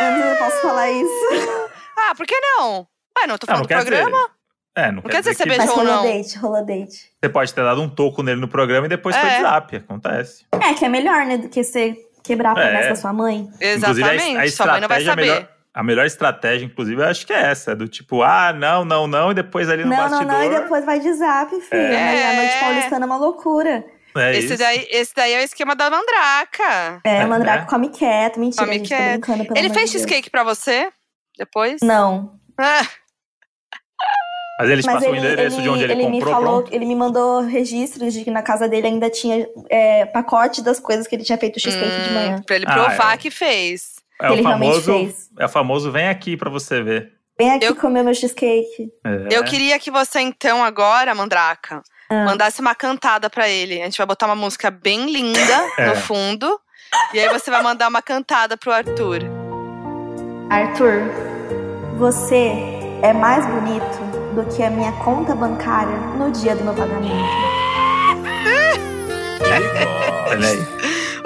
[0.02, 1.70] Eu não sei se eu posso falar isso.
[1.96, 2.86] Ah, por que não?
[3.18, 4.02] Ué, não tô Não, falando não do quer dizer.
[4.02, 4.28] programa?
[4.76, 6.02] É, não, quer dizer que você beijou Mas rolou não?
[6.02, 7.10] date, rolou date.
[7.22, 9.36] você pode ter dado um toco nele no programa e depois foi É.
[9.36, 9.76] de zap.
[9.76, 10.44] Acontece.
[10.52, 12.88] É, que é melhor, né, do que você quebrar a promessa É.
[12.90, 13.48] da sua mãe.
[13.58, 14.36] Exatamente.
[14.36, 15.22] a, a Sua mãe não vai estratégia saber.
[15.22, 15.48] melhor.
[15.74, 19.32] A melhor estratégia, inclusive, eu acho que é essa, do tipo, ah, não, não, não,
[19.32, 20.32] e depois ali no Não, não, bastidor.
[20.32, 21.80] não, e depois vai de zap, filho.
[21.82, 21.96] É.
[21.96, 23.84] Aí a noite paulistana é uma loucura.
[24.16, 24.58] É Esse isso.
[24.58, 27.00] daí, esse daí é o esquema da mandraca.
[27.02, 27.66] É, É, Mandrake é.
[27.66, 29.10] come quieto, mentira, Come tá quieto.
[29.20, 30.02] brincando, pelo Ele fez de Deus.
[30.08, 30.88] cheesecake pra você?
[31.36, 31.80] Depois?
[31.82, 32.82] Não, Ah,
[34.60, 36.60] Mas eles mas passam ele, o endereço ele, de onde ele, ele me comprou, falou,
[36.62, 36.72] pronto.
[36.76, 41.08] ele me mandou registros de que na casa dele ainda tinha é, pacote das coisas
[41.08, 42.42] que ele tinha feito o cheesecake de hum, manhã.
[42.46, 43.16] Pra ele Ah, provar é.
[43.16, 43.93] que fez.
[44.22, 45.30] É que o famoso, fez.
[45.38, 47.12] é o famoso vem aqui pra você ver.
[47.38, 48.90] Vem aqui Eu- comer meu cheesecake.
[49.04, 49.28] É.
[49.36, 52.24] Eu queria que você, então, agora, Mandraca, Ah.
[52.24, 53.80] mandasse uma cantada pra ele.
[53.80, 55.88] A gente vai botar uma música bem linda É.
[55.88, 56.60] no fundo.
[57.12, 59.22] E aí você vai mandar uma cantada pro Arthur.
[60.48, 61.02] Arthur,
[61.98, 62.52] você
[63.02, 63.98] é mais bonito
[64.36, 67.14] do que a minha conta bancária no dia do meu pagamento.
[70.30, 70.58] Olha aí.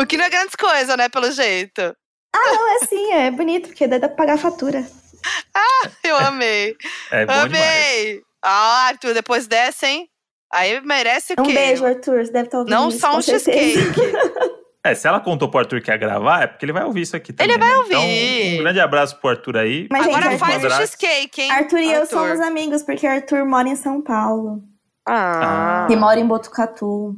[0.01, 1.95] O que não é grandes coisas, né, pelo jeito.
[2.35, 4.85] Não, é sim, é bonito, porque dá pra pagar a fatura.
[6.05, 6.77] Eu amei.
[7.11, 7.55] É bom demais.
[7.55, 8.23] amei.
[8.43, 10.09] Ah, Arthur, depois dessa, hein?
[10.53, 11.53] Aí merece o Um quê?
[11.53, 12.25] beijo, Arthur.
[12.25, 13.79] Você deve estar ouvindo Não isso, só um cheesecake.
[14.85, 17.15] É, se ela contou pro Arthur que ia gravar, é porque ele vai ouvir isso
[17.17, 17.51] aqui também.
[17.53, 17.77] Ele vai né?
[17.79, 17.95] ouvir.
[17.97, 19.89] Então, um grande abraço pro Arthur aí.
[19.91, 21.51] Mas, gente, Agora Arthur- faz o cheesecake, hein?
[21.51, 22.17] Arthur e eu Arthur.
[22.17, 24.63] somos amigos, porque Arthur mora em São Paulo.
[25.07, 25.89] Ah.
[25.91, 27.17] E mora em Botucatu.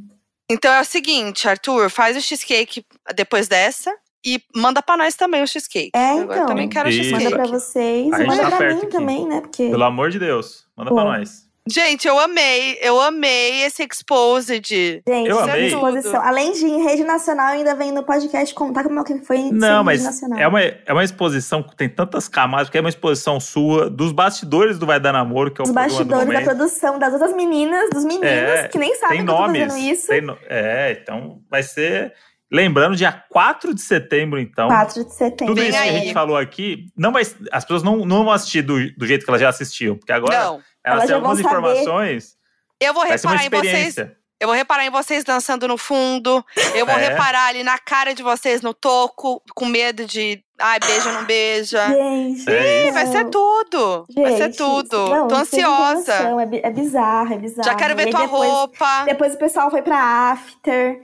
[0.49, 2.83] Então é o seguinte, Arthur, faz o cheesecake
[3.15, 3.95] depois dessa
[4.25, 5.91] e manda pra nós também o cheesecake.
[5.95, 6.37] É, Agora então.
[6.37, 7.11] eu também quero Isso.
[7.11, 7.35] Manda cheesecake.
[7.49, 8.13] pra vocês.
[8.13, 8.87] A e manda tá pra mim aqui.
[8.87, 9.41] também, né?
[9.41, 9.69] Porque.
[9.69, 10.95] Pelo amor de Deus, manda Pô.
[10.95, 11.49] pra nós.
[11.69, 14.63] Gente, eu amei, eu amei esse exposed.
[15.07, 15.67] Gente, Eu amei.
[15.67, 16.19] exposição.
[16.19, 19.51] Além de em rede nacional, ainda vem no podcast contar como é que foi em
[19.53, 20.39] Não, mas rede nacional.
[20.39, 24.11] é uma, é uma exposição que tem tantas camadas, porque é uma exposição sua, dos
[24.11, 27.13] bastidores do Vai Dar Namoro, que é o Os programa do bastidores da produção, das
[27.13, 29.61] outras meninas, dos meninos, É, que nem sabem que eu tô nomes.
[29.67, 30.07] fazendo isso.
[30.07, 32.11] tem no- É, então vai ser.
[32.51, 34.67] Lembrando, dia 4 de setembro, então.
[34.67, 35.45] 4 de setembro.
[35.55, 37.21] Tudo isso que a gente falou aqui, não vai,
[37.51, 40.37] as pessoas não, não vão assistir do, do jeito que elas já assistiam, porque agora
[40.37, 41.49] Não, elas Elas têm algumas saber.
[41.49, 42.35] informações.
[42.79, 43.95] eu vou reparar em vocês.
[44.39, 46.43] Eu vou reparar em vocês dançando no fundo.
[46.73, 47.09] Eu vou É.
[47.09, 50.43] reparar ali na cara de vocês no toco, com medo de.
[50.59, 51.87] Ai, beija ou não beija.
[51.87, 54.07] Gente, É Ih, vai ser tudo.
[54.15, 55.09] vai ser gente, tudo.
[55.09, 56.13] não, Tô ansiosa.
[56.13, 57.63] É, é bizarro, é bizarro.
[57.69, 59.03] Já quero E ver aí tua depois, roupa.
[59.05, 60.99] Depois o pessoal foi pra after,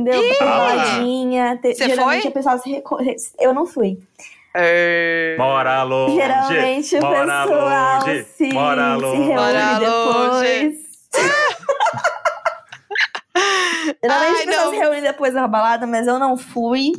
[0.00, 0.34] entendeu?
[0.36, 0.58] Pra lá.
[0.76, 1.58] baladinha.
[1.62, 2.30] Te- Geralmente foi?
[2.30, 2.98] o pessoal se reco...
[3.38, 3.98] Eu não fui.
[4.54, 5.36] É.
[5.38, 6.14] Mora longe.
[6.16, 9.22] Geralmente o mora pessoal longe, se, mora se longe.
[9.22, 10.86] reúne Mora depois.
[14.02, 16.92] Geralmente Ai, o pessoal se reúne depois da balada, mas eu não fui,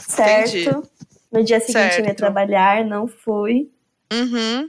[0.00, 0.56] certo?
[0.56, 0.88] Entendi.
[1.32, 2.16] No dia seguinte eu ia Certo.
[2.16, 3.68] trabalhar, não fui.
[4.12, 4.68] Uhum.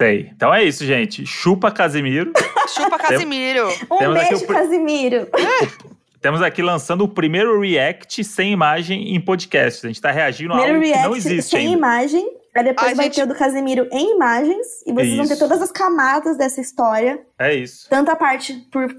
[0.00, 0.30] Sei.
[0.34, 1.24] Então é isso, gente.
[1.26, 2.32] Chupa Casimiro.
[2.68, 3.68] Chupa Casimiro.
[3.90, 5.28] Um Temos beijo, o Casimiro.
[6.26, 9.86] Temos aqui lançando o primeiro react sem imagem em podcast.
[9.86, 11.72] A gente tá reagindo a Primeiro algo que não react existe sem ainda.
[11.78, 12.36] imagem.
[12.52, 13.14] Aí depois Ai, vai gente.
[13.14, 14.66] ter o do Casimiro em imagens.
[14.84, 17.20] E vocês vão ter todas as camadas dessa história.
[17.38, 17.86] É isso.
[17.88, 18.92] Tanto a parte por,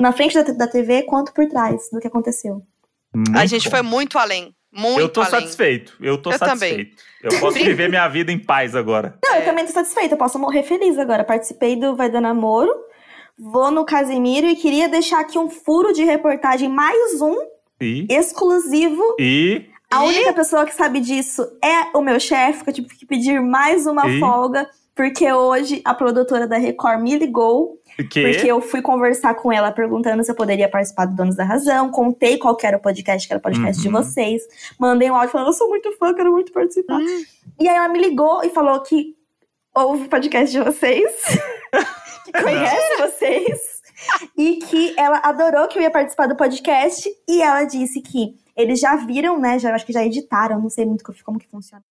[0.00, 2.60] na frente da, da TV quanto por trás do que aconteceu.
[3.14, 3.70] Muito A gente bom.
[3.70, 4.52] foi muito além.
[4.72, 5.30] Muito Eu tô além.
[5.30, 5.92] satisfeito.
[6.00, 6.96] Eu tô Eu satisfeito.
[7.22, 9.16] Eu posso viver minha vida em paz agora.
[9.24, 9.40] Não, É.
[9.40, 10.14] eu também tô satisfeita.
[10.14, 11.22] Eu posso morrer feliz agora.
[11.22, 12.74] Participei do Vai Dar Namoro.
[13.38, 17.36] Vou no Casimiro e queria deixar aqui um furo de reportagem, mais um,
[17.80, 19.02] E, exclusivo.
[19.20, 20.08] e A Ih.
[20.08, 23.86] única pessoa que sabe disso é o meu chefe, que eu tive que pedir mais
[23.86, 24.18] uma Ih.
[24.18, 27.78] folga, porque hoje a produtora da Record me ligou,
[28.10, 28.22] Que?
[28.22, 31.90] porque eu fui conversar com ela perguntando se eu poderia participar do Donos da Razão,
[31.90, 33.94] contei qual que era o podcast, que era o podcast de Uhum.
[34.02, 34.42] vocês,
[34.80, 36.98] mandei um áudio falando, eu sou muito fã, quero muito participar.
[36.98, 37.24] Hum.
[37.60, 39.14] E aí ela me ligou e falou que
[39.74, 41.04] ouve o podcast de vocês,
[42.32, 43.60] que conhece vocês,
[44.36, 48.80] e que ela adorou que eu ia participar do podcast, e ela disse que eles
[48.80, 51.82] já viram, né, já, acho que já editaram, não sei muito co- como que funciona,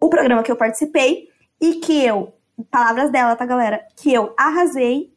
[0.00, 1.28] o programa que eu participei,
[1.60, 2.34] e que eu,
[2.70, 3.84] palavras dela, tá, galera?
[3.96, 5.12] Que eu arrasei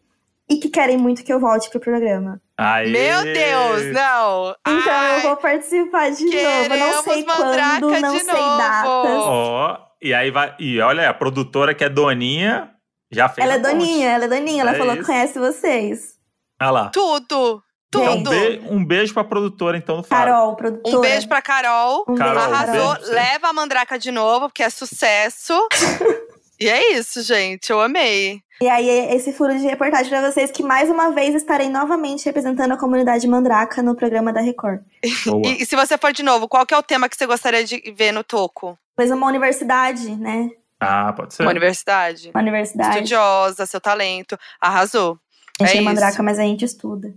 [0.49, 2.41] e que querem muito que eu volte pro programa.
[2.57, 2.89] Aê.
[2.89, 4.55] Meu Deus, não.
[4.67, 6.77] Então Ai, eu vou participar de novo.
[6.77, 8.57] Não sei quando, não de sei novo.
[8.57, 9.11] datas.
[9.13, 10.55] Ó, e aí vai.
[10.59, 12.71] E olha, a produtora que é Doninha
[13.11, 13.45] já fez.
[13.45, 14.61] Ela é doninha, ela é doninha.
[14.61, 15.07] Ela É falou que isso.
[15.11, 16.13] conhece vocês.
[16.61, 16.89] Olha lá.
[16.89, 17.61] Tudo.
[17.93, 18.29] Então, um, Tudo.
[18.29, 20.33] be- um beijo pra produtora, então, do Fábio.
[20.33, 20.97] Carol, produtora.
[20.97, 22.05] Um beijo pra Carol.
[22.07, 22.93] Um Carol, um Arrasou.
[22.95, 23.11] beijo.
[23.11, 25.53] Leva a Mandraca de novo, porque é sucesso.
[26.59, 27.69] e é isso, gente.
[27.69, 28.39] Eu amei.
[28.61, 32.71] E aí, esse furo de reportagem pra vocês, que mais uma vez estarei novamente representando
[32.71, 34.79] a comunidade mandraca no programa da Record.
[35.03, 37.65] E, e se você for de novo, qual que é o tema que você gostaria
[37.65, 38.77] de ver no Toco?
[38.95, 40.47] Pois uma universidade, né?
[40.81, 41.43] Ah, pode ser.
[41.43, 42.31] Uma universidade.
[42.33, 42.89] Uma universidade.
[42.95, 44.37] Estudiosa, seu talento.
[44.59, 45.19] Arrasou.
[45.61, 45.83] A gente É é, isso.
[45.85, 47.13] mandraca, mas a gente estuda.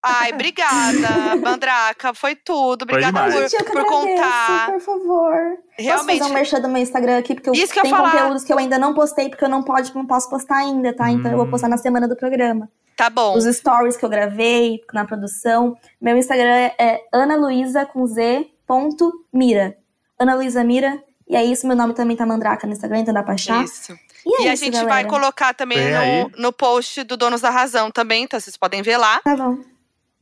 [0.00, 2.14] Ai, obrigada, Mandraca.
[2.14, 2.86] Foi tudo.
[2.88, 3.34] Foi Obrigada demais.
[3.34, 4.66] por, gente, por agradeço, contar.
[4.70, 5.34] por favor.
[5.76, 5.88] Realmente.
[6.06, 8.52] Posso fazer um merchan do meu Instagram aqui, porque eu Isso que eu conteúdos que
[8.52, 11.10] eu ainda não postei, porque eu não, pode, não posso postar ainda, tá?
[11.10, 11.50] Então eu vou Hum.
[11.50, 12.70] postar na semana do programa.
[12.96, 13.36] Tá bom.
[13.36, 15.76] Os stories que eu gravei na produção.
[16.00, 19.76] Meu Instagram é, analuísa com Z ponto Mira.
[20.18, 21.02] Ana Luísa Mira.
[21.28, 23.62] E é isso, meu nome também tá Mandraca no Instagram, então dá pra achar.
[23.64, 23.92] Isso.
[24.24, 24.90] E, é E a isso, gente galera.
[24.94, 28.96] vai colocar também no, no post do Donos da Razão também, então vocês podem ver
[28.96, 29.20] lá.
[29.20, 29.58] Tá bom.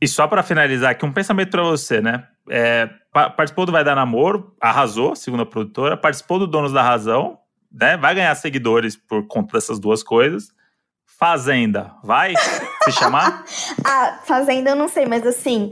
[0.01, 2.27] E só pra finalizar aqui, um pensamento pra você, né?
[2.49, 5.97] É, pa- participou do Vai Dar Namoro, arrasou, segundo a produtora.
[5.97, 7.39] Participou do Donos da Razão,
[7.71, 7.97] né?
[7.97, 10.49] Vai ganhar seguidores por conta dessas duas coisas.
[11.05, 12.33] Fazenda, vai
[12.83, 13.43] se chamar?
[13.83, 15.71] Ah, Fazenda eu não sei, mas assim,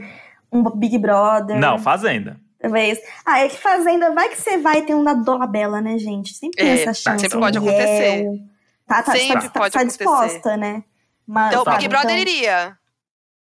[0.51, 1.59] um Big Brother.
[1.59, 2.39] Não, Fazenda.
[2.65, 2.99] Talvez.
[3.25, 6.33] Ah, é que Fazenda, vai que você vai ter um da Dolabella, né, gente?
[6.33, 7.21] Sempre tem É, essa chance.
[7.21, 7.71] sempre pode Riel.
[7.71, 8.25] acontecer.
[8.87, 9.97] Tá, tá, Sempre tá, pode tá acontecer.
[10.03, 10.83] disposta, né?
[11.27, 12.77] Mas, Então, o sabe, Big Brother então, iria.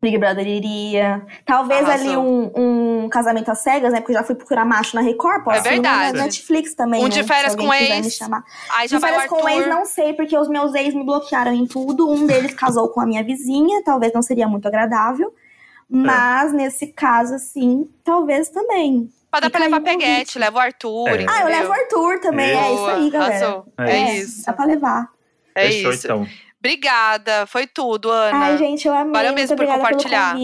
[0.00, 1.26] Big Brother iria.
[1.44, 2.06] Talvez Arrasou.
[2.08, 4.00] ali um, um casamento às cegas, né?
[4.00, 6.18] Porque eu já fui procurar macho na Record, posso É ir na verdade.
[6.18, 7.08] Netflix também, Um né?
[7.10, 8.04] de férias com ex.
[8.06, 8.44] me chamar.
[8.76, 11.66] Aí já De férias com ex, não sei, porque os meus ex me bloquearam em
[11.66, 12.08] tudo.
[12.08, 15.32] Um deles casou com a minha vizinha, talvez não seria muito agradável.
[15.90, 19.08] Mas, nesse caso, assim, talvez também.
[19.30, 21.08] Pra dar pra levar peguete, leva o Arthur.
[21.08, 21.26] É.
[21.28, 22.50] Ah, eu levo o Arthur também.
[22.50, 23.64] É isso aí, Boa, galera.
[23.78, 24.46] É É isso.
[24.46, 25.08] Dá pra levar.
[25.54, 26.06] É Fechou, isso.
[26.06, 26.26] então.
[26.58, 28.36] Obrigada, foi tudo, Ana.
[28.36, 29.12] Ai, gente, eu amei.
[29.12, 30.34] Valeu Muito mesmo por obrigada compartilhar.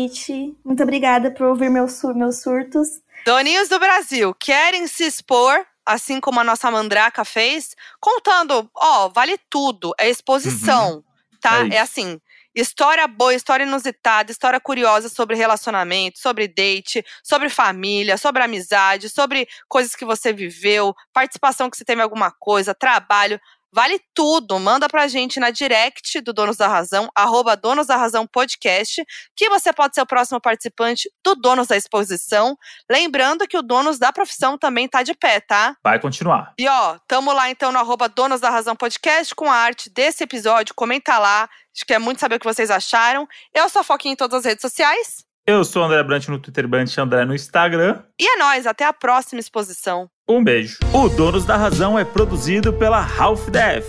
[0.65, 2.89] Muito obrigada por ouvir meus, sur- meus surtos.
[3.27, 9.37] Doninhos do Brasil querem se expor, assim como a nossa Mandraca fez, contando, ó, vale
[9.51, 11.03] tudo, é exposição,
[11.41, 11.67] tá?
[11.67, 12.21] É É, assim,
[12.55, 19.49] história boa, história inusitada, história curiosa sobre relacionamento, sobre date, sobre família, sobre amizade, sobre
[19.69, 23.41] coisas que você viveu, participação que você teve em alguma coisa, trabalho.
[23.75, 24.61] Vale tudo.
[24.61, 29.05] Manda pra gente na direct do Donos da Razão, arroba Donos da Razão Podcast,
[29.35, 32.57] que você pode ser o próximo participante do Donos da Exposição.
[32.89, 35.77] Lembrando que o Donos da Profissão também tá de pé, tá?
[35.83, 36.55] Vai continuar.
[36.57, 40.23] E ó, tamo lá então no arroba Donos da Razão Podcast com a arte desse
[40.23, 40.73] episódio.
[40.73, 41.43] Comenta lá.
[41.43, 43.27] A gente quer muito saber o que vocês acharam.
[43.53, 45.25] Eu sou a Foquinha em todas as redes sociais.
[45.45, 48.05] Eu sou o André Brant no Twitter, Brant André no Instagram.
[48.19, 50.09] E é nóis, até a próxima exposição.
[50.27, 50.79] Um beijo.
[50.91, 53.85] O Donos da Razão é produzido pela Half Def.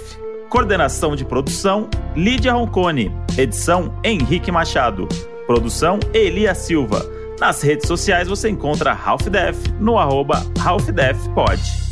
[0.49, 3.09] Coordenação de produção, Lídia Roncone.
[3.37, 5.07] Edição, Henrique Machado.
[5.47, 7.05] Produção, Elia Silva.
[7.39, 11.84] Nas redes sociais você encontra Half Def no arroba Half Def Pod.